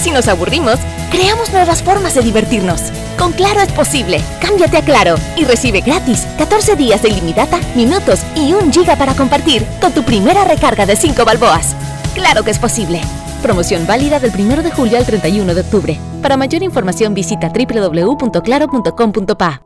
Si 0.00 0.10
nos 0.12 0.28
aburrimos, 0.28 0.78
creamos 1.10 1.52
nuevas 1.52 1.82
formas 1.82 2.14
de 2.14 2.22
divertirnos. 2.22 2.80
Con 3.18 3.32
Claro 3.32 3.60
es 3.60 3.72
posible. 3.72 4.20
Cámbiate 4.40 4.76
a 4.78 4.82
Claro 4.82 5.16
y 5.36 5.44
recibe 5.44 5.80
gratis 5.80 6.26
14 6.38 6.76
días 6.76 7.02
de 7.02 7.08
ilimitada, 7.08 7.58
minutos 7.74 8.20
y 8.36 8.52
un 8.52 8.72
giga 8.72 8.96
para 8.96 9.14
compartir 9.14 9.66
con 9.80 9.92
tu 9.92 10.04
primera 10.04 10.44
recarga 10.44 10.86
de 10.86 10.96
5 10.96 11.24
balboas. 11.24 11.74
Claro 12.14 12.44
que 12.44 12.52
es 12.52 12.58
posible. 12.58 13.02
Promoción 13.42 13.86
válida 13.86 14.18
del 14.18 14.32
1 14.36 14.62
de 14.62 14.70
julio 14.70 14.98
al 14.98 15.06
31 15.06 15.54
de 15.54 15.60
octubre. 15.60 15.98
Para 16.22 16.36
mayor 16.36 16.62
información 16.62 17.14
visita 17.14 17.50
www.claro.com.pa. 17.50 19.62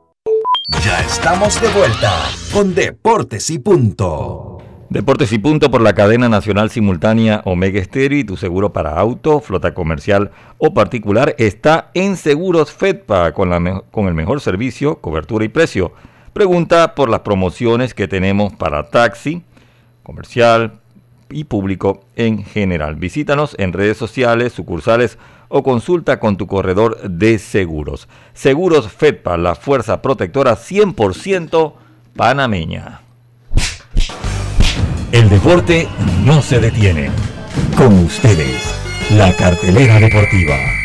Ya 0.85 1.01
estamos 1.01 1.61
de 1.61 1.69
vuelta 1.69 2.13
con 2.53 2.75
Deportes 2.75 3.51
y 3.51 3.59
Punto. 3.59 4.59
Deportes 4.89 5.33
y 5.33 5.39
Punto 5.39 5.71
por 5.71 5.83
la 5.83 5.95
cadena 5.95 6.29
nacional 6.29 6.71
simultánea 6.71 7.43
Omega 7.45 7.83
Stereo 7.83 8.19
y 8.19 8.25
tu 8.25 8.37
seguro 8.37 8.73
para 8.73 8.99
auto, 8.99 9.41
flota 9.41 9.73
comercial 9.73 10.33
o 10.59 10.75
particular 10.75 11.37
está 11.39 11.91
en 11.95 12.17
Seguros 12.17 12.73
Fedpa 12.73 13.33
con, 13.33 13.51
la 13.51 13.83
con 13.91 14.09
el 14.09 14.15
mejor 14.15 14.41
servicio, 14.41 15.01
cobertura 15.01 15.45
y 15.45 15.49
precio. 15.49 15.93
Pregunta 16.33 16.95
por 16.95 17.09
las 17.09 17.21
promociones 17.21 17.95
que 17.95 18.09
tenemos 18.09 18.53
para 18.55 18.89
taxi, 18.89 19.43
comercial 20.03 20.80
y 21.31 21.45
público 21.45 22.05
en 22.17 22.45
general. 22.45 22.97
Visítanos 22.97 23.55
en 23.59 23.73
redes 23.73 23.97
sociales, 23.97 24.53
sucursales 24.53 25.19
o 25.49 25.63
consulta 25.63 26.21
con 26.21 26.37
tu 26.37 26.47
corredor 26.47 27.01
de 27.09 27.39
seguros. 27.39 28.09
Seguros 28.35 28.89
FEDPA, 28.91 29.37
la 29.37 29.55
fuerza 29.55 30.01
protectora 30.01 30.57
100% 30.57 31.75
panameña. 32.17 33.03
El 35.13 35.29
deporte 35.29 35.89
no 36.25 36.41
se 36.41 36.61
detiene. 36.61 37.11
Con 37.77 38.05
ustedes, 38.05 38.75
la 39.11 39.35
cartelera 39.37 39.99
deportiva. 39.99 40.80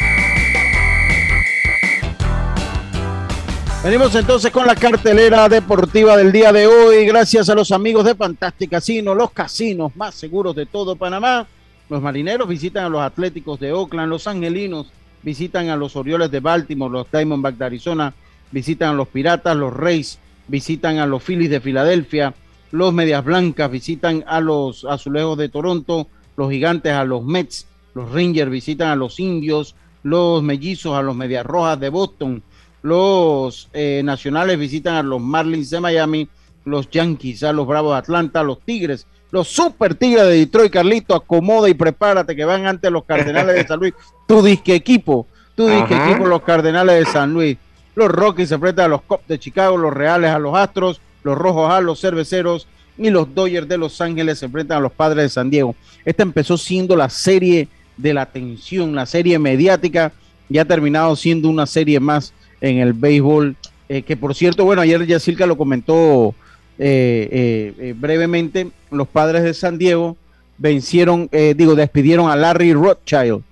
Venimos 3.85 4.15
entonces 4.15 4.51
con 4.51 4.65
la 4.65 4.73
cartelera 4.73 5.47
deportiva 5.47 6.17
del 6.17 6.31
día 6.31 6.51
de 6.51 6.65
hoy. 6.65 7.05
Gracias 7.05 7.49
a 7.49 7.53
los 7.53 7.71
amigos 7.71 8.03
de 8.03 8.15
Fantastic 8.15 8.71
Casino, 8.71 9.13
los 9.13 9.29
casinos 9.29 9.95
más 9.95 10.15
seguros 10.15 10.55
de 10.55 10.65
todo 10.65 10.95
Panamá. 10.95 11.45
Los 11.87 12.01
marineros 12.01 12.47
visitan 12.47 12.85
a 12.85 12.89
los 12.89 13.01
Atléticos 13.01 13.59
de 13.59 13.73
Oakland, 13.73 14.09
los 14.09 14.25
angelinos 14.25 14.87
visitan 15.21 15.69
a 15.69 15.75
los 15.75 15.95
Orioles 15.95 16.31
de 16.31 16.39
Baltimore, 16.39 16.91
los 16.91 17.11
Diamondbacks 17.11 17.59
de 17.59 17.65
Arizona 17.65 18.15
visitan 18.49 18.89
a 18.89 18.93
los 18.93 19.07
Piratas, 19.07 19.55
los 19.55 19.71
Rays 19.71 20.17
visitan 20.47 20.97
a 20.97 21.05
los 21.05 21.21
Phillies 21.21 21.51
de 21.51 21.61
Filadelfia, 21.61 22.33
los 22.71 22.91
Medias 22.91 23.23
Blancas 23.23 23.69
visitan 23.69 24.23
a 24.25 24.41
los 24.41 24.83
Azulejos 24.85 25.37
de 25.37 25.49
Toronto, 25.49 26.07
los 26.37 26.49
gigantes 26.49 26.91
a 26.91 27.03
los 27.03 27.23
Mets, 27.23 27.67
los 27.93 28.11
Rangers 28.11 28.49
visitan 28.49 28.87
a 28.87 28.95
los 28.95 29.19
indios, 29.19 29.75
los 30.01 30.41
mellizos 30.41 30.95
a 30.95 31.03
los 31.03 31.15
Medias 31.15 31.45
Rojas 31.45 31.79
de 31.79 31.89
Boston, 31.89 32.41
los 32.85 33.67
eh, 33.73 34.01
nacionales 34.05 34.59
visitan 34.59 34.93
a 34.93 35.01
los 35.01 35.19
Marlins 35.19 35.71
de 35.71 35.79
Miami, 35.79 36.29
los 36.65 36.87
Yankees 36.91 37.41
a 37.41 37.51
los 37.51 37.65
Bravos 37.65 37.93
de 37.93 37.97
Atlanta, 37.97 38.43
los 38.43 38.61
Tigres, 38.61 39.07
los 39.31 39.47
Super 39.47 39.95
Tigres 39.95 40.27
de 40.27 40.37
Detroit, 40.37 40.71
Carlito, 40.71 41.15
acomoda 41.15 41.67
y 41.67 41.73
prepárate 41.73 42.35
que 42.35 42.45
van 42.45 42.67
ante 42.67 42.91
los 42.91 43.03
Cardenales 43.05 43.55
de 43.55 43.67
San 43.67 43.79
Luis, 43.79 43.95
tu 44.27 44.43
disque 44.43 44.75
equipo, 44.75 45.25
tu 45.55 45.65
disque 45.67 45.95
equipo, 45.95 46.27
los 46.27 46.43
Cardenales 46.43 47.03
de 47.03 47.11
San 47.11 47.33
Luis, 47.33 47.57
los 47.95 48.07
Rockies 48.07 48.49
se 48.49 48.55
enfrentan 48.55 48.85
a 48.85 48.89
los 48.89 49.01
Cops 49.01 49.27
de 49.27 49.39
Chicago, 49.39 49.77
los 49.77 49.91
Reales 49.91 50.29
a 50.29 50.37
los 50.37 50.55
Astros, 50.55 51.01
los 51.23 51.35
Rojos 51.35 51.71
a 51.71 51.81
los 51.81 51.99
Cerveceros 51.99 52.67
y 52.99 53.09
los 53.09 53.33
Dodgers 53.33 53.67
de 53.67 53.79
Los 53.79 53.99
Ángeles 53.99 54.37
se 54.37 54.45
enfrentan 54.45 54.77
a 54.77 54.81
los 54.81 54.91
Padres 54.91 55.23
de 55.23 55.29
San 55.29 55.49
Diego. 55.49 55.75
Esta 56.05 56.21
empezó 56.21 56.55
siendo 56.55 56.95
la 56.95 57.09
serie 57.09 57.67
de 57.97 58.13
la 58.13 58.21
atención, 58.21 58.93
la 58.93 59.07
serie 59.07 59.39
mediática, 59.39 60.11
y 60.47 60.59
ha 60.59 60.65
terminado 60.65 61.15
siendo 61.15 61.49
una 61.49 61.65
serie 61.65 61.99
más 61.99 62.31
en 62.69 62.79
el 62.79 62.93
béisbol, 62.93 63.55
eh, 63.89 64.01
que 64.01 64.17
por 64.17 64.33
cierto, 64.33 64.65
bueno, 64.65 64.81
ayer 64.81 65.05
Yacirca 65.05 65.45
lo 65.45 65.55
comentó 65.55 66.33
eh, 66.79 67.73
eh, 67.77 67.93
brevemente, 67.95 68.71
los 68.89 69.07
Padres 69.07 69.43
de 69.43 69.53
San 69.53 69.77
Diego 69.77 70.17
vencieron, 70.57 71.29
digo, 71.55 71.75
despidieron 71.75 72.29
a 72.29 72.35
Larry 72.35 72.73
Rothschild 72.73 73.43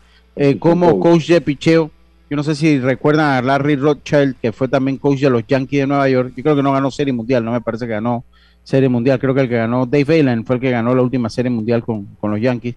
como 0.59 0.99
coach 0.99 1.27
de 1.27 1.41
picheo. 1.41 1.91
Yo 2.29 2.37
no 2.37 2.43
sé 2.43 2.55
si 2.55 2.79
recuerdan 2.79 3.31
a 3.31 3.41
Larry 3.41 3.75
Rothschild, 3.75 4.37
que 4.41 4.53
fue 4.53 4.67
también 4.69 4.97
coach 4.97 5.19
de 5.19 5.29
los 5.29 5.45
Yankees 5.45 5.81
de 5.81 5.87
Nueva 5.87 6.09
York. 6.09 6.33
Yo 6.35 6.41
creo 6.41 6.55
que 6.55 6.63
no 6.63 6.71
ganó 6.71 6.89
Serie 6.89 7.13
Mundial, 7.13 7.43
no 7.43 7.51
me 7.51 7.61
parece 7.61 7.85
que 7.85 7.91
ganó 7.91 8.23
Serie 8.63 8.87
Mundial. 8.87 9.19
Creo 9.19 9.35
que 9.35 9.41
el 9.41 9.49
que 9.49 9.57
ganó 9.57 9.85
Dave 9.85 10.21
Allen 10.21 10.45
fue 10.45 10.55
el 10.55 10.61
que 10.61 10.71
ganó 10.71 10.95
la 10.95 11.01
última 11.01 11.29
Serie 11.29 11.51
Mundial 11.51 11.83
con, 11.83 12.05
con 12.19 12.31
los 12.31 12.39
Yankees. 12.39 12.75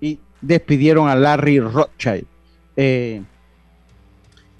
Y 0.00 0.18
despidieron 0.40 1.08
a 1.08 1.14
Larry 1.14 1.60
Rothschild. 1.60 2.24
Eh, 2.74 3.22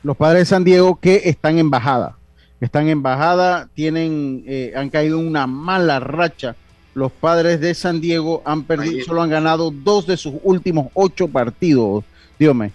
los 0.03 0.17
padres 0.17 0.43
de 0.43 0.47
San 0.47 0.65
Diego 0.65 0.99
que 1.01 1.23
están 1.25 1.59
en 1.59 1.71
bajada. 1.71 2.17
Están 2.61 2.89
en 2.89 3.03
bajada, 3.03 3.69
tienen, 3.75 4.45
eh, 4.47 4.73
han 4.75 4.91
caído 4.91 5.21
en 5.21 5.27
una 5.27 5.47
mala 5.47 6.01
racha. 6.01 6.57
Los 6.95 7.13
padres 7.13 7.61
de 7.61 7.75
San 7.75 8.01
Diego 8.01 8.43
han 8.45 8.65
perdido, 8.65 9.05
solo 9.05 9.23
han 9.23 9.31
ganado 9.31 9.71
dos 9.71 10.07
de 10.07 10.17
sus 10.17 10.35
últimos 10.43 10.89
ocho 10.95 11.29
partidos. 11.29 12.05
Dígame. 12.39 12.73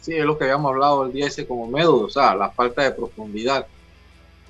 Sí, 0.00 0.14
es 0.14 0.24
lo 0.24 0.36
que 0.36 0.44
habíamos 0.44 0.72
hablado 0.72 1.06
el 1.06 1.12
día 1.12 1.26
ese 1.26 1.46
como 1.46 1.68
Medo, 1.68 2.00
o 2.00 2.08
sea, 2.08 2.34
la 2.34 2.50
falta 2.50 2.82
de 2.82 2.92
profundidad 2.92 3.66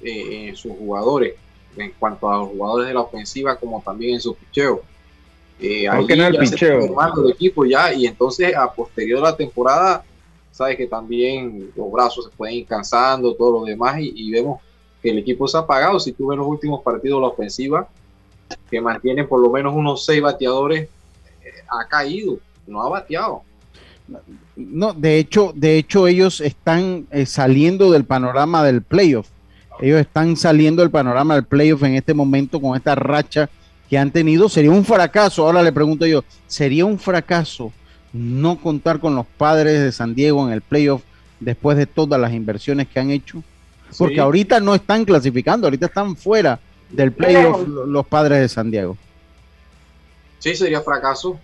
eh, 0.02 0.48
en 0.48 0.56
sus 0.56 0.72
jugadores, 0.72 1.34
en 1.76 1.92
cuanto 1.98 2.30
a 2.30 2.38
los 2.38 2.48
jugadores 2.48 2.88
de 2.88 2.94
la 2.94 3.00
ofensiva, 3.00 3.56
como 3.56 3.82
también 3.82 4.14
en 4.14 4.20
su 4.20 4.34
picheo. 4.34 4.82
Eh, 5.58 5.88
ahí 5.88 6.06
ya 6.06 6.26
el 6.26 6.38
picheo. 6.38 6.80
de 6.80 7.30
equipo 7.30 7.64
ya, 7.64 7.92
y 7.92 8.06
entonces 8.06 8.54
a 8.54 8.70
posterior 8.72 9.20
de 9.20 9.24
la 9.24 9.36
temporada 9.36 10.04
sabes 10.56 10.78
que 10.78 10.86
también 10.86 11.70
los 11.76 11.92
brazos 11.92 12.24
se 12.24 12.30
pueden 12.34 12.54
ir 12.54 12.66
cansando, 12.66 13.34
todo 13.34 13.60
lo 13.60 13.64
demás, 13.66 13.98
y, 14.00 14.30
vemos 14.30 14.62
que 15.02 15.10
el 15.10 15.18
equipo 15.18 15.46
se 15.46 15.58
ha 15.58 15.60
apagado. 15.60 16.00
Si 16.00 16.12
tú 16.12 16.28
ves 16.28 16.38
los 16.38 16.46
últimos 16.46 16.82
partidos 16.82 17.20
la 17.20 17.28
ofensiva, 17.28 17.86
que 18.70 18.80
mantienen 18.80 19.28
por 19.28 19.38
lo 19.38 19.50
menos 19.50 19.74
unos 19.74 20.06
seis 20.06 20.22
bateadores, 20.22 20.84
eh, 20.84 21.50
ha 21.68 21.86
caído, 21.86 22.38
no 22.66 22.80
ha 22.82 22.88
bateado. 22.88 23.42
No, 24.56 24.94
de 24.94 25.18
hecho, 25.18 25.52
de 25.54 25.76
hecho 25.76 26.06
ellos 26.06 26.40
están 26.40 27.06
eh, 27.10 27.26
saliendo 27.26 27.90
del 27.90 28.06
panorama 28.06 28.64
del 28.64 28.80
playoff. 28.80 29.28
Ellos 29.78 30.00
están 30.00 30.38
saliendo 30.38 30.80
del 30.80 30.90
panorama 30.90 31.34
del 31.34 31.44
playoff 31.44 31.82
en 31.82 31.96
este 31.96 32.14
momento 32.14 32.62
con 32.62 32.74
esta 32.74 32.94
racha 32.94 33.50
que 33.90 33.98
han 33.98 34.10
tenido. 34.10 34.48
Sería 34.48 34.70
un 34.70 34.86
fracaso. 34.86 35.44
Ahora 35.44 35.62
le 35.62 35.70
pregunto 35.70 36.06
yo, 36.06 36.24
¿sería 36.46 36.86
un 36.86 36.98
fracaso 36.98 37.72
no 38.16 38.58
contar 38.60 39.00
con 39.00 39.14
los 39.14 39.26
padres 39.26 39.80
de 39.80 39.92
San 39.92 40.14
Diego 40.14 40.46
en 40.46 40.52
el 40.52 40.60
playoff 40.60 41.02
después 41.40 41.76
de 41.76 41.86
todas 41.86 42.20
las 42.20 42.32
inversiones 42.32 42.88
que 42.88 43.00
han 43.00 43.10
hecho? 43.10 43.42
Porque 43.96 44.20
ahorita 44.20 44.60
no 44.60 44.74
están 44.74 45.04
clasificando, 45.04 45.66
ahorita 45.66 45.86
están 45.86 46.16
fuera 46.16 46.58
del 46.90 47.12
playoff 47.12 47.66
los 47.66 48.06
padres 48.06 48.40
de 48.40 48.48
San 48.48 48.70
Diego. 48.70 48.96
Sí, 50.38 50.54
sería 50.54 50.80
fracaso. 50.80 51.38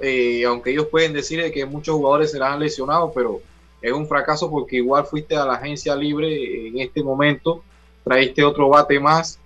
Eh, 0.00 0.44
aunque 0.44 0.72
ellos 0.72 0.86
pueden 0.90 1.12
decir 1.12 1.50
que 1.52 1.64
muchos 1.64 1.94
jugadores 1.96 2.30
se 2.30 2.42
han 2.42 2.60
lesionado, 2.60 3.12
pero 3.14 3.40
es 3.80 3.92
un 3.92 4.06
fracaso 4.06 4.50
porque 4.50 4.76
igual 4.76 5.06
fuiste 5.06 5.36
a 5.36 5.44
la 5.44 5.54
agencia 5.54 5.96
libre 5.96 6.68
en 6.68 6.78
este 6.80 7.02
momento, 7.02 7.62
traíste 8.04 8.44
otro 8.44 8.68
bate 8.68 9.00
más, 9.00 9.38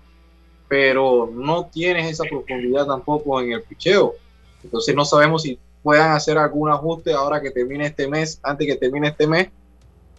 pero 0.68 1.31
no 1.33 1.66
tienes 1.66 2.11
esa 2.11 2.24
profundidad 2.24 2.87
tampoco 2.87 3.41
en 3.41 3.53
el 3.53 3.62
picheo. 3.62 4.14
Entonces 4.62 4.95
no 4.95 5.05
sabemos 5.05 5.43
si 5.43 5.59
puedan 5.83 6.12
hacer 6.12 6.39
algún 6.39 6.70
ajuste 6.70 7.12
ahora 7.12 7.41
que 7.41 7.51
termine 7.51 7.87
este 7.87 8.09
mes, 8.09 8.41
antes 8.43 8.66
que 8.66 8.76
termine 8.76 9.09
este 9.09 9.26
mes, 9.26 9.49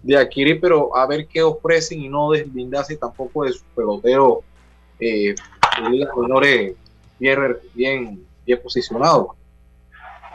de 0.02 0.18
adquirir, 0.18 0.60
pero 0.60 0.96
a 0.96 1.06
ver 1.06 1.28
qué 1.28 1.44
ofrecen 1.44 2.00
y 2.00 2.10
no 2.10 2.32
deslindarse 2.32 2.98
tampoco 2.98 3.44
de 3.46 3.54
su 3.54 3.64
pelotero 3.76 4.42
eh, 5.00 5.36
de 5.36 6.08
menores 6.20 6.74
bien, 7.20 7.40
bien, 7.74 8.20
bien 8.46 8.60
posicionado. 8.64 9.36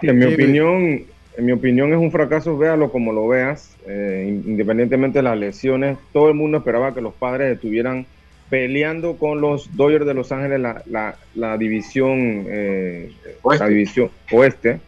en 0.03 0.19
mi 0.19 0.33
opinión, 0.33 1.05
en 1.37 1.45
mi 1.45 1.53
opinión 1.53 1.93
es 1.93 1.99
un 1.99 2.13
fracaso, 2.13 2.57
véalo 2.57 2.93
como 2.93 3.13
lo 3.13 3.27
veas, 3.27 3.77
eh, 3.87 4.41
independientemente 4.47 5.19
de 5.19 5.25
las 5.25 5.37
lesiones, 5.37 5.99
todo 6.13 6.29
el 6.29 6.35
mundo 6.35 6.59
esperaba 6.59 6.95
que 6.95 7.01
los 7.01 7.15
padres 7.15 7.55
estuvieran 7.55 8.07
peleando 8.49 9.17
con 9.17 9.41
los 9.41 9.77
Dodgers 9.77 10.07
de 10.07 10.15
Los 10.15 10.31
Ángeles 10.31 10.61
la, 10.61 11.17
la, 11.35 11.59
división, 11.59 12.47
eh, 12.49 13.11
la 13.59 13.67
división 13.67 14.11
oeste 14.31 14.81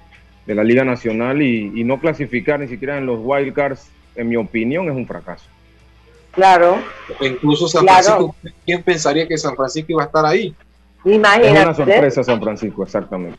de 0.49 0.55
la 0.55 0.64
Liga 0.64 0.82
Nacional 0.82 1.42
y, 1.42 1.84
no 1.84 2.01
clasificar 2.01 2.59
ni 2.59 2.68
siquiera 2.68 2.96
en 2.96 3.05
los 3.05 3.18
wild 3.22 3.53
cards, 3.53 3.90
en 4.16 4.30
mi 4.30 4.36
opinión, 4.36 4.88
es 4.88 4.96
un 4.96 5.07
fracaso. 5.07 5.44
Claro. 6.32 6.78
incluso 7.20 7.68
San 7.68 7.84
Francisco, 7.84 8.34
¿quién 8.64 8.82
pensaría 8.82 9.28
que 9.28 9.36
San 9.36 9.55
Francisco 9.55 9.92
iba 9.92 10.05
a 10.05 10.07
estar 10.07 10.24
ahí? 10.24 10.55
Imagínate. 11.05 11.49
Es 11.49 11.64
una 11.64 11.74
sorpresa 11.74 12.24
San 12.24 12.40
Francisco, 12.40 12.82
exactamente. 12.82 13.38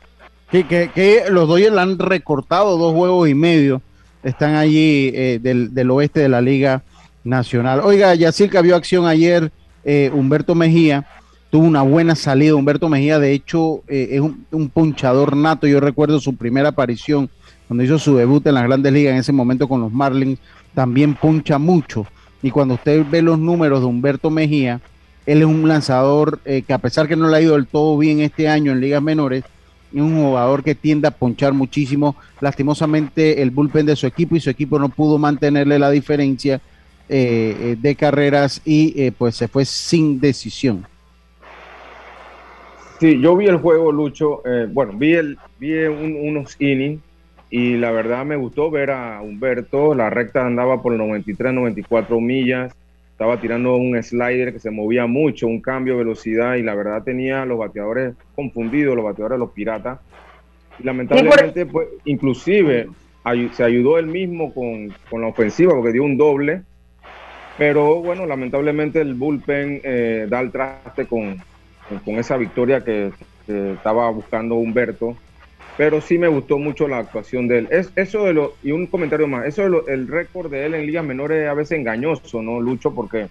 Que, 0.52 0.64
que, 0.94 1.24
los 1.32 1.48
Dodgers 1.48 1.74
le 1.74 1.82
han 1.82 1.98
recortado 1.98 2.78
dos 2.78 2.94
juegos 2.94 3.28
y 3.28 3.34
medio. 3.34 3.82
Están 4.22 4.56
allí 4.56 5.12
eh, 5.16 5.40
del, 5.42 5.90
oeste 5.90 6.20
de 6.20 6.30
la 6.30 6.42
Liga 6.42 6.84
Nacional. 7.24 7.82
Oiga, 7.84 8.14
Yacirca 8.14 8.62
vio 8.62 8.76
acción 8.76 9.08
ayer 9.08 9.52
eh, 9.84 10.12
Humberto 10.14 10.54
Mejía 10.54 11.08
tuvo 11.50 11.66
una 11.66 11.82
buena 11.82 12.16
salida. 12.16 12.56
Humberto 12.56 12.90
Mejía, 12.90 13.20
de 13.20 13.34
hecho, 13.34 13.84
eh, 13.88 14.10
es 14.12 14.22
un, 14.22 14.46
un, 14.52 14.70
punchador 14.70 15.36
nato. 15.36 15.68
Yo 15.68 15.80
recuerdo 15.80 16.20
su 16.20 16.36
primera 16.36 16.70
aparición 16.70 17.30
cuando 17.68 17.84
hizo 17.84 18.00
su 18.00 18.16
debut 18.16 18.46
en 18.48 18.56
las 18.56 18.64
grandes 18.64 18.92
ligas, 18.92 19.14
en 19.14 19.20
ese 19.20 19.32
momento 19.32 19.68
con 19.68 19.82
los 19.82 19.92
Marlins, 19.92 20.40
también 20.74 21.16
puncha 21.16 21.58
mucho. 21.58 22.06
Y 22.42 22.52
cuando 22.52 22.76
usted 22.76 23.06
ve 23.10 23.22
los 23.22 23.38
números 23.38 23.82
de 23.82 23.86
Humberto 23.86 24.30
Mejía, 24.30 24.82
él 25.26 25.40
es 25.42 25.46
un 25.46 25.68
lanzador 25.68 26.40
eh, 26.46 26.64
que 26.66 26.74
a 26.74 26.80
pesar 26.80 27.08
que 27.08 27.16
no 27.16 27.28
le 27.28 27.38
ha 27.38 27.42
ido 27.42 27.54
del 27.54 27.68
todo 27.68 27.98
bien 27.98 28.22
este 28.22 28.48
año 28.48 28.72
en 28.72 28.80
ligas 28.80 29.02
menores, 29.02 29.44
es 29.94 30.02
un 30.02 30.16
jugador 30.16 30.64
que 30.64 30.76
tiende 30.76 31.08
a 31.08 31.12
ponchar 31.12 31.54
muchísimo. 31.54 32.16
Lastimosamente 32.42 33.42
el 33.42 33.52
bullpen 33.52 33.86
de 33.86 33.96
su 33.96 34.08
equipo 34.08 34.36
y 34.36 34.40
su 34.40 34.50
equipo 34.50 34.80
no 34.80 34.90
pudo 34.90 35.18
mantenerle 35.18 35.78
la 35.80 35.92
diferencia 35.92 36.62
eh, 37.08 37.76
de 37.80 37.96
carreras 37.96 38.62
y 38.66 39.12
pues 39.12 39.36
se 39.36 39.48
fue 39.48 39.66
sin 39.66 40.20
decisión. 40.20 40.86
Sí, 43.00 43.22
yo 43.22 43.38
vi 43.38 43.48
el 43.48 43.58
juego, 43.58 43.92
Lucho. 43.94 44.42
Eh, 44.46 44.68
bueno, 44.70 44.94
vi, 44.94 45.14
el, 45.14 45.38
vi 45.58 45.74
unos 45.86 46.60
innings 46.60 47.02
y 47.50 47.78
la 47.78 47.92
verdad 47.92 48.26
me 48.26 48.36
gustó 48.36 48.70
ver 48.70 48.92
a 48.92 49.22
Humberto. 49.22 49.96
La 49.96 50.10
recta 50.10 50.46
andaba 50.46 50.82
por 50.82 50.92
93, 50.92 51.54
94 51.54 52.20
millas. 52.20 52.76
Estaba 53.12 53.40
tirando 53.40 53.76
un 53.76 54.02
slider 54.02 54.54
que 54.54 54.60
se 54.60 54.70
movía 54.70 55.06
mucho, 55.06 55.48
un 55.48 55.62
cambio 55.62 55.94
de 55.94 56.04
velocidad 56.04 56.56
y 56.56 56.64
la 56.64 56.76
verdad 56.76 57.04
tenía 57.04 57.46
los 57.46 57.58
bateadores 57.58 58.16
confundidos, 58.36 58.96
los 58.96 59.06
bateadores 59.06 59.36
de 59.36 59.40
los 59.40 59.52
piratas. 59.52 60.00
Y 60.78 60.84
lamentablemente, 60.84 61.66
pues, 61.66 61.88
inclusive 62.06 62.88
se 63.52 63.64
ayudó 63.64 63.98
él 63.98 64.08
mismo 64.08 64.54
con, 64.54 64.94
con, 65.10 65.22
la 65.22 65.28
ofensiva 65.28 65.74
porque 65.74 65.92
dio 65.92 66.04
un 66.04 66.18
doble. 66.18 66.64
Pero 67.58 68.02
bueno, 68.02 68.26
lamentablemente 68.26 69.02
el 69.02 69.14
bullpen 69.16 69.82
eh, 69.84 70.28
da 70.30 70.40
el 70.40 70.52
traste 70.52 71.06
con, 71.06 71.38
con 72.06 72.16
esa 72.16 72.38
victoria 72.38 72.84
que, 72.84 73.12
estaba 73.48 74.12
buscando 74.12 74.56
Humberto. 74.56 75.16
Pero 75.76 76.02
sí 76.02 76.20
me 76.20 76.28
gustó 76.28 76.60
mucho 76.60 76.88
la 76.88 77.00
actuación 77.00 77.48
de 77.48 77.60
él. 77.60 77.68
Es, 77.72 77.92
eso 77.96 78.26
de 78.26 78.34
lo, 78.34 78.54
y 78.62 78.72
un 78.72 78.86
comentario 78.86 79.28
más, 79.28 79.48
eso 79.48 79.68
de 79.68 79.94
el 79.94 80.08
récord 80.08 80.52
de 80.52 80.66
él 80.66 80.76
en 80.76 80.86
ligas 80.86 81.04
menores 81.04 81.44
es 81.44 81.50
a 81.50 81.54
veces 81.56 81.80
engañoso, 81.80 82.44
¿no, 82.44 82.60
Lucho? 82.60 82.94
Porque 82.94 83.28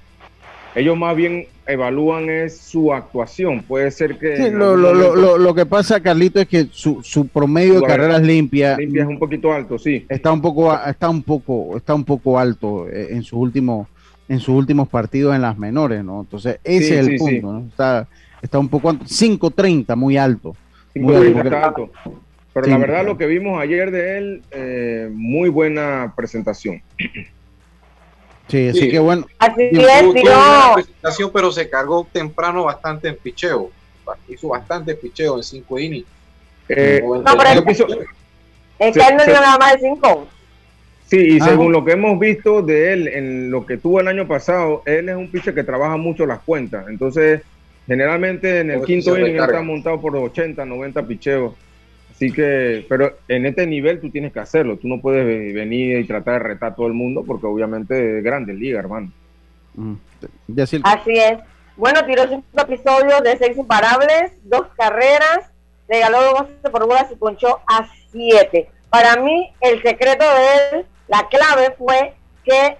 ellos 0.74 0.96
más 0.96 1.14
bien 1.14 1.46
evalúan 1.66 2.30
es 2.30 2.56
su 2.56 2.92
actuación. 2.92 3.62
Puede 3.62 3.90
ser 3.90 4.18
que... 4.18 4.36
Sí, 4.36 4.50
lo, 4.50 4.76
lo, 4.76 4.92
lo, 4.92 5.38
lo, 5.38 5.54
que 5.54 5.66
pasa, 5.66 6.00
Carlito, 6.00 6.40
es 6.40 6.48
que 6.48 6.68
su, 6.70 7.02
su 7.02 7.28
promedio 7.28 7.80
de 7.80 7.86
carreras 7.86 8.22
limpias... 8.22 8.78
Limpia 8.78 9.02
es 9.02 9.08
un 9.08 9.18
poquito 9.18 9.52
alto, 9.52 9.78
sí. 9.78 10.06
Está 10.08 10.32
un 10.32 10.40
poco, 10.40 10.74
está 10.74 11.08
un 11.08 11.22
poco, 11.22 11.76
está 11.76 11.94
un 11.94 12.04
poco 12.04 12.38
alto 12.38 12.88
eh, 12.88 13.08
en 13.10 13.22
sus 13.22 13.38
últimos 13.38 13.86
en 14.28 14.40
sus 14.40 14.54
últimos 14.54 14.88
partidos 14.88 15.34
en 15.34 15.42
las 15.42 15.58
menores, 15.58 16.04
¿no? 16.04 16.20
Entonces, 16.20 16.60
ese 16.62 17.00
es 17.00 17.08
el 17.08 17.16
punto, 17.16 17.52
¿no? 17.52 17.66
Está, 17.66 18.06
está 18.42 18.58
un 18.58 18.68
poco 18.68 18.92
5.30, 18.92 19.94
muy 19.96 20.16
alto. 20.16 20.56
Muy 20.94 21.14
alto. 21.52 21.90
Pero 22.52 22.66
la 22.66 22.78
verdad, 22.78 23.04
lo 23.04 23.16
que 23.16 23.26
vimos 23.26 23.60
ayer 23.60 23.90
de 23.90 24.18
él, 24.18 24.42
eh, 24.50 25.08
muy 25.12 25.48
buena 25.48 26.12
presentación. 26.16 26.82
Sí, 28.48 28.68
así 28.68 28.88
que 28.90 28.98
bueno. 28.98 29.26
Así 29.38 29.68
es, 29.70 30.02
una 30.02 30.74
presentación, 30.74 31.30
pero 31.32 31.52
se 31.52 31.68
cargó 31.68 32.06
temprano 32.10 32.64
bastante 32.64 33.08
en 33.08 33.16
picheo. 33.16 33.70
Hizo 34.28 34.48
bastante 34.48 34.94
picheo 34.94 35.36
en 35.36 35.42
5 35.42 35.78
innings. 35.78 36.06
Eh, 36.70 37.02
No, 37.04 37.22
pero 37.36 37.70
es- 37.70 37.80
Es 38.80 38.94
que 38.96 39.00
él 39.06 39.16
no 39.16 39.24
dio 39.24 39.34
nada 39.34 39.58
más 39.58 39.74
de 39.74 39.80
5. 39.80 40.28
Sí, 41.06 41.36
y 41.36 41.40
Ah. 41.40 41.44
según 41.46 41.72
lo 41.72 41.84
que 41.84 41.92
hemos 41.92 42.18
visto 42.18 42.62
de 42.62 42.92
él 42.92 43.08
en 43.08 43.50
lo 43.50 43.66
que 43.66 43.76
tuvo 43.76 44.00
el 44.00 44.08
año 44.08 44.26
pasado, 44.26 44.82
él 44.86 45.08
es 45.08 45.16
un 45.16 45.30
pitcher 45.30 45.54
que 45.54 45.64
trabaja 45.64 45.96
mucho 45.96 46.26
las 46.26 46.40
cuentas. 46.40 46.86
Entonces, 46.88 47.42
generalmente 47.88 48.60
en 48.60 48.70
el 48.70 48.76
Pues 48.78 48.86
quinto 48.86 49.10
inning 49.16 49.24
él 49.26 49.32
recarga. 49.32 49.54
está 49.54 49.64
montado 49.66 50.00
por 50.00 50.14
80, 50.14 50.64
90 50.64 51.02
picheos. 51.06 51.54
Así 52.12 52.30
que, 52.32 52.84
pero 52.88 53.16
en 53.28 53.46
este 53.46 53.66
nivel 53.66 54.00
tú 54.00 54.10
tienes 54.10 54.32
que 54.32 54.40
hacerlo. 54.40 54.76
Tú 54.76 54.86
no 54.88 55.00
puedes 55.00 55.24
ve- 55.26 55.52
venir 55.52 55.98
y 55.98 56.04
tratar 56.04 56.34
de 56.42 56.48
retar 56.50 56.72
a 56.72 56.74
todo 56.74 56.86
el 56.86 56.92
mundo 56.92 57.24
porque 57.26 57.46
obviamente 57.46 58.18
es 58.18 58.24
grande 58.24 58.52
liga, 58.54 58.78
hermano. 58.80 59.10
Así 60.84 61.18
es. 61.18 61.38
Bueno, 61.76 62.04
tiró 62.04 62.26
cinco 62.28 62.44
episodios 62.60 63.22
de 63.22 63.36
seis 63.38 63.56
imparables, 63.56 64.32
dos 64.42 64.66
carreras, 64.76 65.50
regaló 65.88 66.18
12 66.62 66.70
por 66.72 66.86
bolas 66.86 67.06
y 67.12 67.16
ponchó 67.16 67.60
a 67.68 67.88
7. 68.10 68.68
Para 68.90 69.16
mí, 69.22 69.52
el 69.60 69.80
secreto 69.82 70.24
de 70.24 70.78
él, 70.80 70.86
la 71.06 71.28
clave 71.28 71.74
fue 71.78 72.14
que 72.44 72.76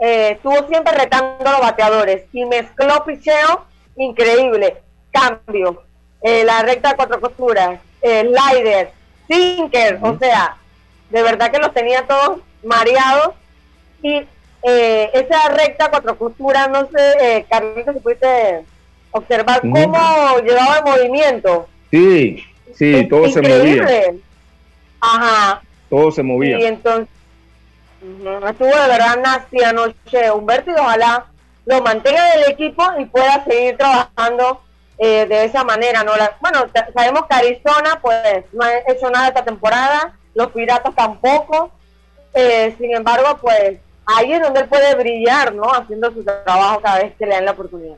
eh, 0.00 0.30
estuvo 0.32 0.66
siempre 0.66 0.92
retando 0.94 1.48
a 1.48 1.52
los 1.52 1.60
bateadores 1.60 2.24
y 2.32 2.44
mezcló 2.44 3.04
picheo 3.06 3.66
increíble. 3.96 4.76
Cambio, 5.10 5.82
eh, 6.22 6.44
la 6.44 6.62
recta 6.62 6.90
de 6.90 6.96
cuatro 6.96 7.20
costuras, 7.20 7.78
eh, 8.02 8.28
slider, 8.28 8.90
sinker, 9.28 9.98
o 10.02 10.18
sea, 10.18 10.56
de 11.10 11.22
verdad 11.22 11.50
que 11.50 11.58
los 11.58 11.72
tenía 11.72 12.06
todos 12.06 12.40
mareados 12.64 13.34
y 14.02 14.26
eh, 14.62 15.10
esa 15.12 15.48
recta 15.50 15.90
cuatro 15.90 16.16
costuras, 16.16 16.68
no 16.70 16.88
sé, 16.88 17.16
eh, 17.20 17.46
Carlitos, 17.48 17.94
si 17.94 18.00
pudiste 18.00 18.64
observar 19.10 19.60
cómo 19.60 20.38
llevaba 20.38 20.78
el 20.78 20.84
movimiento. 20.84 21.68
Sí, 21.90 22.44
sí, 22.74 23.06
todo 23.08 23.28
se 23.28 23.42
movía. 23.42 23.86
Ajá. 25.00 25.62
Todo 25.88 26.10
se 26.10 26.22
movía. 26.22 26.58
Y 26.58 26.64
entonces, 26.64 27.08
estuvo 28.00 28.68
de 28.68 28.88
verdad 28.88 29.18
nasty 29.22 29.62
anoche 29.62 30.30
Humberto 30.32 30.70
y 30.70 30.74
ojalá 30.74 31.26
lo 31.66 31.82
mantenga 31.82 32.34
en 32.34 32.42
el 32.44 32.50
equipo 32.52 32.82
y 32.98 33.06
pueda 33.06 33.44
seguir 33.44 33.76
trabajando 33.76 34.60
eh, 34.98 35.26
de 35.26 35.44
esa 35.44 35.64
manera. 35.64 36.04
¿no? 36.04 36.16
La- 36.16 36.36
bueno, 36.40 36.66
sabemos 36.94 37.22
que 37.28 37.34
Arizona 37.34 37.98
pues 38.02 38.44
no 38.52 38.64
ha 38.64 38.78
hecho 38.92 39.10
nada 39.10 39.28
esta 39.28 39.44
temporada, 39.44 40.16
los 40.34 40.48
Piratas 40.52 40.94
tampoco. 40.94 41.70
Eh, 42.34 42.74
sin 42.78 42.94
embargo, 42.94 43.38
pues 43.40 43.78
ahí 44.06 44.32
es 44.32 44.42
donde 44.42 44.64
puede 44.64 44.94
brillar, 44.96 45.54
¿no? 45.54 45.72
Haciendo 45.72 46.12
su 46.12 46.24
trabajo 46.24 46.80
cada 46.80 46.98
vez 46.98 47.14
que 47.18 47.26
le 47.26 47.32
dan 47.34 47.44
la 47.44 47.52
oportunidad. 47.52 47.96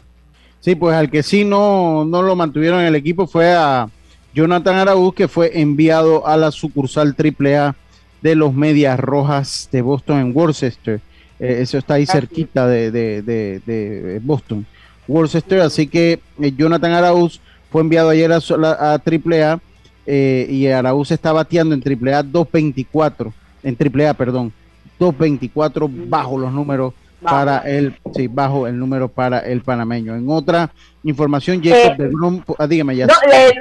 Sí, 0.60 0.74
pues 0.74 0.94
al 0.96 1.10
que 1.10 1.22
sí 1.22 1.44
no, 1.44 2.04
no 2.04 2.22
lo 2.22 2.36
mantuvieron 2.36 2.80
en 2.80 2.86
el 2.86 2.94
equipo 2.96 3.26
fue 3.26 3.52
a 3.54 3.88
Jonathan 4.34 4.76
Araúz, 4.76 5.14
que 5.14 5.28
fue 5.28 5.58
enviado 5.60 6.26
a 6.26 6.36
la 6.36 6.50
sucursal 6.50 7.14
AAA 7.18 7.74
de 8.20 8.34
los 8.34 8.52
Medias 8.52 8.98
Rojas 9.00 9.68
de 9.72 9.80
Boston 9.82 10.18
en 10.20 10.36
Worcester. 10.36 11.00
Eh, 11.38 11.58
eso 11.60 11.78
está 11.78 11.94
ahí 11.94 12.06
cerquita 12.06 12.66
de, 12.66 12.90
de- 12.90 13.22
de- 13.22 13.60
de 13.60 14.20
Boston, 14.22 14.64
Worcester. 15.08 15.60
Así 15.60 15.86
que 15.86 16.20
eh, 16.40 16.52
Jonathan 16.56 16.92
Araúz 16.92 17.40
fue 17.70 17.82
enviado 17.82 18.08
ayer 18.10 18.32
a, 18.32 18.36
a 18.36 18.94
AAA 18.94 19.60
eh, 20.06 20.46
y 20.48 20.66
Araúz 20.68 21.10
está 21.10 21.32
bateando 21.32 21.74
en 21.74 21.82
AAA 21.82 22.22
224, 22.22 23.32
en 23.62 23.76
AAA, 23.78 24.14
perdón, 24.14 24.52
224 24.98 25.88
bajo 25.90 26.38
los 26.38 26.52
números 26.52 26.94
para 27.20 27.58
el, 27.58 27.94
sí, 28.14 28.28
bajo 28.28 28.66
el 28.66 28.78
número 28.78 29.08
para 29.08 29.40
el 29.40 29.62
panameño. 29.62 30.14
En 30.14 30.28
otra 30.30 30.70
información, 31.02 31.62
Jacob 31.62 31.92
Eh, 31.92 32.02
de 32.02 32.08
Brom, 32.08 32.42
ah, 32.58 32.66
dígame 32.66 32.94
ya. 32.96 33.06
No, 33.06 33.14
eh, 33.32 33.52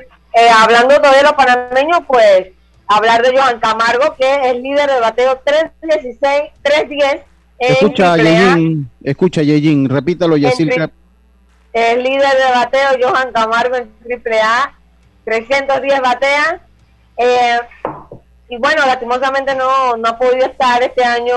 hablando 0.55 0.95
todavía 0.97 1.17
de 1.19 1.23
los 1.23 1.33
panameños, 1.33 1.99
pues 2.07 2.47
hablar 2.87 3.23
de 3.23 3.35
Johan 3.35 3.59
Camargo, 3.59 4.15
que 4.19 4.49
es 4.51 4.61
líder 4.61 4.89
de 4.91 4.99
bateo 4.99 5.41
316, 5.43 6.51
310 6.61 7.13
en 7.13 7.19
Escucha, 7.59 8.13
AAA. 8.13 8.17
Yeyin, 8.17 8.89
escucha, 9.03 9.41
Yeyin, 9.41 9.89
repítalo, 9.89 10.37
Yacirca. 10.37 10.89
Es 11.73 11.97
líder 11.97 12.19
de 12.37 12.51
bateo 12.53 12.89
Johan 13.01 13.31
Camargo 13.33 13.75
en 13.75 13.89
AAA, 14.09 14.73
310 15.25 16.01
bateas. 16.01 16.55
Eh, 17.17 17.57
y 18.49 18.57
bueno, 18.57 18.85
lastimosamente 18.85 19.55
no, 19.55 19.97
no 19.97 20.07
ha 20.09 20.17
podido 20.17 20.45
estar 20.45 20.83
este 20.83 21.03
año 21.03 21.35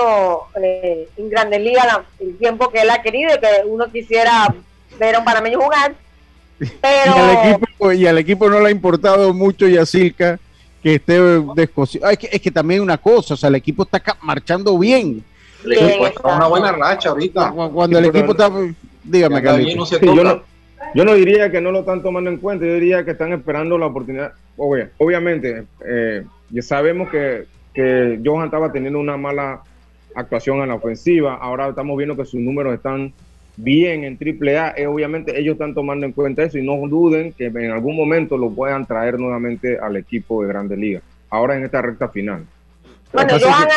eh, 0.61 1.07
en 1.17 1.29
Grandes 1.29 1.61
Ligas 1.61 1.85
la- 1.85 2.03
el 2.19 2.37
tiempo 2.37 2.69
que 2.69 2.81
él 2.81 2.89
ha 2.89 3.01
querido 3.01 3.33
y 3.35 3.39
que 3.39 3.47
uno 3.65 3.89
quisiera 3.91 4.53
ver 4.99 5.15
a 5.15 5.19
un 5.19 5.25
panameño 5.25 5.59
jugar. 5.59 5.93
Pero 6.59 7.13
Y 7.15 7.19
al, 7.19 7.49
equipo, 7.55 7.91
y 7.93 8.07
al 8.07 8.17
equipo 8.17 8.49
no 8.49 8.59
le 8.59 8.67
ha 8.67 8.71
importado 8.71 9.33
mucho 9.33 9.67
Yacirca 9.67 10.37
que 10.83 10.95
esté 10.95 11.19
descosido. 11.55 12.05
Ah, 12.05 12.11
es, 12.13 12.19
que, 12.19 12.29
es 12.31 12.41
que 12.41 12.51
también 12.51 12.81
una 12.81 12.97
cosa, 12.97 13.33
o 13.33 13.37
sea, 13.37 13.49
el 13.49 13.55
equipo 13.55 13.83
está 13.83 14.01
marchando 14.21 14.77
bien. 14.77 15.23
El 15.63 15.73
equipo 15.73 16.07
está 16.07 16.29
en 16.29 16.35
una 16.37 16.47
buena 16.47 16.71
racha 16.71 17.09
ahorita. 17.09 17.51
Cuando 17.51 17.99
el 17.99 18.05
equipo 18.05 18.31
está, 18.31 18.51
dígame, 19.03 19.35
no 19.35 19.41
Carlitos. 19.43 19.89
se 19.89 19.99
Sí, 19.99 20.05
yo, 20.05 20.23
no, 20.23 20.41
yo 20.95 21.05
no 21.05 21.13
diría 21.13 21.51
que 21.51 21.59
no 21.61 21.71
lo 21.71 21.79
están 21.79 22.01
tomando 22.01 22.29
en 22.29 22.37
cuenta, 22.37 22.65
yo 22.65 22.73
diría 22.75 23.03
que 23.03 23.11
están 23.11 23.33
esperando 23.33 23.77
la 23.77 23.87
oportunidad. 23.87 24.33
Obvia- 24.57 24.89
obviamente, 24.97 25.65
eh, 25.85 26.23
ya 26.49 26.61
sabemos 26.61 27.09
que, 27.09 27.45
que 27.73 28.19
Johan 28.23 28.45
estaba 28.45 28.71
teniendo 28.71 28.99
una 28.99 29.17
mala 29.17 29.61
actuación 30.15 30.59
en 30.61 30.69
la 30.69 30.75
ofensiva, 30.75 31.35
ahora 31.35 31.69
estamos 31.69 31.95
viendo 31.97 32.15
que 32.17 32.25
sus 32.25 32.39
números 32.39 32.73
están 32.73 33.13
bien 33.57 34.03
en 34.05 34.17
AAA, 34.17 34.73
eh, 34.77 34.87
obviamente 34.87 35.37
ellos 35.39 35.53
están 35.53 35.73
tomando 35.73 36.05
en 36.05 36.13
cuenta 36.13 36.43
eso 36.43 36.57
y 36.57 36.65
no 36.65 36.75
duden 36.87 37.33
que 37.33 37.47
en 37.47 37.71
algún 37.71 37.95
momento 37.95 38.37
lo 38.37 38.49
puedan 38.49 38.85
traer 38.85 39.19
nuevamente 39.19 39.77
al 39.77 39.97
equipo 39.97 40.41
de 40.41 40.47
Grandes 40.47 40.77
Ligas, 40.77 41.03
ahora 41.29 41.57
en 41.57 41.65
esta 41.65 41.81
recta 41.81 42.07
final. 42.09 42.45
Bueno, 43.13 43.33
Johan 43.39 43.67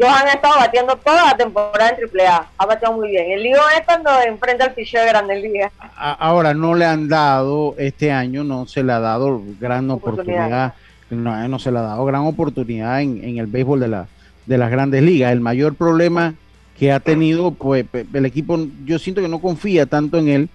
ha, 0.00 0.04
Johan 0.04 0.26
ha 0.28 0.32
estado 0.32 0.54
batiendo 0.58 0.96
toda 0.96 1.26
la 1.26 1.36
temporada 1.36 1.90
en 1.98 2.20
AAA. 2.20 2.46
Ha 2.58 2.66
bateado 2.66 2.96
muy 2.96 3.08
bien. 3.10 3.30
El 3.32 3.42
lío 3.42 3.58
es 3.78 3.84
cuando 3.86 4.10
enfrenta 4.26 4.64
al 4.64 4.74
picheo 4.74 5.02
de 5.02 5.08
Grandes 5.08 5.42
Ligas. 5.42 5.72
Ahora 5.96 6.54
no 6.54 6.74
le 6.74 6.84
han 6.84 7.08
dado, 7.08 7.74
este 7.78 8.10
año 8.12 8.44
no 8.44 8.66
se 8.66 8.82
le 8.82 8.92
ha 8.92 9.00
dado 9.00 9.42
gran 9.60 9.90
Oportunidad. 9.90 10.44
oportunidad, 10.46 10.74
no, 11.10 11.48
no 11.48 11.58
se 11.58 11.70
le 11.72 11.78
ha 11.78 11.82
dado 11.82 12.04
gran 12.04 12.22
oportunidad 12.22 13.02
en, 13.02 13.22
en 13.22 13.38
el 13.38 13.46
béisbol 13.46 13.80
de, 13.80 13.88
la, 13.88 14.06
de 14.46 14.58
las 14.58 14.70
grandes 14.70 15.02
ligas. 15.02 15.32
El 15.32 15.40
mayor 15.40 15.74
problema 15.74 16.34
que 16.78 16.90
ha 16.90 17.00
tenido, 17.00 17.50
pues 17.52 17.84
el 18.12 18.26
equipo, 18.26 18.58
yo 18.84 18.98
siento 18.98 19.20
que 19.20 19.28
no 19.28 19.40
confía 19.40 19.86
tanto 19.86 20.18
en 20.18 20.28
él. 20.28 20.48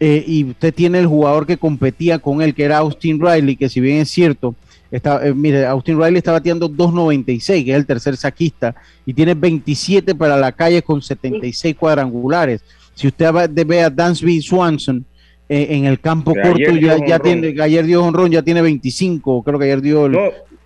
eh, 0.00 0.24
y 0.26 0.44
usted 0.50 0.74
tiene 0.74 0.98
el 0.98 1.06
jugador 1.06 1.46
que 1.46 1.56
competía 1.56 2.18
con 2.18 2.42
él, 2.42 2.54
que 2.54 2.64
era 2.64 2.78
Austin 2.78 3.20
Riley, 3.24 3.56
que 3.56 3.68
si 3.68 3.78
bien 3.80 3.98
es 3.98 4.10
cierto, 4.10 4.54
está, 4.92 5.26
eh, 5.26 5.34
mire, 5.34 5.66
Austin 5.66 5.98
Riley 5.98 6.18
está 6.18 6.30
bateando 6.32 6.68
2.96, 6.70 7.64
que 7.64 7.70
es 7.72 7.76
el 7.76 7.86
tercer 7.86 8.16
saquista, 8.16 8.74
y 9.04 9.12
tiene 9.14 9.34
27 9.34 10.14
para 10.14 10.36
la 10.36 10.52
calle 10.52 10.82
con 10.82 11.02
76 11.02 11.74
cuadrangulares. 11.76 12.62
Si 12.94 13.08
usted 13.08 13.32
ve 13.66 13.82
a 13.82 13.90
Dansby 13.90 14.42
Swanson 14.42 15.04
eh, 15.48 15.68
en 15.70 15.86
el 15.86 15.98
campo 15.98 16.34
Que 16.34 16.42
corto, 16.42 16.76
ya, 17.06 17.18
tiene, 17.18 17.54
ayer 17.60 17.84
dio 17.86 18.04
honrón, 18.04 18.30
ya 18.30 18.42
tiene 18.42 18.62
25, 18.62 19.42
creo 19.42 19.58
que 19.58 19.64
ayer 19.64 19.80
dio 19.80 20.06
el 20.06 20.18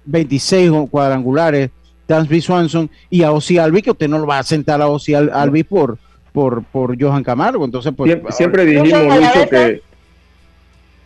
26 0.05 0.71
cuadrangulares, 0.91 1.71
Dansby 2.09 2.41
Swanson, 2.41 2.91
y 3.11 3.23
a 3.23 3.33
Ozzy 3.33 3.59
Albi, 3.59 3.81
que 3.83 3.93
usted 3.93 4.09
no 4.09 4.19
lo 4.19 4.27
va 4.27 4.39
a 4.41 4.43
sentar 4.43 4.83
a 4.83 4.89
Ozzy 4.89 5.15
Al- 5.15 5.31
Albi 5.33 5.63
por, 5.63 5.99
por, 6.33 6.63
por 6.65 7.01
Johan 7.01 7.23
Camargo, 7.25 7.65
entonces 7.65 7.93
pues... 7.97 8.11
Siempre, 8.11 8.33
siempre 8.33 8.65
dijimos, 8.67 9.03
Lucho, 9.17 9.49
que... 9.49 9.83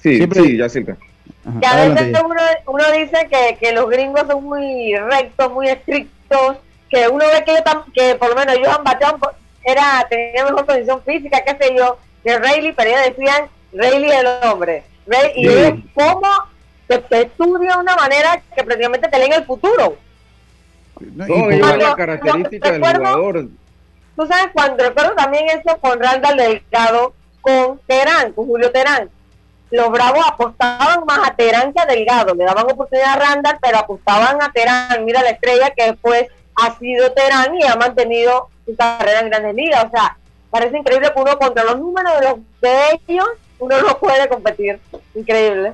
Sí, 0.03 0.17
Siempre- 0.17 0.43
sí, 0.43 0.57
ya 0.57 0.69
cerca. 0.69 0.97
Ajá, 1.47 1.61
Que 1.61 1.67
a 1.67 1.71
adelante, 1.73 2.05
veces 2.05 2.23
uno, 2.25 2.41
uno 2.67 2.93
dice 2.93 3.29
que, 3.31 3.57
que 3.59 3.73
los 3.73 3.89
gringos 3.89 4.23
son 4.29 4.45
muy 4.45 4.95
rectos, 4.97 5.51
muy 5.53 5.69
estrictos, 5.69 6.57
que 6.91 7.09
uno 7.09 7.25
ve 7.27 7.43
que, 7.45 7.55
tam- 7.65 7.85
que 7.95 8.15
por 8.17 8.29
lo 8.31 8.35
menos 8.37 8.57
Johan 8.63 8.85
Bateón 8.85 9.19
po- 9.21 9.31
era, 9.65 10.07
tenía 10.11 10.45
mejor 10.45 10.67
condición 10.67 11.03
física, 11.03 11.43
qué 11.45 11.57
sé 11.65 11.75
yo, 11.77 11.99
que 12.25 12.39
Rayleigh, 12.39 12.75
pero 12.75 12.91
ellos 12.91 13.17
decían 13.17 13.49
Rayleigh 13.73 14.13
es 14.13 14.19
el 14.21 14.49
hombre. 14.51 14.83
Ray- 15.07 15.33
y 15.37 15.49
ellos 15.49 15.79
cómo 15.95 16.21
te, 16.87 16.99
te 16.99 17.23
estudian 17.23 17.77
de 17.77 17.83
una 17.83 17.97
manera 17.97 18.43
que 18.55 18.63
prácticamente 18.65 19.09
te 19.09 19.19
leen 19.19 19.33
el 19.33 19.45
futuro. 19.45 19.97
No, 21.01 21.25
y 21.51 21.59
Cuando- 21.61 21.87
la 21.89 21.95
característica 21.97 22.71
del 22.73 22.83
recuerdo- 22.83 22.99
jugador. 23.15 23.45
Tú 24.17 24.27
sabes, 24.27 24.49
cuando 24.53 24.85
recuerdo 24.85 25.15
también 25.15 25.47
eso 25.49 25.79
con 25.79 25.99
Randall 25.99 26.37
Delgado, 26.37 27.15
con 27.41 27.81
Terán, 27.87 28.33
con 28.33 28.47
Julio 28.47 28.71
Terán. 28.71 29.09
Los 29.71 29.91
Bravos 29.91 30.25
apostaban 30.27 31.05
más 31.07 31.29
a 31.29 31.35
Terán 31.35 31.73
que 31.73 31.81
a 31.81 31.87
Delgado. 31.87 32.35
Le 32.35 32.45
daban 32.45 32.65
oportunidad 32.65 33.15
a 33.15 33.17
Randall, 33.17 33.59
pero 33.63 33.79
apostaban 33.79 34.43
a 34.43 34.51
Terán. 34.53 35.05
Mira 35.05 35.23
la 35.23 35.31
estrella 35.31 35.71
que 35.77 35.87
después 35.87 36.27
ha 36.57 36.79
sido 36.79 37.13
Terán 37.13 37.55
y 37.55 37.65
ha 37.65 37.77
mantenido 37.77 38.49
su 38.67 38.75
carrera 38.75 39.21
en 39.21 39.31
grandes 39.31 39.55
ligas. 39.55 39.85
O 39.85 39.91
sea, 39.91 40.17
parece 40.51 40.79
increíble 40.79 41.11
que 41.15 41.21
uno 41.21 41.39
contra 41.39 41.65
los 41.65 41.79
números 41.79 42.13
de, 42.21 42.29
los, 42.29 42.39
de 42.61 43.01
ellos, 43.09 43.29
uno 43.59 43.81
no 43.81 43.99
puede 43.99 44.29
competir. 44.29 44.81
Increíble. 45.15 45.73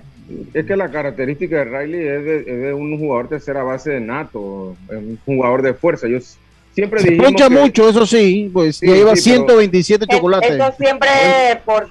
Es 0.52 0.66
que 0.66 0.76
la 0.76 0.90
característica 0.90 1.56
de 1.56 1.64
Riley 1.64 2.08
es 2.08 2.46
de, 2.46 2.74
un 2.74 2.98
jugador 2.98 3.28
tercera 3.28 3.62
base 3.62 3.92
de 3.92 4.00
nato, 4.00 4.76
un 4.90 5.18
jugador 5.24 5.62
de 5.62 5.72
fuerza. 5.72 6.08
Yo 6.08 6.18
siempre 6.74 7.00
Se 7.00 7.12
mucho, 7.48 7.88
eso 7.88 8.04
sí, 8.04 8.50
pues 8.52 8.80
lleva 8.80 9.14
127 9.14 10.06
chocolates. 10.06 10.50
Eso 10.50 10.74
siempre 10.76 11.10
por 11.64 11.88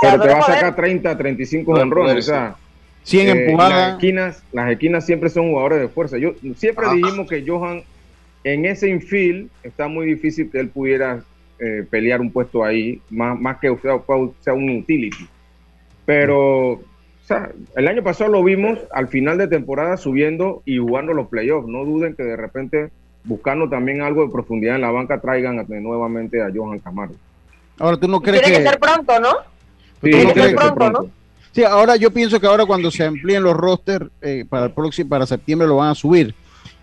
pero 0.00 0.20
te 0.20 0.28
va 0.28 0.38
a 0.38 0.42
sacar 0.42 0.76
30, 0.76 1.16
35 1.16 1.72
honrones, 1.72 2.16
o 2.16 2.22
sea, 2.22 2.56
100 3.04 3.26
eh, 3.26 3.30
empujadas. 3.30 3.72
Las 3.72 3.92
esquinas, 3.92 4.42
las 4.52 4.70
esquinas 4.70 5.06
siempre 5.06 5.30
son 5.30 5.50
jugadores 5.50 5.80
de 5.80 5.88
fuerza. 5.88 6.18
Yo 6.18 6.34
siempre 6.56 6.86
dijimos 6.94 7.28
que 7.28 7.44
Johan 7.46 7.82
en 8.44 8.64
ese 8.64 8.88
infield 8.88 9.50
está 9.62 9.88
muy 9.88 10.06
difícil 10.06 10.50
que 10.50 10.60
él 10.60 10.68
pudiera 10.68 11.22
eh, 11.58 11.86
pelear 11.88 12.20
un 12.20 12.30
puesto 12.30 12.64
ahí, 12.64 13.00
más, 13.10 13.38
más 13.38 13.58
que 13.58 13.76
sea, 13.82 14.00
sea 14.40 14.54
un 14.54 14.70
utility. 14.70 15.26
Pero, 16.04 16.72
o 16.72 16.82
sea, 17.22 17.50
el 17.74 17.88
año 17.88 18.02
pasado 18.02 18.30
lo 18.30 18.44
vimos 18.44 18.78
al 18.92 19.08
final 19.08 19.38
de 19.38 19.48
temporada 19.48 19.96
subiendo 19.96 20.62
y 20.64 20.78
jugando 20.78 21.12
los 21.12 21.28
playoffs. 21.28 21.66
No 21.66 21.84
duden 21.84 22.14
que 22.14 22.22
de 22.22 22.36
repente, 22.36 22.90
buscando 23.24 23.68
también 23.68 24.02
algo 24.02 24.24
de 24.24 24.32
profundidad 24.32 24.76
en 24.76 24.82
la 24.82 24.90
banca, 24.90 25.20
traigan 25.20 25.64
nuevamente 25.68 26.40
a 26.40 26.50
Johan 26.54 26.78
Camargo. 26.78 27.16
Ahora, 27.78 27.96
tú 27.96 28.06
no 28.06 28.20
crees 28.20 28.42
Tiene 28.42 28.58
que... 28.58 28.68
ser 28.70 28.78
pronto, 28.78 29.18
¿no? 29.18 29.55
Sí, 31.52 31.64
ahora 31.64 31.96
yo 31.96 32.10
pienso 32.10 32.38
que 32.38 32.46
ahora 32.46 32.66
cuando 32.66 32.90
se 32.90 33.04
amplíen 33.04 33.42
los 33.42 33.56
rosters 33.56 34.06
eh, 34.20 34.44
para 34.48 34.66
el 34.66 34.72
próximo, 34.72 35.08
para 35.08 35.26
septiembre 35.26 35.66
lo 35.66 35.76
van 35.76 35.90
a 35.90 35.94
subir. 35.94 36.34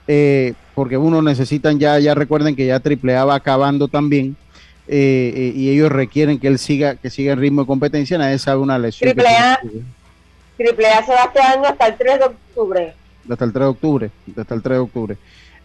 Eh, 0.07 0.53
porque 0.76 0.97
uno 0.97 1.21
necesitan 1.21 1.80
ya, 1.80 1.99
ya 1.99 2.15
recuerden 2.15 2.55
que 2.55 2.65
ya 2.65 2.82
AAA 2.84 3.26
va 3.26 3.36
acabando 3.36 3.88
también. 3.88 4.36
Eh, 4.88 5.34
eh, 5.36 5.53
y 5.55 5.69
ellos 5.69 5.91
requieren 5.91 6.39
que 6.39 6.47
él 6.47 6.59
siga, 6.59 6.95
que 6.95 7.09
siga 7.09 7.34
el 7.34 7.39
ritmo 7.39 7.61
de 7.61 7.67
competencia, 7.67 8.17
nadie 8.17 8.38
sabe 8.38 8.59
una 8.59 8.78
lesión. 8.78 9.09
Triple 9.09 9.30
A, 9.30 9.59
triple 10.57 10.88
A 10.88 11.05
se 11.05 11.11
va 11.11 11.24
este 11.24 11.39
año 11.39 11.65
hasta 11.65 11.88
el 11.88 11.97
3 11.97 12.19
de 12.19 12.26
octubre. 12.26 12.93
Hasta 13.30 13.45
el 13.45 13.53
3 13.53 13.63
de 13.63 13.69
octubre, 13.69 14.11
hasta 14.38 14.55
el 14.55 14.61
3 14.61 14.78
de 14.78 14.80
octubre. 14.80 15.17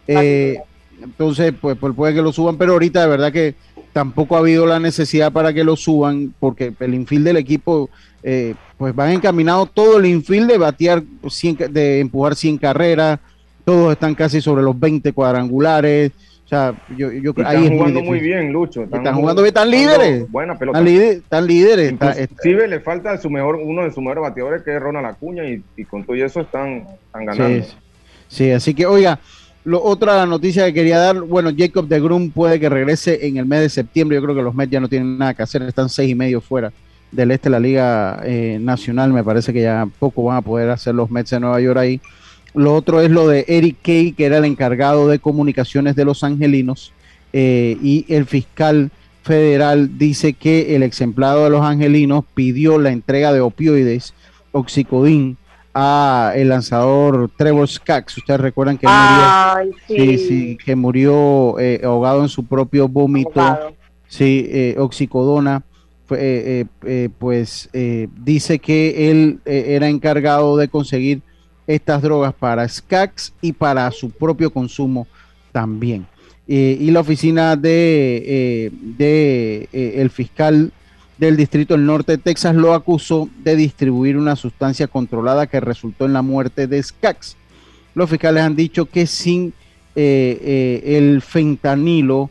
Eh, 0.07 0.57
entonces, 1.01 1.53
pues, 1.59 1.77
pues, 1.77 1.93
puede 1.95 2.13
que 2.13 2.21
lo 2.21 2.31
suban, 2.31 2.57
pero 2.57 2.73
ahorita 2.73 3.01
de 3.01 3.07
verdad 3.07 3.31
que 3.31 3.55
tampoco 3.93 4.35
ha 4.35 4.39
habido 4.39 4.65
la 4.65 4.79
necesidad 4.79 5.31
para 5.31 5.53
que 5.53 5.63
lo 5.63 5.75
suban, 5.75 6.33
porque 6.39 6.73
el 6.79 6.93
infield 6.93 7.25
del 7.25 7.37
equipo, 7.37 7.89
pues 8.77 8.95
van 8.95 9.11
encaminados 9.11 9.71
todo 9.73 9.97
el 9.97 10.05
infield 10.05 10.51
de 10.51 10.57
batear, 10.57 11.03
100, 11.27 11.73
de 11.73 11.99
empujar 11.99 12.35
100 12.35 12.57
carreras, 12.57 13.19
todos 13.69 13.91
están 13.91 14.15
casi 14.15 14.41
sobre 14.41 14.63
los 14.63 14.79
20 14.79 15.13
cuadrangulares. 15.13 16.11
O 16.45 16.49
sea, 16.49 16.73
yo, 16.97 17.11
yo 17.11 17.35
creo 17.35 17.47
están 17.47 17.77
jugando 17.77 18.01
muy 18.01 18.19
bien, 18.19 18.51
Lucho. 18.51 18.81
Están, 18.81 19.13
jugando 19.13 19.43
bien, 19.43 19.49
están 19.49 19.69
líderes. 19.69 20.31
Buena 20.31 20.57
pelota. 20.57 20.79
Están, 20.79 21.45
líderes. 21.45 21.91
Inclusive 21.91 22.67
le 22.67 22.79
falta 22.79 23.15
su 23.19 23.29
mejor, 23.29 23.57
uno 23.57 23.83
de 23.83 23.91
sus 23.91 23.99
mejores 23.99 24.23
bateadores, 24.23 24.63
que 24.63 24.75
es 24.75 24.81
Ronald 24.81 25.05
Acuña, 25.05 25.45
y, 25.47 25.61
y 25.77 25.85
con 25.85 26.03
todo 26.03 26.15
eso 26.15 26.41
están, 26.41 26.87
ganando. 27.13 27.67
Sí, 28.27 28.49
así 28.49 28.73
que, 28.73 28.87
oiga, 28.87 29.19
lo, 29.65 29.83
otra 29.83 30.25
noticia 30.25 30.65
que 30.65 30.73
quería 30.73 30.97
dar, 30.97 31.21
bueno, 31.21 31.51
Jacob 31.55 31.87
de 31.87 31.99
Grum 31.99 32.31
puede 32.31 32.59
que 32.59 32.69
regrese 32.69 33.27
en 33.27 33.37
el 33.37 33.45
mes 33.45 33.61
de 33.61 33.69
septiembre. 33.69 34.17
Yo 34.17 34.23
creo 34.23 34.35
que 34.35 34.41
los 34.41 34.55
Mets 34.55 34.71
ya 34.71 34.79
no 34.79 34.87
tienen 34.87 35.17
nada 35.17 35.33
que 35.33 35.43
hacer, 35.43 35.61
están 35.63 35.89
seis 35.89 36.09
y 36.09 36.15
medio 36.15 36.41
fuera 36.41 36.71
del 37.11 37.31
este 37.31 37.49
de 37.49 37.51
la 37.51 37.59
Liga 37.59 38.21
eh, 38.23 38.57
Nacional. 38.61 39.13
Me 39.13 39.23
parece 39.23 39.51
que 39.53 39.61
ya 39.61 39.87
poco 39.99 40.23
van 40.23 40.37
a 40.37 40.41
poder 40.41 40.69
hacer 40.69 40.95
los 40.95 41.11
Mets 41.11 41.31
de 41.31 41.39
Nueva 41.39 41.59
York 41.59 41.77
ahí. 41.77 42.01
Lo 42.53 42.73
otro 42.73 43.01
es 43.01 43.11
lo 43.11 43.27
de 43.27 43.45
Eric 43.47 43.77
Kay, 43.83 44.13
que 44.13 44.25
era 44.25 44.37
el 44.37 44.45
encargado 44.45 45.07
de 45.07 45.19
comunicaciones 45.19 45.95
de 45.95 46.05
los 46.05 46.23
angelinos, 46.23 46.93
eh, 47.31 47.77
y 47.83 48.05
el 48.09 48.25
fiscal 48.25 48.89
federal 49.23 49.99
dice 49.99 50.33
que 50.33 50.75
el 50.75 50.81
exemplado 50.81 51.43
de 51.43 51.51
los 51.51 51.61
angelinos 51.61 52.25
pidió 52.33 52.79
la 52.79 52.89
entrega 52.91 53.31
de 53.31 53.41
opioides, 53.41 54.13
oxicodín, 54.51 55.37
a 55.79 56.33
el 56.35 56.49
lanzador 56.49 57.31
Trevor 57.37 57.67
Skaggs. 57.67 58.17
Ustedes 58.17 58.39
recuerdan 58.39 58.77
que 58.77 58.87
murió, 58.87 59.75
sí. 59.87 60.17
Sí, 60.17 60.57
que 60.63 60.75
murió 60.75 61.59
eh, 61.59 61.81
ahogado 61.83 62.21
en 62.21 62.29
su 62.29 62.45
propio 62.45 62.87
vómito. 62.87 63.41
Sí, 64.07 64.47
eh, 64.49 64.75
oxicodona. 64.77 65.63
pues 67.19 67.69
dice 67.71 68.59
que 68.59 69.11
él 69.11 69.39
era 69.45 69.87
encargado 69.87 70.57
de 70.57 70.67
conseguir 70.67 71.21
estas 71.67 72.01
drogas 72.01 72.33
para 72.33 72.67
SCAX 72.67 73.31
y 73.41 73.53
para 73.53 73.89
su 73.91 74.09
propio 74.09 74.51
consumo 74.51 75.07
también. 75.51 76.07
Eh, 76.47 76.77
y 76.81 76.89
la 76.89 77.01
oficina 77.01 77.55
de, 77.55 78.23
eh, 78.25 78.71
de 78.73 79.69
eh, 79.71 79.93
el 79.97 80.09
fiscal 80.09 80.71
del 81.19 81.37
Distrito 81.37 81.75
del 81.75 81.85
Norte 81.85 82.13
de 82.13 82.17
Texas 82.17 82.55
lo 82.55 82.73
acusó 82.73 83.29
de 83.43 83.55
distribuir 83.55 84.17
una 84.17 84.35
sustancia 84.35 84.87
controlada 84.87 85.47
que 85.47 85.59
resultó 85.59 86.05
en 86.05 86.13
la 86.13 86.21
muerte 86.21 86.65
de 86.65 86.81
SCAX. 86.81 87.35
Los 87.93 88.09
fiscales 88.09 88.43
han 88.43 88.55
dicho 88.55 88.85
que 88.85 89.05
sin 89.05 89.53
el 89.95 91.21
fentanilo, 91.21 92.29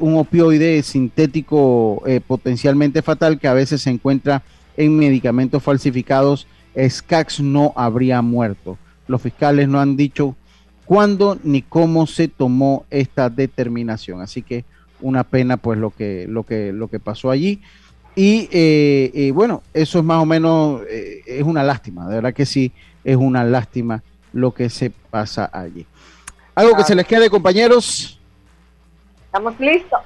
un 0.00 0.16
opioide 0.16 0.82
sintético 0.82 2.02
potencialmente 2.26 3.00
fatal 3.00 3.38
que 3.38 3.48
a 3.48 3.54
veces 3.54 3.80
se 3.80 3.90
encuentra 3.90 4.42
en 4.76 4.96
medicamentos 4.96 5.62
falsificados, 5.62 6.46
Skax 6.78 7.40
no 7.40 7.72
habría 7.76 8.20
muerto. 8.22 8.76
Los 9.06 9.22
fiscales 9.22 9.68
no 9.68 9.80
han 9.80 9.96
dicho 9.96 10.36
cuándo 10.84 11.38
ni 11.42 11.62
cómo 11.62 12.06
se 12.06 12.28
tomó 12.28 12.84
esta 12.90 13.30
determinación. 13.30 14.20
Así 14.20 14.42
que 14.42 14.64
una 15.00 15.24
pena 15.24 15.56
pues 15.56 15.78
lo 15.78 15.90
que, 15.90 16.26
lo 16.28 16.44
que, 16.44 16.72
lo 16.72 16.88
que 16.88 17.00
pasó 17.00 17.30
allí. 17.30 17.60
Y 18.20 18.48
eh, 18.50 19.12
eh, 19.14 19.30
bueno, 19.30 19.62
eso 19.72 20.00
es 20.00 20.04
más 20.04 20.20
o 20.20 20.26
menos, 20.26 20.82
eh, 20.90 21.22
es 21.24 21.44
una 21.44 21.62
lástima, 21.62 22.08
de 22.08 22.16
verdad 22.16 22.34
que 22.34 22.46
sí, 22.46 22.72
es 23.04 23.16
una 23.16 23.44
lástima 23.44 24.02
lo 24.32 24.52
que 24.52 24.68
se 24.68 24.90
pasa 24.90 25.48
allí. 25.52 25.86
¿Algo 26.56 26.76
que 26.76 26.82
se 26.82 26.96
les 26.96 27.06
quede, 27.06 27.30
compañeros? 27.30 28.18
Estamos 29.26 29.60
listos. 29.60 30.00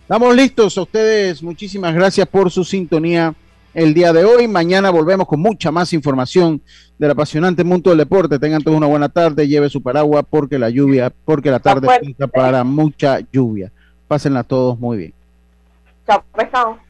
Estamos 0.00 0.34
listos. 0.34 0.78
A 0.78 0.80
ustedes, 0.80 1.42
muchísimas 1.42 1.94
gracias 1.94 2.26
por 2.26 2.50
su 2.50 2.64
sintonía 2.64 3.34
el 3.74 3.92
día 3.92 4.14
de 4.14 4.24
hoy. 4.24 4.48
Mañana 4.48 4.88
volvemos 4.88 5.26
con 5.26 5.40
mucha 5.40 5.70
más 5.70 5.92
información 5.92 6.62
del 6.96 7.10
apasionante 7.10 7.64
mundo 7.64 7.90
del 7.90 7.98
deporte. 7.98 8.38
Tengan 8.38 8.62
todos 8.62 8.78
una 8.78 8.86
buena 8.86 9.10
tarde, 9.10 9.46
lleve 9.46 9.68
su 9.68 9.82
paraguas 9.82 10.24
porque 10.30 10.58
la 10.58 10.70
lluvia, 10.70 11.12
porque 11.26 11.50
la 11.50 11.60
tarde 11.60 11.86
pinta 12.00 12.26
para 12.28 12.64
mucha 12.64 13.18
lluvia. 13.30 13.70
Pásenla 14.08 14.42
todos 14.42 14.78
muy 14.78 14.96
bien. 14.96 15.14
Chao, 16.06 16.24
pesado. 16.34 16.89